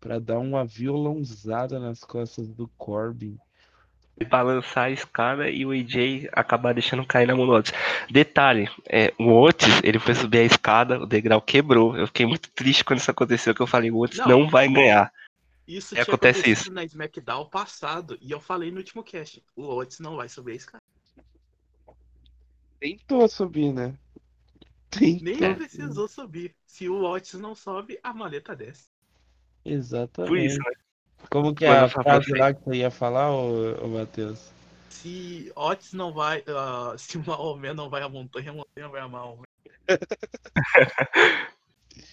pra 0.00 0.18
dar 0.18 0.38
uma 0.38 0.64
violãozada 0.64 1.78
nas 1.78 2.00
costas 2.00 2.48
do 2.48 2.68
Corbin. 2.78 3.38
balançar 4.30 4.84
a 4.86 4.90
escada 4.90 5.48
e 5.50 5.64
o 5.66 5.70
AJ 5.70 6.28
acabar 6.32 6.72
deixando 6.72 7.06
cair 7.06 7.26
na 7.26 7.36
mão 7.36 7.46
do 7.46 7.52
Otis. 7.52 7.72
Detalhe, 8.10 8.68
é, 8.88 9.12
o 9.18 9.30
Otis, 9.30 9.80
ele 9.84 9.98
foi 9.98 10.14
subir 10.14 10.38
a 10.38 10.44
escada, 10.44 10.98
o 11.00 11.06
degrau 11.06 11.40
quebrou. 11.40 11.96
Eu 11.96 12.06
fiquei 12.06 12.26
muito 12.26 12.50
triste 12.50 12.84
quando 12.84 12.98
isso 12.98 13.10
aconteceu, 13.10 13.54
que 13.54 13.60
eu 13.60 13.66
falei, 13.66 13.90
o 13.90 13.98
Otis 13.98 14.18
Não. 14.18 14.28
não, 14.28 14.48
vai 14.48 14.66
ganhar. 14.68 15.12
Isso 15.68 15.94
É, 15.94 16.02
tinha 16.02 16.14
acontece 16.14 16.50
isso. 16.50 16.72
na 16.72 16.82
SmackDown 16.82 17.44
passado. 17.50 18.16
E 18.22 18.30
eu 18.30 18.40
falei 18.40 18.70
no 18.70 18.78
último 18.78 19.04
cast. 19.04 19.44
O 19.54 19.64
Otis 19.76 20.00
não 20.00 20.16
vai 20.16 20.26
subir 20.26 20.54
esse 20.56 20.66
cara. 20.66 20.77
Tentou 22.80 23.28
subir, 23.28 23.72
né? 23.72 23.94
Tentou. 24.90 25.24
Nem 25.24 25.54
precisou 25.54 26.08
subir. 26.08 26.54
Se 26.64 26.88
o 26.88 27.02
Otis 27.04 27.34
não 27.34 27.54
sobe, 27.54 27.98
a 28.02 28.14
maleta 28.14 28.54
desce. 28.54 28.88
Exatamente. 29.64 30.28
Por 30.28 30.38
isso, 30.38 30.58
né? 30.58 30.72
Como 31.30 31.54
que 31.54 31.64
é 31.64 31.70
a 31.70 31.88
frase 31.88 32.32
lá 32.32 32.54
que 32.54 32.64
você 32.64 32.76
ia 32.76 32.90
falar, 32.90 33.30
ô, 33.30 33.84
ô 33.84 33.88
Matheus? 33.88 34.52
Se 34.88 35.52
Otis 35.54 35.92
não 35.92 36.12
vai. 36.12 36.42
ah, 36.48 36.94
se 36.98 37.18
o 37.18 37.24
Maomé 37.26 37.74
não 37.74 37.90
vai 37.90 38.02
à 38.02 38.08
montanha, 38.08 38.50
a 38.50 38.54
montanha 38.54 38.88
vai 38.88 39.00
a 39.00 39.08
Maomé. 39.08 39.44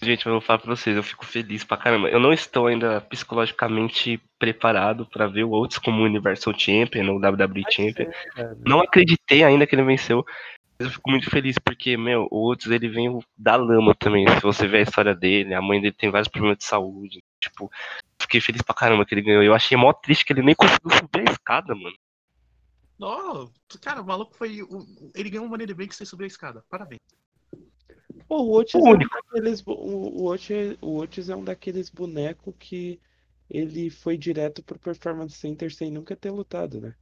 Gente, 0.02 0.26
eu 0.26 0.32
vou 0.32 0.40
falar 0.40 0.58
pra 0.58 0.74
vocês, 0.76 0.96
eu 0.96 1.02
fico 1.02 1.24
feliz 1.24 1.64
pra 1.64 1.76
caramba. 1.76 2.08
Eu 2.08 2.20
não 2.20 2.32
estou 2.32 2.66
ainda 2.66 3.00
psicologicamente 3.00 4.20
preparado 4.38 5.06
pra 5.06 5.26
ver 5.26 5.44
o 5.44 5.52
Otis 5.52 5.78
como 5.78 6.02
Universal 6.02 6.58
Champion 6.58 7.08
ou 7.08 7.16
WWE 7.18 7.62
Champion. 7.70 8.10
Cara, 8.34 8.56
Não 8.66 8.80
acreditei 8.80 9.42
ainda 9.42 9.66
que 9.66 9.74
ele 9.74 9.84
venceu. 9.84 10.24
Mas 10.78 10.88
eu 10.88 10.92
fico 10.92 11.10
muito 11.10 11.30
feliz 11.30 11.56
porque, 11.58 11.96
meu, 11.96 12.28
o 12.30 12.50
Otis 12.50 12.70
ele 12.70 12.88
vem 12.88 13.18
da 13.36 13.56
lama 13.56 13.94
também. 13.94 14.28
Se 14.28 14.40
você 14.42 14.66
ver 14.68 14.78
a 14.78 14.82
história 14.82 15.14
dele, 15.14 15.54
a 15.54 15.62
mãe 15.62 15.80
dele 15.80 15.94
tem 15.94 16.10
vários 16.10 16.28
problemas 16.28 16.58
de 16.58 16.64
saúde. 16.64 17.24
Tipo, 17.40 17.70
fiquei 18.20 18.40
feliz 18.40 18.60
pra 18.60 18.74
caramba 18.74 19.06
que 19.06 19.14
ele 19.14 19.22
ganhou. 19.22 19.42
Eu 19.42 19.54
achei 19.54 19.76
mó 19.76 19.92
triste 19.92 20.24
que 20.24 20.32
ele 20.34 20.42
nem 20.42 20.54
conseguiu 20.54 20.90
subir 20.90 21.28
a 21.28 21.32
escada, 21.32 21.74
mano. 21.74 21.96
Não, 22.98 23.50
cara, 23.80 24.02
o 24.02 24.06
maluco 24.06 24.34
foi. 24.36 24.58
Ele 25.14 25.30
ganhou 25.30 25.46
um 25.46 25.48
Money 25.48 25.66
the 25.66 25.74
Bank 25.74 25.94
sem 25.94 26.06
subir 26.06 26.24
a 26.24 26.28
escada. 26.28 26.64
Parabéns. 26.68 27.00
Pô, 28.28 28.42
o 28.42 28.58
Otis, 28.58 28.74
O 28.74 28.78
é 28.78 28.80
um 28.80 28.92
único. 28.94 29.14
daqueles, 29.14 29.62
o, 29.66 30.26
Otis, 30.26 30.76
o 30.80 30.98
Otis 30.98 31.28
é 31.28 31.36
um 31.36 31.44
daqueles 31.44 31.88
bonecos 31.90 32.54
que 32.58 33.00
ele 33.48 33.88
foi 33.90 34.16
direto 34.18 34.62
pro 34.62 34.78
Performance 34.78 35.36
Center 35.36 35.72
sem 35.72 35.90
nunca 35.90 36.16
ter 36.16 36.30
lutado, 36.30 36.80
né? 36.80 36.94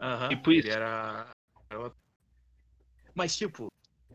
Aham. 0.00 0.28
Tipo 0.28 0.52
ele 0.52 0.60
isso. 0.60 0.70
era. 0.70 1.30
Mas, 3.18 3.36
tipo, 3.36 3.66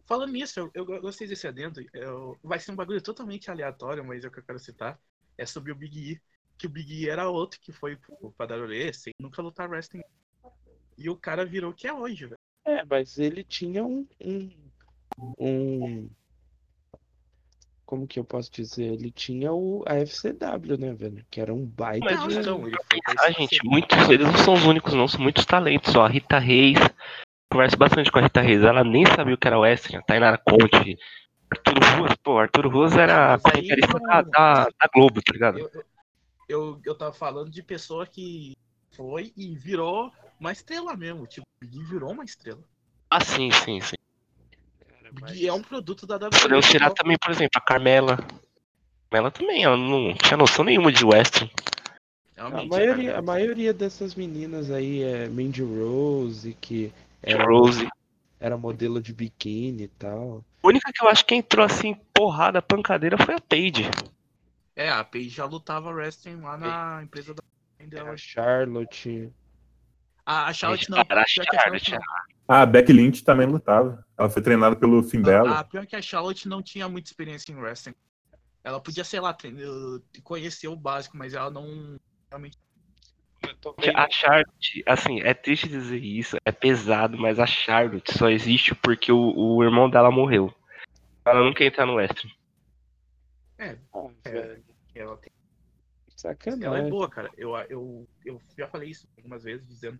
falando 0.05 0.31
nisso, 0.31 0.61
eu, 0.61 0.71
eu 0.73 1.01
gostei 1.01 1.27
desse 1.27 1.45
adendo. 1.45 1.85
Eu... 1.93 2.37
Vai 2.41 2.57
ser 2.57 2.71
um 2.71 2.75
bagulho 2.75 3.01
totalmente 3.01 3.51
aleatório, 3.51 4.01
mas 4.01 4.23
é 4.23 4.29
o 4.29 4.31
que 4.31 4.39
eu 4.39 4.43
quero 4.43 4.57
citar. 4.59 4.97
é 5.37 5.45
sobre 5.45 5.73
o 5.73 5.75
Big 5.75 6.13
E. 6.13 6.21
Que 6.57 6.67
o 6.67 6.69
Big 6.69 6.93
E 7.03 7.09
era 7.09 7.27
outro 7.29 7.59
que 7.59 7.73
foi 7.73 7.97
pro 7.97 8.33
WWE 8.39 8.93
sem 8.93 9.11
nunca 9.19 9.41
lutar 9.41 9.69
wrestling. 9.69 10.01
E 10.97 11.09
o 11.09 11.17
cara 11.17 11.43
virou 11.45 11.71
o 11.71 11.73
que 11.73 11.85
é 11.85 11.93
hoje, 11.93 12.27
velho. 12.27 12.39
É, 12.65 12.85
mas 12.85 13.17
ele 13.17 13.43
tinha 13.43 13.83
um, 13.83 14.07
um, 14.23 14.49
um- 15.37 16.09
Como 17.85 18.07
que 18.07 18.17
eu 18.17 18.23
posso 18.23 18.49
dizer? 18.49 18.85
Ele 18.85 19.11
tinha 19.11 19.51
o 19.51 19.83
a 19.85 19.95
FCW, 19.95 20.77
né, 20.77 20.93
velho? 20.93 21.25
Que 21.29 21.41
era 21.41 21.53
um 21.53 21.65
baita 21.65 22.05
Mas 22.05 22.25
de... 22.25 22.39
então, 22.39 22.65
ele 22.65 22.77
foi 22.89 22.99
Ah, 23.19 23.31
gente, 23.31 23.59
muitos, 23.65 23.97
eles 24.09 24.25
não 24.25 24.37
são 24.37 24.53
os 24.53 24.63
únicos, 24.63 24.93
não, 24.93 25.09
são 25.09 25.19
muitos 25.19 25.45
talentos, 25.45 25.93
ó. 25.93 26.05
A 26.05 26.07
Rita 26.09 26.39
Reis, 26.39 26.77
converso 27.53 27.77
bastante 27.77 28.11
com 28.11 28.17
a 28.17 28.23
Rita 28.23 28.41
Reis, 28.41 28.63
ela 28.63 28.83
nem 28.83 29.05
sabia 29.05 29.35
o 29.35 29.37
que 29.37 29.47
era 29.47 29.59
wrestling, 29.59 29.97
a 29.97 30.01
Tainara 30.01 30.37
Conte, 30.37 30.97
Arthur 31.51 31.97
Ruas, 31.97 32.15
pô, 32.23 32.39
Arthur 32.39 32.67
Ruas 32.67 32.97
era 32.97 33.37
comentarista 33.37 33.99
não- 33.99 34.07
da, 34.07 34.21
da, 34.23 34.63
da 34.65 34.89
Globo, 34.93 35.21
tá 35.21 35.31
ligado? 35.31 35.59
Eu, 35.59 35.69
eu, 36.49 36.81
eu, 36.83 36.95
tava 36.95 37.13
falando 37.13 37.51
de 37.51 37.61
pessoa 37.61 38.07
que 38.07 38.57
foi 38.91 39.31
e 39.37 39.55
virou 39.55 40.11
uma 40.39 40.51
estrela 40.51 40.97
mesmo. 40.97 41.27
Tipo, 41.27 41.45
o 41.45 41.65
Big 41.65 41.79
E 41.79 41.83
virou 41.83 42.11
uma 42.11 42.23
estrela. 42.23 42.61
Ah, 43.09 43.23
sim, 43.23 43.51
sim, 43.51 43.79
sim. 43.79 43.95
O 45.11 45.13
Big 45.13 45.43
E 45.43 45.47
é 45.47 45.53
um 45.53 45.61
produto 45.61 46.07
da 46.07 46.15
WWE. 46.15 46.41
Podemos 46.41 46.67
tirar 46.67 46.85
então, 46.85 46.95
também, 46.95 47.17
por 47.21 47.31
exemplo, 47.31 47.51
a 47.55 47.61
Carmela. 47.61 48.17
Carmela 49.09 49.31
também, 49.31 49.63
ela 49.63 49.77
não 49.77 50.13
tinha 50.15 50.37
noção 50.37 50.65
nenhuma 50.65 50.91
de 50.91 51.05
wrestling. 51.05 51.51
A 52.35 52.49
realmente, 52.49 52.69
maioria, 52.69 53.09
cara. 53.09 53.19
a 53.19 53.21
maioria 53.21 53.73
dessas 53.73 54.15
meninas 54.15 54.71
aí 54.71 55.03
é 55.03 55.29
Mandy 55.29 55.61
Rose, 55.61 56.57
que 56.59 56.91
era, 57.23 57.45
Rose. 57.45 57.87
era 58.39 58.57
modelo 58.57 59.01
de 59.01 59.13
biquíni 59.13 59.83
e 59.83 59.87
tal. 59.87 60.43
A 60.61 60.67
única 60.67 60.91
que 60.93 61.03
eu 61.03 61.09
acho 61.09 61.25
que 61.25 61.35
entrou 61.35 61.65
assim, 61.65 61.95
porrada, 62.13 62.61
pancadeira, 62.61 63.17
foi 63.17 63.35
a 63.35 63.39
Paige. 63.39 63.89
É, 64.75 64.89
a 64.89 65.03
Paige 65.03 65.29
já 65.29 65.45
lutava 65.45 65.91
wrestling 65.91 66.41
lá 66.41 66.57
na 66.57 67.01
empresa 67.03 67.33
da 67.33 67.43
A 67.79 67.85
dela. 67.85 68.17
Charlotte. 68.17 69.31
A, 70.25 70.47
a 70.47 70.53
Charlotte 70.53 70.89
não. 70.89 70.97
Era 70.97 71.21
a 71.21 71.23
a 71.23 71.27
Charlotte, 71.27 71.93
Ah, 72.47 72.61
a 72.61 72.65
Becky 72.65 72.93
Lynch 72.93 73.23
também 73.23 73.45
lutava. 73.47 74.05
Ela 74.17 74.29
foi 74.29 74.41
treinada 74.41 74.75
pelo 74.75 75.03
Finn 75.03 75.19
não. 75.19 75.25
Bella. 75.25 75.59
A 75.59 75.63
pior 75.63 75.85
que 75.85 75.95
a 75.95 76.01
Charlotte 76.01 76.47
não 76.47 76.61
tinha 76.61 76.87
muita 76.87 77.09
experiência 77.09 77.51
em 77.51 77.55
wrestling. 77.55 77.93
Ela 78.63 78.79
podia, 78.79 79.03
sei 79.03 79.19
lá, 79.19 79.35
conhecer 80.23 80.69
o 80.69 80.75
básico, 80.75 81.17
mas 81.17 81.33
ela 81.33 81.51
não 81.51 81.97
realmente. 82.29 82.57
A 83.95 84.09
Charlotte, 84.09 84.83
assim, 84.85 85.21
é 85.21 85.33
triste 85.33 85.67
dizer 85.67 86.03
isso, 86.03 86.37
é 86.45 86.51
pesado, 86.51 87.17
mas 87.17 87.39
a 87.39 87.45
Charlotte 87.45 88.17
só 88.17 88.29
existe 88.29 88.73
porque 88.75 89.11
o, 89.11 89.33
o 89.35 89.63
irmão 89.63 89.89
dela 89.89 90.11
morreu. 90.11 90.53
Ela 91.25 91.43
não 91.43 91.53
quer 91.53 91.65
entrar 91.65 91.85
no 91.85 91.95
wrestling. 91.95 92.31
Ah, 93.59 94.09
É, 94.25 94.31
velho, 94.31 94.63
ela, 94.95 95.17
tem- 95.17 95.31
sacanagem. 96.15 96.65
ela 96.65 96.79
é 96.79 96.89
boa, 96.89 97.09
cara. 97.09 97.29
Eu, 97.37 97.55
eu, 97.69 98.07
eu 98.25 98.41
já 98.57 98.67
falei 98.67 98.89
isso 98.89 99.07
algumas 99.17 99.43
vezes, 99.43 99.67
dizendo 99.67 99.99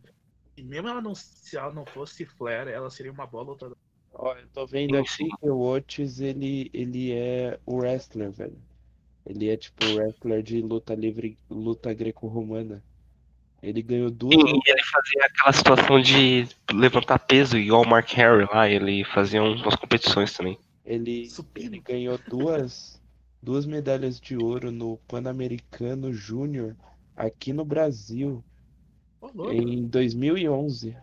que 0.55 0.63
mesmo 0.63 0.87
ela 0.89 1.01
não, 1.01 1.15
se 1.15 1.57
ela 1.57 1.73
não 1.73 1.85
fosse 1.85 2.25
Flair, 2.25 2.67
ela 2.67 2.89
seria 2.89 3.11
uma 3.11 3.25
boa 3.25 3.43
lutadora. 3.43 3.77
Ó, 4.13 4.35
eu 4.35 4.47
tô 4.49 4.65
vendo 4.67 4.95
aqui 4.97 5.27
que 5.27 5.49
o 5.49 5.59
Otis, 5.59 6.19
ele, 6.19 6.69
ele 6.73 7.11
é 7.11 7.59
o 7.65 7.77
wrestler, 7.77 8.31
velho. 8.31 8.61
Ele 9.25 9.49
é 9.49 9.57
tipo 9.57 9.85
o 9.85 9.95
wrestler 9.95 10.43
de 10.43 10.61
luta 10.61 10.93
livre, 10.93 11.37
luta 11.49 11.93
greco-romana. 11.93 12.83
Ele 13.63 13.81
ganhou 13.81 14.11
duas. 14.11 14.35
Sim, 14.35 14.59
e 14.65 14.71
ele 14.71 14.83
fazia 14.83 15.25
aquela 15.25 15.53
situação 15.53 16.01
de 16.01 16.45
levantar 16.69 17.17
peso, 17.19 17.57
igual 17.57 17.83
o 17.83 17.87
Mark 17.87 18.11
Henry 18.11 18.45
lá, 18.53 18.69
ele 18.69 19.05
fazia 19.05 19.41
um, 19.41 19.55
umas 19.55 19.77
competições 19.77 20.33
também. 20.33 20.59
Ele, 20.85 21.29
ele 21.55 21.79
ganhou 21.79 22.19
duas, 22.27 23.01
duas 23.41 23.65
medalhas 23.65 24.19
de 24.19 24.35
ouro 24.35 24.69
no 24.69 24.97
Pan-Americano 25.07 26.11
Júnior 26.11 26.75
aqui 27.15 27.53
no 27.53 27.63
Brasil 27.63 28.43
louco. 29.33 29.53
em 29.53 29.87
2011. 29.87 30.97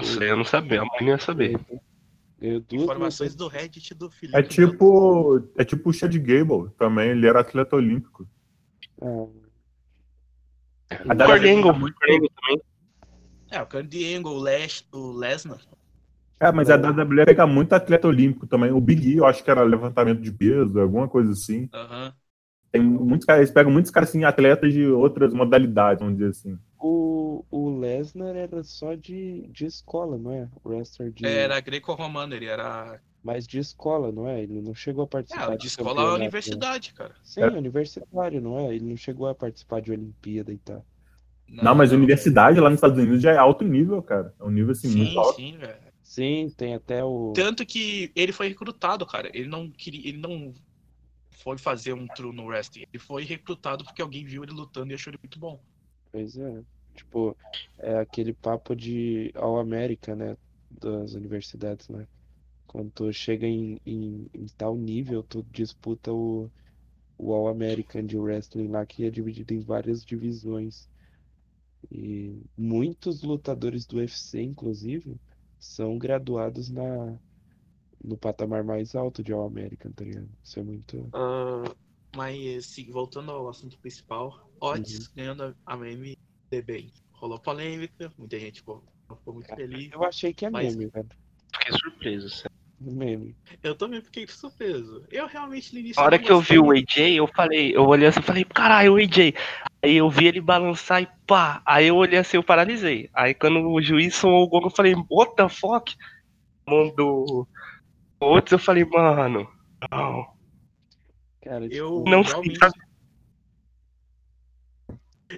Isso 0.00 0.22
aí 0.22 0.28
eu 0.28 0.36
não 0.36 0.44
sabia, 0.44 0.82
a 0.82 0.84
mãe 0.84 1.00
não 1.00 1.08
ia 1.08 1.18
saber. 1.18 1.58
Ganhou 2.38 2.60
duas 2.60 2.82
Informações 2.84 3.32
medalhas. 3.32 3.34
do 3.34 3.48
Reddit 3.48 3.94
do 3.94 4.08
Felipe. 4.08 4.38
É 4.38 4.42
tipo, 4.44 5.42
é 5.56 5.64
tipo 5.64 5.90
o 5.90 5.92
Chad 5.92 6.16
Gable 6.16 6.70
também, 6.78 7.10
ele 7.10 7.26
era 7.26 7.40
atleta 7.40 7.74
olímpico. 7.74 8.24
Ah, 9.02 9.26
A 10.90 11.14
O 11.14 11.16
muito- 11.74 11.96
o 11.96 11.98
Cordengo 11.98 12.28
também. 12.34 12.60
É, 13.50 13.60
o 13.62 13.66
Candy 13.66 14.14
Angle, 14.14 14.34
o, 14.36 14.42
Les, 14.42 14.84
o 14.92 15.12
Lesnar. 15.12 15.60
É, 16.40 16.52
mas 16.52 16.70
a 16.70 16.76
WWE 16.76 17.24
pega 17.26 17.46
muito 17.46 17.72
atleta 17.72 18.06
olímpico 18.06 18.46
também. 18.46 18.70
O 18.70 18.80
Big 18.80 19.08
E, 19.08 19.16
eu 19.16 19.26
acho 19.26 19.42
que 19.42 19.50
era 19.50 19.62
levantamento 19.62 20.20
de 20.20 20.30
peso, 20.32 20.78
alguma 20.80 21.08
coisa 21.08 21.32
assim. 21.32 21.68
Aham. 21.72 22.14
Tem 22.72 22.82
muitos 22.82 23.26
caras, 23.26 23.40
eles 23.42 23.50
pegam 23.52 23.70
muitos 23.72 23.90
caras 23.90 24.08
assim, 24.08 24.24
atletas 24.24 24.72
de 24.72 24.86
outras 24.86 25.34
modalidades, 25.34 26.00
vamos 26.00 26.16
dizer 26.18 26.30
assim. 26.30 26.58
o, 26.78 27.44
o 27.50 27.78
Lesnar 27.78 28.34
era 28.36 28.62
só 28.64 28.94
de, 28.94 29.46
de 29.48 29.66
escola, 29.66 30.18
não 30.18 30.32
é? 30.32 30.48
O 30.64 30.68
wrestler 30.70 31.12
de. 31.12 31.24
Era 31.26 31.60
greco-romano, 31.60 32.34
ele 32.34 32.46
era. 32.46 33.00
Mas 33.28 33.46
de 33.46 33.58
escola, 33.58 34.10
não 34.10 34.26
é? 34.26 34.42
Ele 34.42 34.62
não 34.62 34.74
chegou 34.74 35.04
a 35.04 35.06
participar 35.06 35.52
É, 35.52 35.56
de 35.58 35.66
escola 35.66 35.90
campeonato, 35.90 36.18
né? 36.18 36.24
universidade, 36.24 36.94
cara. 36.94 37.14
Sim, 37.22 37.42
É. 37.42 37.46
universitário, 37.50 38.40
não 38.40 38.58
é? 38.58 38.74
Ele 38.74 38.86
não 38.86 38.96
chegou 38.96 39.26
a 39.28 39.34
participar 39.34 39.82
de 39.82 39.92
Olimpíada 39.92 40.50
e 40.50 40.56
tal. 40.56 40.82
Não, 41.46 41.74
mas 41.74 41.92
a 41.92 41.96
universidade 41.96 42.58
lá 42.58 42.70
nos 42.70 42.78
Estados 42.78 42.96
Unidos 42.96 43.20
já 43.20 43.32
é 43.32 43.36
alto 43.36 43.64
nível, 43.64 44.02
cara. 44.02 44.34
É 44.40 44.44
um 44.44 44.50
nível 44.50 44.72
assim 44.72 44.88
Sim, 44.88 44.98
muito 45.04 45.18
alto. 45.20 45.36
sim, 45.36 45.58
velho. 45.58 45.78
Sim, 46.02 46.50
tem 46.56 46.74
até 46.74 47.04
o. 47.04 47.34
Tanto 47.34 47.66
que 47.66 48.10
ele 48.16 48.32
foi 48.32 48.48
recrutado, 48.48 49.04
cara. 49.04 49.30
Ele 49.34 49.46
não 49.46 49.70
queria. 49.70 50.08
Ele 50.08 50.16
não 50.18 50.54
foi 51.30 51.58
fazer 51.58 51.92
um 51.92 52.06
true 52.06 52.34
no 52.34 52.46
wrestling. 52.46 52.86
Ele 52.90 52.98
foi 52.98 53.24
recrutado 53.24 53.84
porque 53.84 54.00
alguém 54.00 54.24
viu 54.24 54.42
ele 54.42 54.52
lutando 54.52 54.90
e 54.90 54.94
achou 54.94 55.10
ele 55.10 55.18
muito 55.22 55.38
bom. 55.38 55.60
Pois 56.10 56.34
é. 56.38 56.62
Tipo, 56.94 57.36
é 57.78 57.98
aquele 57.98 58.32
papo 58.32 58.74
de 58.74 59.30
All 59.34 59.58
America, 59.58 60.16
né? 60.16 60.34
Das 60.70 61.12
universidades, 61.12 61.90
né? 61.90 62.06
Quando 62.68 62.90
tu 62.90 63.12
chega 63.12 63.46
em, 63.46 63.80
em, 63.84 64.30
em 64.32 64.46
tal 64.56 64.76
nível, 64.76 65.22
tu 65.22 65.42
disputa 65.50 66.12
o, 66.12 66.50
o 67.16 67.32
All 67.32 67.48
American 67.48 68.04
de 68.04 68.18
wrestling 68.18 68.68
lá, 68.68 68.84
que 68.84 69.04
é 69.04 69.10
dividido 69.10 69.54
em 69.54 69.60
várias 69.60 70.04
divisões. 70.04 70.86
E 71.90 72.42
muitos 72.56 73.22
lutadores 73.22 73.86
do 73.86 73.96
UFC, 73.96 74.42
inclusive, 74.42 75.16
são 75.58 75.96
graduados 75.96 76.68
na, 76.68 77.18
no 78.04 78.18
patamar 78.18 78.62
mais 78.62 78.94
alto 78.94 79.22
de 79.22 79.32
All 79.32 79.46
American, 79.46 79.90
tá 79.92 80.04
ligado? 80.04 80.28
Isso 80.44 80.60
é 80.60 80.62
muito. 80.62 81.08
Ah, 81.14 81.74
mas, 82.14 82.66
sim, 82.66 82.90
voltando 82.90 83.30
ao 83.30 83.48
assunto 83.48 83.78
principal, 83.78 84.46
Otis 84.60 85.08
ganhando 85.08 85.56
a 85.64 85.74
MDB. 85.74 86.92
Rolou 87.12 87.40
polêmica, 87.40 88.12
muita 88.18 88.38
gente 88.38 88.60
ficou, 88.60 88.84
ficou 89.08 89.32
muito 89.32 89.48
feliz. 89.54 89.90
Eu 89.90 90.04
achei 90.04 90.34
que 90.34 90.44
é 90.44 90.50
Mas- 90.50 90.76
meme, 90.76 90.90
velho. 90.90 91.08
Fiquei 91.54 91.78
surpreso. 91.78 92.28
sério. 92.28 92.57
Meme. 92.80 93.34
Eu 93.62 93.74
também 93.74 94.00
fiquei 94.00 94.26
surpreso. 94.28 95.04
Eu 95.10 95.26
realmente 95.26 95.72
no 95.72 95.80
início. 95.80 96.00
Na 96.00 96.06
hora 96.06 96.18
que 96.18 96.30
eu 96.30 96.40
vi 96.40 96.58
o. 96.58 96.70
AJ, 96.70 97.16
eu 97.16 97.26
falei, 97.26 97.74
eu 97.74 97.84
olhei 97.84 98.06
assim 98.06 98.20
e 98.20 98.22
falei, 98.22 98.44
caralho, 98.44 98.94
o 98.94 98.96
AJ. 98.96 99.34
Aí 99.82 99.96
eu 99.96 100.08
vi 100.08 100.26
ele 100.26 100.40
balançar 100.40 101.02
e 101.02 101.08
pá. 101.26 101.60
Aí 101.66 101.88
eu 101.88 101.96
olhei 101.96 102.18
assim, 102.18 102.36
eu 102.36 102.42
paralisei. 102.42 103.10
Aí 103.12 103.34
quando 103.34 103.68
o 103.68 103.82
juiz 103.82 104.14
somou 104.14 104.44
o 104.44 104.48
gol, 104.48 104.62
eu 104.62 104.70
falei, 104.70 104.94
what 105.10 105.34
the 105.34 105.48
fuck? 105.48 105.94
Mandou 106.66 107.48
outros, 108.20 108.52
eu 108.52 108.58
falei, 108.58 108.84
mano, 108.84 109.48
não. 109.90 110.26
Cara, 111.42 111.66
Eu 111.66 112.04
Não 112.06 112.22
realmente. 112.22 112.58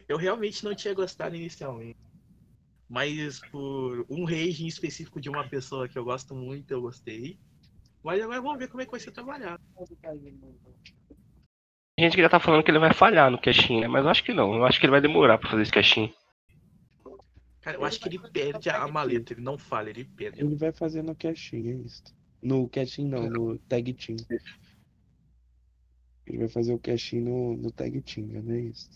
Eu 0.08 0.16
realmente 0.16 0.64
não 0.64 0.74
tinha 0.74 0.94
gostado 0.94 1.34
inicialmente. 1.34 1.98
Mas 2.90 3.38
por 3.52 4.04
um 4.10 4.24
rage 4.24 4.64
em 4.64 4.66
específico 4.66 5.20
de 5.20 5.30
uma 5.30 5.48
pessoa 5.48 5.88
que 5.88 5.96
eu 5.96 6.02
gosto 6.02 6.34
muito, 6.34 6.72
eu 6.72 6.82
gostei. 6.82 7.38
Mas 8.02 8.20
agora 8.20 8.42
vamos 8.42 8.58
ver 8.58 8.66
como 8.66 8.82
é 8.82 8.84
que 8.84 8.90
vai 8.90 8.98
ser 8.98 9.12
trabalhado. 9.12 9.62
Tem 11.96 12.06
gente 12.06 12.16
que 12.16 12.22
já 12.22 12.28
tá 12.28 12.40
falando 12.40 12.64
que 12.64 12.70
ele 12.72 12.80
vai 12.80 12.92
falhar 12.92 13.30
no 13.30 13.40
cashin, 13.40 13.82
né? 13.82 13.86
Mas 13.86 14.04
eu 14.04 14.10
acho 14.10 14.24
que 14.24 14.32
não. 14.32 14.56
Eu 14.56 14.66
acho 14.66 14.80
que 14.80 14.86
ele 14.86 14.90
vai 14.90 15.00
demorar 15.00 15.38
pra 15.38 15.48
fazer 15.48 15.62
esse 15.62 15.70
cashin. 15.70 16.12
Cara, 17.60 17.76
eu 17.76 17.84
acho 17.84 18.00
que 18.00 18.08
ele 18.08 18.18
perde 18.18 18.70
a 18.70 18.88
maleta, 18.88 19.34
ele 19.34 19.42
não 19.42 19.56
falha, 19.56 19.90
ele 19.90 20.04
perde. 20.04 20.40
Ele 20.40 20.56
vai 20.56 20.72
fazer 20.72 21.02
no 21.02 21.14
cashin, 21.14 21.68
é 21.68 21.74
isso. 21.86 22.02
No 22.42 22.68
cashin 22.68 23.06
não, 23.06 23.30
no 23.30 23.56
tag 23.58 23.92
team. 23.92 24.16
Ele 26.26 26.38
vai 26.38 26.48
fazer 26.48 26.72
o 26.72 26.78
cashin 26.78 27.20
no, 27.20 27.56
no 27.56 27.70
tag 27.70 28.00
team, 28.00 28.26
né? 28.26 28.56
É 28.56 28.60
isso. 28.62 28.90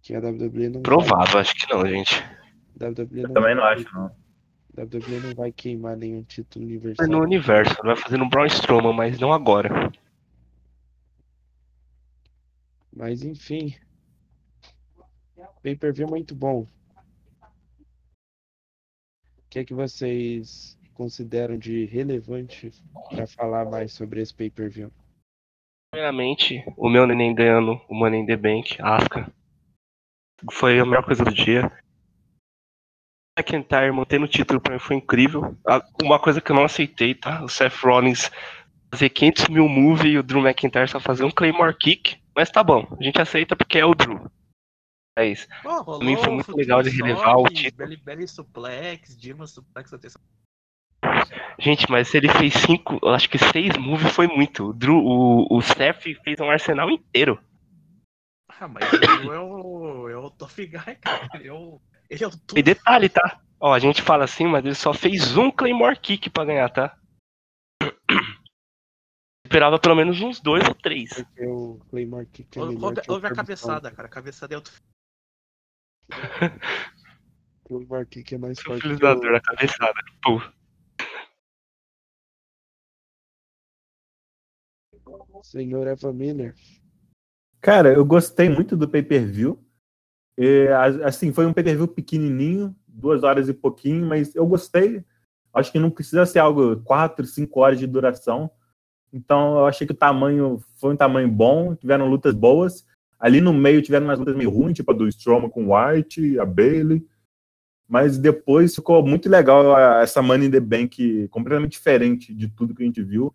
Que 0.00 0.14
a 0.14 0.18
WWE 0.18 0.68
não 0.68 0.82
Provável, 0.82 1.38
acho 1.38 1.54
que 1.54 1.72
não, 1.72 1.86
gente. 1.86 2.41
WWE 2.80 3.22
não 3.22 3.34
Também 3.34 3.54
não 3.54 3.62
vai- 3.62 3.74
acho, 3.74 3.94
não. 3.94 4.10
WWE 4.74 5.20
não 5.20 5.34
vai 5.34 5.52
queimar 5.52 5.96
nenhum 5.96 6.22
título 6.22 6.64
É 6.64 6.68
universal. 6.68 7.06
no 7.06 7.20
universo, 7.22 7.74
vai 7.82 7.96
fazer 7.96 8.16
no 8.16 8.28
Braun 8.28 8.46
Strowman, 8.46 8.94
mas 8.94 9.18
não 9.20 9.32
agora. 9.32 9.92
Mas 12.94 13.22
enfim. 13.22 13.74
Pay-per-view 15.62 16.06
é 16.06 16.10
muito 16.10 16.34
bom. 16.34 16.66
O 17.42 17.46
que 19.50 19.58
é 19.60 19.64
que 19.64 19.74
vocês 19.74 20.78
consideram 20.94 21.56
de 21.58 21.84
relevante 21.86 22.70
para 23.10 23.26
falar 23.26 23.66
mais 23.70 23.92
sobre 23.92 24.20
esse 24.20 24.34
pay-per-view? 24.34 24.90
Primeiramente, 25.90 26.62
o 26.76 26.88
meu 26.88 27.06
neném 27.06 27.34
ganhando 27.34 27.80
o 27.88 27.94
Money 27.94 28.20
in 28.22 28.26
the 28.26 28.36
Bank, 28.36 28.80
Asuka. 28.80 29.30
Foi 30.50 30.78
a 30.80 30.84
melhor 30.86 31.04
coisa 31.04 31.22
do 31.24 31.32
dia. 31.32 31.70
McIntyre 33.38 33.92
mantendo 33.92 34.26
o 34.26 34.28
título 34.28 34.60
pra 34.60 34.74
mim 34.74 34.78
foi 34.78 34.96
incrível. 34.96 35.56
Uma 36.02 36.18
coisa 36.18 36.40
que 36.40 36.52
eu 36.52 36.56
não 36.56 36.64
aceitei, 36.64 37.14
tá? 37.14 37.42
O 37.42 37.48
Seth 37.48 37.74
Rollins 37.82 38.30
fazer 38.90 39.08
500 39.08 39.48
mil 39.48 39.68
move 39.68 40.08
e 40.08 40.18
o 40.18 40.22
Drew 40.22 40.46
McIntyre 40.46 40.88
só 40.88 41.00
fazer 41.00 41.24
um 41.24 41.30
Claymore 41.30 41.76
Kick. 41.76 42.20
Mas 42.36 42.50
tá 42.50 42.62
bom, 42.62 42.86
a 42.98 43.02
gente 43.02 43.20
aceita 43.20 43.56
porque 43.56 43.78
é 43.78 43.86
o 43.86 43.94
Drew. 43.94 44.30
É 45.16 45.26
isso. 45.26 45.46
Rolou 45.62 46.02
mim 46.02 46.16
foi 46.16 46.32
muito 46.32 46.56
legal 46.56 46.82
de 46.82 46.90
relevar 46.90 47.36
o 47.36 47.44
título. 47.44 47.76
Belly 47.76 47.96
Belly 47.96 48.28
Suplex, 48.28 49.16
Dima 49.18 49.46
Suplex. 49.46 49.92
Gente, 51.58 51.90
mas 51.90 52.08
se 52.08 52.16
ele 52.16 52.28
fez 52.28 52.54
cinco, 52.54 52.98
eu 53.02 53.10
acho 53.10 53.28
que 53.28 53.38
seis 53.38 53.76
moves 53.76 54.12
foi 54.12 54.26
muito. 54.26 54.70
O, 54.70 54.72
Drew, 54.72 54.96
o, 54.96 55.46
o 55.50 55.60
Seth 55.60 56.02
fez 56.22 56.40
um 56.40 56.50
arsenal 56.50 56.90
inteiro. 56.90 57.38
Ah, 58.48 58.68
mas 58.68 58.90
o 58.92 58.98
Drew 58.98 59.34
é 59.34 59.40
o, 59.40 60.08
é 60.08 60.16
o 60.16 60.30
Tough 60.30 60.56
Guy, 60.56 60.96
cara. 61.00 61.28
Ele 61.34 61.48
é 61.48 61.52
o, 61.52 61.80
ele 62.12 62.24
é 62.24 62.26
o 62.26 62.30
tudo. 62.30 62.58
E 62.58 62.62
detalhe, 62.62 63.08
tá? 63.08 63.40
Ó, 63.58 63.72
a 63.72 63.78
gente 63.78 64.02
fala 64.02 64.24
assim, 64.24 64.46
mas 64.46 64.62
ele 64.64 64.74
só 64.74 64.92
fez 64.92 65.34
um 65.36 65.50
Claymore 65.50 65.98
Kick 65.98 66.28
pra 66.28 66.44
ganhar, 66.44 66.68
tá? 66.68 66.98
Esperava 69.46 69.78
pelo 69.78 69.94
menos 69.94 70.20
uns 70.20 70.38
dois 70.38 70.66
ou 70.68 70.74
três. 70.74 71.12
Porque 71.14 71.46
o 71.46 71.80
Claymore 71.88 72.26
Kick 72.26 72.58
é 72.58 72.64
melhor 72.66 72.94
que 72.94 73.10
o 73.10 73.14
ouve 73.14 73.26
a 73.26 73.34
cabeçada, 73.34 73.90
cara. 73.90 74.08
A 74.08 74.10
cabeçada 74.10 74.54
é 74.54 74.56
outro. 74.56 74.74
O 76.10 76.10
Claymore 77.64 78.06
Kick 78.06 78.34
é 78.34 78.38
mais 78.38 78.60
forte 78.60 78.82
que 78.82 78.96
da 78.96 79.12
o... 79.12 79.20
dor, 79.20 79.34
a 79.34 79.40
cabeçada. 79.40 79.94
Pô. 80.22 80.42
Senhor 85.42 85.86
Eva 85.86 86.12
Miller. 86.12 86.54
Cara, 87.60 87.92
eu 87.92 88.04
gostei 88.04 88.48
muito 88.48 88.76
do 88.76 88.88
pay-per-view. 88.88 89.58
E, 90.36 90.68
a- 90.68 91.08
Assim, 91.08 91.32
foi 91.32 91.46
um 91.46 91.52
pay-per-view 91.52 91.88
pequenininho, 91.88 92.74
duas 92.86 93.22
horas 93.22 93.48
e 93.48 93.52
pouquinho, 93.54 94.06
mas 94.06 94.34
eu 94.34 94.46
gostei. 94.46 95.04
Acho 95.52 95.70
que 95.70 95.78
não 95.78 95.90
precisa 95.90 96.24
ser 96.24 96.38
algo 96.38 96.76
quatro, 96.80 97.26
cinco 97.26 97.60
horas 97.60 97.78
de 97.78 97.86
duração. 97.86 98.50
Então, 99.12 99.58
eu 99.58 99.66
achei 99.66 99.86
que 99.86 99.92
o 99.92 99.96
tamanho 99.96 100.58
foi 100.78 100.94
um 100.94 100.96
tamanho 100.96 101.28
bom, 101.28 101.74
tiveram 101.74 102.08
lutas 102.08 102.34
boas. 102.34 102.86
Ali 103.20 103.40
no 103.40 103.52
meio 103.52 103.82
tiveram 103.82 104.06
umas 104.06 104.18
lutas 104.18 104.34
meio 104.34 104.50
ruins, 104.50 104.74
tipo 104.76 104.90
a 104.90 104.94
do 104.94 105.06
Strowman 105.08 105.50
com 105.50 105.74
White, 105.74 106.38
a 106.38 106.46
Bailey. 106.46 107.06
Mas 107.88 108.16
depois 108.16 108.74
ficou 108.74 109.04
muito 109.06 109.28
legal 109.28 109.78
essa 110.00 110.22
Money 110.22 110.48
in 110.48 110.50
the 110.50 110.60
Bank 110.60 111.28
completamente 111.30 111.72
diferente 111.72 112.32
de 112.34 112.48
tudo 112.48 112.74
que 112.74 112.82
a 112.82 112.86
gente 112.86 113.02
viu. 113.02 113.34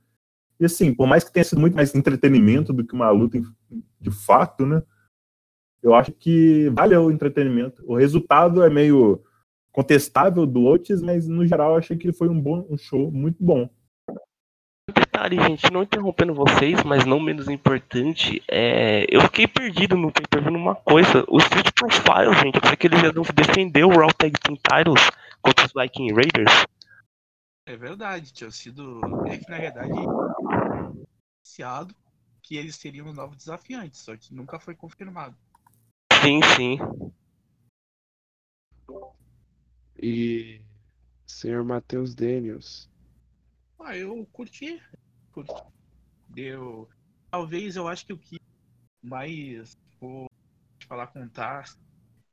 E 0.60 0.66
assim, 0.66 0.92
por 0.94 1.06
mais 1.08 1.24
que 1.24 1.32
tenha 1.32 1.44
sido 1.44 1.62
muito 1.62 1.76
mais 1.76 1.94
entretenimento 1.94 2.74
do 2.74 2.84
que 2.84 2.94
uma 2.96 3.12
luta 3.12 3.40
de 4.02 4.10
fato, 4.12 4.66
né? 4.66 4.82
Eu 5.82 5.94
acho 5.94 6.12
que 6.12 6.70
valeu 6.70 7.06
o 7.06 7.12
entretenimento. 7.12 7.84
O 7.86 7.96
resultado 7.96 8.64
é 8.64 8.70
meio 8.70 9.22
contestável 9.72 10.46
do 10.46 10.66
Otis, 10.66 11.02
mas 11.02 11.28
no 11.28 11.46
geral 11.46 11.72
eu 11.72 11.78
achei 11.78 11.96
que 11.96 12.12
foi 12.12 12.28
um 12.28 12.40
bom 12.40 12.66
um 12.70 12.78
show 12.78 13.12
muito 13.12 13.44
bom. 13.44 13.70
Detalhe, 14.92 15.36
gente, 15.42 15.72
não 15.72 15.84
interrompendo 15.84 16.34
vocês, 16.34 16.82
mas 16.84 17.06
não 17.06 17.20
menos 17.20 17.48
importante, 17.50 18.42
é... 18.48 19.06
eu 19.10 19.22
fiquei 19.22 19.46
perdido 19.46 19.98
no 19.98 20.12
pay-per-view 20.12 20.52
numa 20.52 20.76
coisa. 20.76 21.26
O 21.28 21.38
Street 21.40 21.72
Profile, 21.76 22.34
gente, 22.42 22.56
eu 22.56 22.62
pensei 22.62 22.78
que 22.78 22.88
eles 22.88 23.04
iam 23.04 23.24
defender 23.36 23.84
o 23.84 23.90
Raw 23.90 24.14
Tag 24.14 24.34
Team 24.40 24.56
Titles 24.56 25.12
contra 25.42 25.66
os 25.66 25.74
Viking 25.74 26.14
Raiders. 26.14 26.66
É 27.66 27.76
verdade, 27.76 28.32
tinha 28.32 28.50
sido. 28.50 29.02
É 29.28 29.38
que 29.38 29.50
na 29.50 29.58
verdade. 29.58 29.92
Anunciado 31.48 31.94
que 32.42 32.56
eles 32.56 32.78
seriam 32.78 33.08
os 33.08 33.16
novos 33.16 33.36
desafiantes, 33.36 34.00
só 34.00 34.16
que 34.16 34.34
nunca 34.34 34.58
foi 34.58 34.74
confirmado. 34.74 35.36
Sim, 36.22 36.40
sim. 36.56 36.78
E 40.02 40.62
senhor 41.26 41.64
Matheus 41.64 42.16
Daniels. 42.16 42.90
Ah, 43.80 43.96
eu 43.96 44.26
curti. 44.32 44.82
curti. 45.32 45.54
Deu. 46.30 46.90
Talvez 47.32 47.76
eu 47.76 47.88
acho 47.88 48.06
que 48.06 48.14
o 48.14 48.18
que 48.18 48.38
mais 49.04 49.72
vou 50.00 50.28
falar 50.88 51.08
com 51.08 51.24
o 51.24 51.30
Tars 51.30 51.78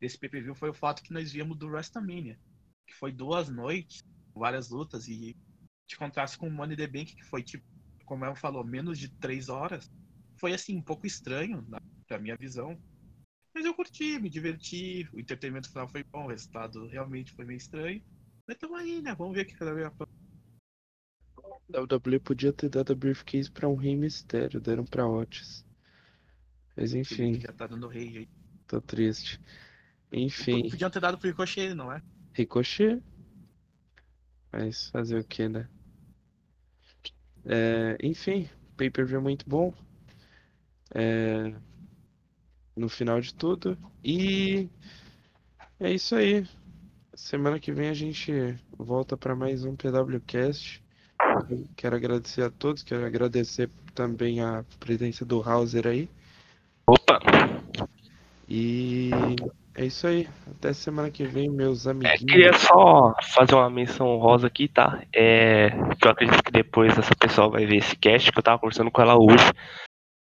desse 0.00 0.18
PPV 0.18 0.54
foi 0.54 0.70
o 0.70 0.74
fato 0.74 1.02
que 1.02 1.12
nós 1.12 1.32
viemos 1.32 1.56
do 1.56 1.68
WrestleMania. 1.68 2.38
Que 2.86 2.94
foi 2.94 3.12
duas 3.12 3.48
noites, 3.48 3.98
várias 4.34 4.70
lutas, 4.70 5.08
e 5.08 5.34
de 5.88 5.96
contraste 5.96 6.38
com 6.38 6.48
o 6.48 6.50
Money 6.50 6.74
in 6.74 6.76
the 6.78 6.86
Bank, 6.86 7.14
que 7.14 7.24
foi 7.24 7.42
tipo, 7.42 7.64
como 8.04 8.24
ela 8.24 8.36
falou, 8.36 8.64
menos 8.64 8.98
de 8.98 9.08
três 9.20 9.48
horas. 9.48 9.90
Foi 10.40 10.52
assim, 10.52 10.76
um 10.76 10.82
pouco 10.82 11.06
estranho, 11.06 11.64
na, 11.68 11.78
pra 12.06 12.18
minha 12.18 12.36
visão. 12.36 12.78
Mas 13.64 13.70
eu 13.70 13.74
curti, 13.74 14.18
me 14.18 14.28
diverti, 14.28 15.08
o 15.10 15.18
entretenimento 15.18 15.70
final 15.70 15.88
foi 15.88 16.04
bom, 16.12 16.26
o 16.26 16.28
resultado 16.28 16.86
realmente 16.88 17.32
foi 17.32 17.46
meio 17.46 17.56
estranho. 17.56 18.02
Mas 18.46 18.58
tamo 18.58 18.76
aí, 18.76 19.00
né? 19.00 19.14
Vamos 19.14 19.34
ver 19.34 19.40
o 19.40 19.46
que 19.46 19.54
cada 19.54 19.72
vez 19.72 19.86
A 19.86 21.80
WWE 21.80 22.20
podia 22.20 22.52
ter 22.52 22.68
dado 22.68 22.92
a 22.92 22.94
briefcase 22.94 23.50
pra 23.50 23.66
um 23.66 23.74
Rei 23.74 23.96
Mistério, 23.96 24.60
deram 24.60 24.84
pra 24.84 25.08
Otis. 25.08 25.64
Mas 26.76 26.92
enfim, 26.92 27.40
já 27.40 27.54
tá 27.54 27.66
dando 27.66 27.88
rei 27.88 28.18
aí. 28.18 28.28
tô 28.66 28.82
triste. 28.82 29.40
Enfim, 30.12 30.68
Podiam 30.68 30.90
ter 30.90 31.00
dado 31.00 31.16
pro 31.16 31.30
Ricochet, 31.30 31.72
não 31.72 31.90
é? 31.90 32.02
Ricochet. 32.34 33.00
Mas 34.52 34.90
fazer 34.90 35.20
o 35.20 35.24
que, 35.24 35.48
né? 35.48 35.66
É, 37.46 37.96
enfim, 38.02 38.46
pay-per-view 38.76 39.22
muito 39.22 39.48
bom. 39.48 39.72
É, 40.94 41.54
no 42.76 42.88
final 42.88 43.20
de 43.20 43.34
tudo. 43.34 43.78
E 44.02 44.68
é 45.78 45.92
isso 45.92 46.14
aí. 46.14 46.46
Semana 47.14 47.60
que 47.60 47.72
vem 47.72 47.88
a 47.88 47.94
gente 47.94 48.32
volta 48.76 49.16
para 49.16 49.36
mais 49.36 49.64
um 49.64 49.76
PWCast. 49.76 50.82
Quero 51.76 51.96
agradecer 51.96 52.42
a 52.42 52.50
todos, 52.50 52.82
quero 52.82 53.04
agradecer 53.06 53.70
também 53.94 54.40
a 54.40 54.64
presença 54.80 55.24
do 55.24 55.42
Hauser 55.42 55.86
aí. 55.86 56.08
Opa, 56.86 57.18
E 58.48 59.10
é 59.74 59.86
isso 59.86 60.06
aí. 60.06 60.28
Até 60.50 60.72
semana 60.72 61.10
que 61.10 61.24
vem, 61.24 61.48
meus 61.48 61.86
é, 61.86 61.90
amiguinhos. 61.90 62.24
queria 62.24 62.52
só 62.52 63.14
fazer 63.34 63.54
uma 63.54 63.70
menção 63.70 64.08
honrosa 64.08 64.46
aqui, 64.46 64.68
tá? 64.68 65.02
É, 65.14 65.70
que 66.00 66.06
eu 66.06 66.10
acredito 66.10 66.42
que 66.42 66.52
depois 66.52 66.96
essa 66.98 67.14
pessoa 67.14 67.48
vai 67.48 67.64
ver 67.64 67.76
esse 67.76 67.96
cast, 67.96 68.30
que 68.30 68.38
eu 68.38 68.42
tava 68.42 68.58
conversando 68.58 68.90
com 68.90 69.00
ela 69.00 69.16
hoje. 69.16 69.52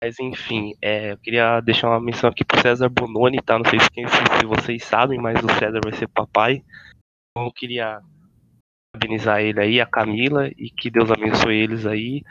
Mas 0.04 0.20
enfim, 0.20 0.74
é, 0.82 1.12
eu 1.12 1.16
queria 1.16 1.60
deixar 1.62 1.88
uma 1.88 1.98
menção 1.98 2.28
aqui 2.28 2.44
pro 2.44 2.60
César 2.60 2.90
Bononi, 2.90 3.40
tá? 3.40 3.58
Não 3.58 3.64
sei 3.64 3.80
se, 3.80 3.90
quem- 3.90 4.06
se 4.06 4.44
vocês 4.44 4.84
sabem, 4.84 5.18
mas 5.18 5.42
o 5.42 5.48
César 5.58 5.80
vai 5.82 5.94
ser 5.94 6.06
papai. 6.08 6.62
Então 7.30 7.46
eu 7.46 7.50
queria 7.50 8.02
parabenizar 8.92 9.40
ele 9.40 9.60
aí, 9.60 9.80
a 9.80 9.86
Camila, 9.86 10.46
e 10.58 10.68
que 10.68 10.90
Deus 10.90 11.10
abençoe 11.10 11.56
eles 11.56 11.86
aí. 11.86 12.22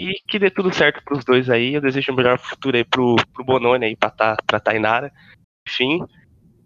E 0.00 0.14
que 0.26 0.38
dê 0.38 0.50
tudo 0.50 0.72
certo 0.72 1.04
pros 1.04 1.22
dois 1.22 1.50
aí. 1.50 1.74
Eu 1.74 1.82
desejo 1.82 2.12
o 2.12 2.16
melhor 2.16 2.38
futuro 2.38 2.78
aí 2.78 2.84
pro, 2.84 3.16
pro 3.34 3.44
Bononi 3.44 3.84
aí, 3.84 3.94
pra, 3.94 4.08
tá, 4.10 4.34
pra 4.46 4.58
Tainara. 4.58 5.12
Enfim, 5.68 6.00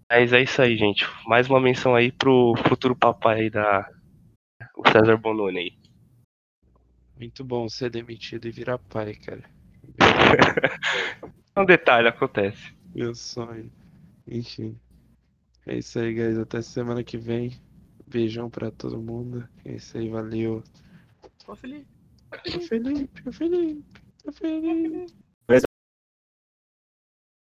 mas 0.09 0.33
é 0.33 0.43
isso 0.43 0.63
aí, 0.63 0.77
gente. 0.77 1.05
Mais 1.27 1.51
uma 1.51 1.61
menção 1.61 1.97
aí 1.97 2.13
pro 2.13 2.55
futuro 2.69 2.95
papai 2.95 3.41
aí 3.41 3.51
da. 3.51 3.91
O 4.77 4.89
César 4.89 5.17
Bononi 5.17 5.59
aí. 5.59 5.79
Muito 7.19 7.45
bom 7.45 7.69
ser 7.69 7.91
demitido 7.91 8.47
e 8.47 8.53
virar 8.53 8.79
pai, 8.79 9.17
cara. 9.17 9.43
Um 11.57 11.65
detalhe, 11.65 12.09
acontece. 12.09 12.73
Meu 12.95 13.15
sonho. 13.15 13.71
Enfim. 14.27 14.79
É 15.67 15.77
isso 15.77 15.99
aí, 15.99 16.15
guys. 16.15 16.39
Até 16.39 16.63
semana 16.63 17.03
que 17.03 17.19
vem. 17.19 17.61
Beijão 18.07 18.49
pra 18.49 18.71
todo 18.71 19.01
mundo. 19.01 19.47
É 19.65 19.75
isso 19.75 19.99
aí, 19.99 20.09
valeu. 20.09 20.63
Tô 21.45 21.55
feliz. 21.55 21.85
Tô 22.31 22.61
feliz, 22.61 23.09
tô 23.25 23.33
feliz, 23.33 23.85
tô 24.23 24.33
feliz. 24.33 25.15